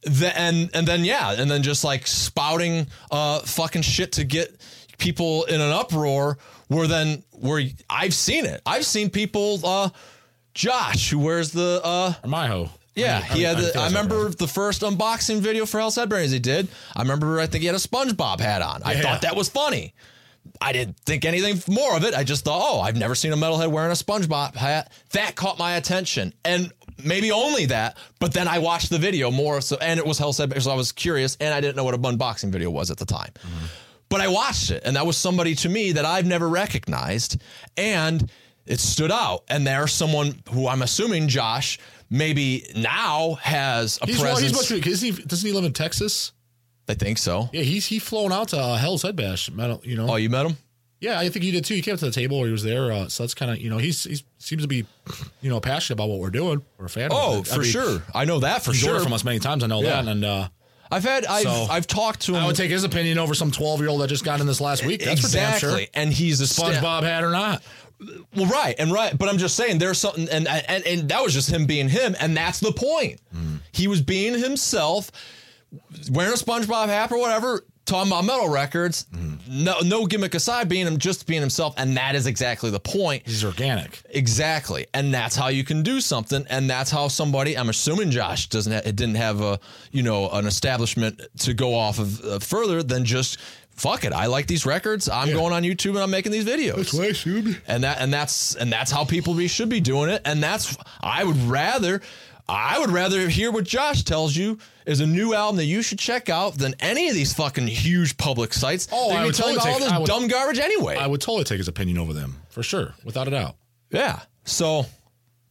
[0.05, 4.55] The, and and then yeah, and then just like spouting uh fucking shit to get
[4.99, 6.39] people in an uproar
[6.69, 8.62] where then where I've seen it.
[8.66, 9.61] I've seen people.
[9.65, 9.91] uh
[10.55, 12.69] Josh, who wears the uh My hoe.
[12.95, 13.59] yeah, I mean, he I had.
[13.59, 14.37] mean, The, I remember right.
[14.39, 16.69] the first unboxing video for Hell's Headbangers he did.
[16.95, 17.41] I remember.
[17.41, 18.83] I think he had a SpongeBob hat on.
[18.85, 19.03] I Yeah.
[19.03, 19.95] thought that was funny.
[20.61, 22.15] I didn't think anything more of it.
[22.15, 24.93] I just thought, oh, I've never seen a metalhead wearing a SpongeBob hat.
[25.12, 26.70] That caught my attention, and
[27.05, 27.97] maybe only that.
[28.19, 30.62] But then I watched the video more, so and it was Hell's Headbangers.
[30.62, 33.07] So I was curious, and I didn't know what a unboxing video was at the
[33.07, 33.33] time.
[34.09, 37.41] But I watched it, and that was somebody to me that I've never recognized,
[37.77, 38.31] and
[38.66, 39.45] it stood out.
[39.49, 41.79] And there's someone who I'm assuming Josh
[42.11, 44.69] maybe now has a He's, well, presence.
[44.69, 45.01] he's much.
[45.01, 46.33] He, doesn't he live in Texas?
[46.89, 47.49] I think so.
[47.53, 49.49] Yeah, he's he flown out to uh, Hell's Headbash.
[49.87, 50.11] You know.
[50.11, 50.57] Oh, you met him?
[51.03, 51.74] Yeah, I think he did too.
[51.74, 52.93] He came up to the table or he was there.
[52.93, 54.87] Uh, so that's kind of you know he's he seems to be
[55.41, 56.62] you know passionate about what we're doing.
[56.79, 57.11] We're a fan.
[57.12, 57.53] Oh, of it.
[57.53, 58.03] I for mean, sure.
[58.15, 59.01] I know that for He's sure.
[59.01, 59.65] from us many times.
[59.65, 60.01] I know Yeah.
[60.03, 60.49] that, and uh,
[60.93, 63.51] I've had I've So, I've talked to him I would take his opinion over some
[63.51, 65.03] twelve year old that just got in this last week.
[65.05, 65.87] That's exactly, for damn sure.
[65.95, 67.62] and he's a SpongeBob hat or not?
[68.37, 71.33] Well, right, and right, but I'm just saying there's something, and and and that was
[71.35, 73.20] just him being him, and that's the point.
[73.73, 75.11] He was being himself,
[76.11, 79.06] wearing a SpongeBob hat or whatever, talking about metal records.
[79.48, 83.22] No, no gimmick aside, being him, just being himself, and that is exactly the point.
[83.26, 84.02] He's organic.
[84.10, 87.56] Exactly, and that's how you can do something, and that's how somebody.
[87.56, 88.72] I'm assuming Josh doesn't.
[88.72, 89.59] Ha- it didn't have a
[89.90, 93.38] you know an establishment to go off of uh, further than just
[93.74, 94.12] fuck it.
[94.12, 95.09] I like these records.
[95.09, 96.98] I'm going on YouTube and I'm making these videos.
[97.00, 97.60] I assumed.
[97.66, 100.22] and that and that's and that's how people be, should be doing it.
[100.24, 102.00] And that's I would rather.
[102.48, 105.98] I would rather hear what Josh tells you is a new album that you should
[105.98, 108.89] check out than any of these fucking huge public sites.
[108.93, 110.97] Oh, They're I would totally take- all this would- dumb garbage anyway.
[110.97, 113.56] I would totally take his opinion over them for sure, without a doubt.
[113.90, 114.20] yeah.
[114.44, 114.86] So,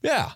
[0.03, 0.31] yeah.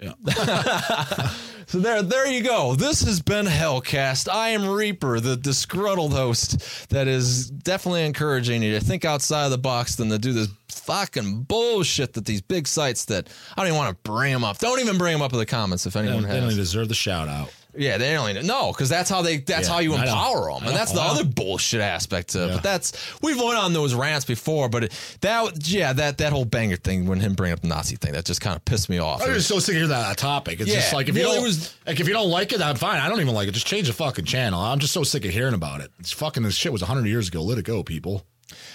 [0.00, 1.30] Yeah.
[1.70, 2.74] So there, there you go.
[2.74, 4.28] This has been Hellcast.
[4.28, 9.52] I am Reaper, the disgruntled host that is definitely encouraging you to think outside of
[9.52, 13.68] the box than to do this fucking bullshit that these big sites that I don't
[13.68, 14.58] even want to bring them up.
[14.58, 16.56] Don't even bring them up in the comments if anyone don't, they don't has.
[16.56, 17.54] deserve the shout out.
[17.76, 20.76] Yeah, they even no, because that's how they that's Yeah, how you empower them, and
[20.76, 22.46] that's the other bullshit aspect to it.
[22.48, 22.54] Yeah.
[22.54, 26.44] But that's we've went on those rants before, but it, that yeah, that that whole
[26.44, 28.98] banger thing when him bringing up the Nazi thing that just kind of pissed me
[28.98, 29.22] off.
[29.22, 30.60] I'm just so sick of that topic.
[30.60, 32.76] It's just like if you it don't was- like if you don't like it, I'm
[32.76, 33.00] fine.
[33.00, 33.52] I don't even like it.
[33.52, 34.60] Just change the fucking channel.
[34.60, 35.90] I'm just so sick of hearing about it.
[35.98, 37.42] It's fucking this shit was 100 years ago.
[37.42, 38.24] Let it go, people.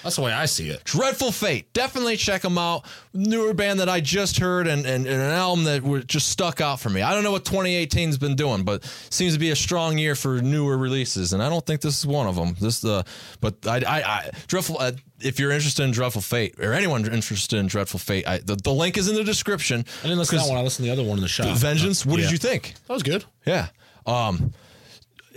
[0.03, 0.83] That's the way I see it.
[0.83, 1.71] Dreadful Fate.
[1.73, 2.85] Definitely check them out.
[3.13, 6.79] Newer band that I just heard and, and, and an album that just stuck out
[6.79, 7.01] for me.
[7.01, 10.41] I don't know what 2018's been doing, but seems to be a strong year for
[10.41, 12.55] newer releases, and I don't think this is one of them.
[12.59, 13.03] This, uh,
[13.41, 14.77] but I, I, I Dreadful.
[14.79, 14.91] Uh,
[15.21, 18.71] if you're interested in Dreadful Fate or anyone interested in Dreadful Fate, I, the, the
[18.73, 19.85] link is in the description.
[20.01, 20.59] I didn't listen to that one.
[20.59, 21.57] I listened to the other one in the shop.
[21.57, 22.05] Vengeance.
[22.05, 22.25] What Yeah.
[22.25, 22.73] did you think?
[22.87, 23.23] That was good.
[23.45, 23.67] Yeah.
[24.05, 24.53] Um,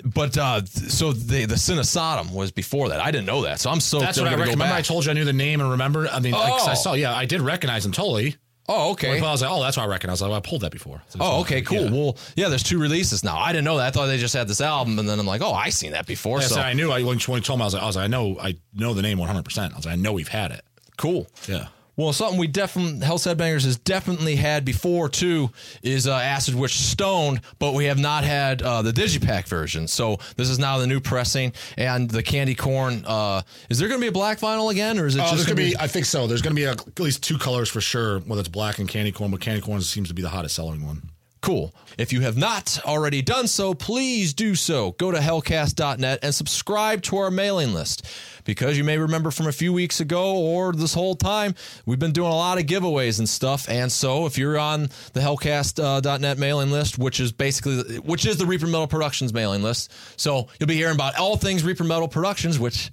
[0.05, 3.01] but uh, so the the Sin of Sodom was before that.
[3.01, 4.73] I didn't know that, so I'm so That's what I recommend.
[4.73, 6.09] I told you I knew the name and remember.
[6.09, 6.75] I mean, like, 'cause I Oh.
[6.75, 6.93] saw.
[6.95, 8.37] Yeah, I did recognize him totally.
[8.71, 9.19] Oh, okay.
[9.19, 10.21] I was like, oh, that's why I recognize.
[10.21, 11.03] Like, I pulled that before.
[11.09, 11.85] So Oh, okay, cool.
[11.87, 11.91] yeah.
[11.91, 13.39] Well, yeah, there's two releases now.
[13.39, 13.87] I didn't know that.
[13.87, 16.05] I thought they just had this album, and then I'm like, oh, I seen that
[16.05, 16.41] before.
[16.43, 16.91] Yeah, so so I knew.
[16.93, 18.93] I when you told me, I was like, I was like, I know, I know
[18.93, 19.43] the name 100.
[19.43, 20.61] percent I was like, I know we've had it.
[20.99, 21.29] cool.
[21.49, 21.69] Yeah.
[21.99, 25.51] Well, something we definitely Hell's Headbangers has definitely had before too
[25.83, 29.89] is uh, Acid Witch Stoned, but we have not had uh, the Digipack version.
[29.89, 33.05] So this is now the new pressing and the candy corn.
[33.05, 35.35] Uh, is there going to be a black vinyl again, or is it Oh, just
[35.35, 35.77] there's gonna gonna be.
[35.77, 36.29] I think so.
[36.29, 38.21] There's gonna be a, at least two colors for sure.
[38.21, 40.87] Whether it's black and candy corn, but candy corn seems to be the hottest selling
[40.87, 41.11] one.
[41.41, 41.73] Cool.
[41.97, 44.93] If you have not already done so, please do so.
[44.93, 48.05] Go to hellcast.net and subscribe to our mailing list.
[48.45, 51.55] Because you may remember from a few weeks ago or this whole time,
[51.87, 53.69] we've been doing a lot of giveaways and stuff.
[53.69, 58.47] And so if you're on the hellcast.net mailing list, which is basically which is the
[58.47, 59.93] Reaper Metal Productions mailing list.
[60.17, 62.91] So you'll be hearing about all things Reaper Metal Productions, which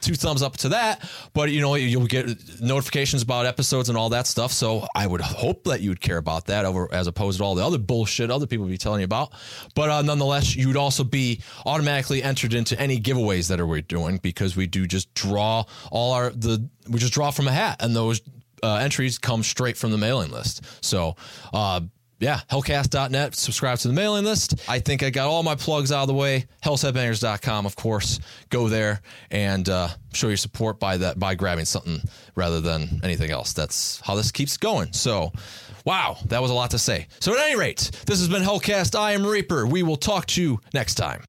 [0.00, 1.08] two thumbs up to that.
[1.32, 4.52] But you know, you'll get notifications about episodes and all that stuff.
[4.52, 7.54] So I would hope that you would care about that over as opposed to all
[7.54, 9.32] the other bullshit other people be telling you about.
[9.74, 13.82] But uh, nonetheless, you would also be automatically entered into any giveaways that are we're
[13.82, 17.76] doing because we do just draw all our the we just draw from a hat
[17.80, 18.20] and those
[18.62, 20.64] uh, entries come straight from the mailing list.
[20.84, 21.16] So.
[21.52, 21.80] uh
[22.20, 23.34] yeah, hellcast.net.
[23.34, 24.60] Subscribe to the mailing list.
[24.68, 26.46] I think I got all my plugs out of the way.
[26.62, 28.20] Hellsheadbangers.com, of course.
[28.50, 32.00] Go there and uh, show your support by that by grabbing something
[32.34, 33.54] rather than anything else.
[33.54, 34.92] That's how this keeps going.
[34.92, 35.32] So,
[35.86, 37.08] wow, that was a lot to say.
[37.20, 38.98] So, at any rate, this has been Hellcast.
[38.98, 39.66] I am Reaper.
[39.66, 41.24] We will talk to you next time.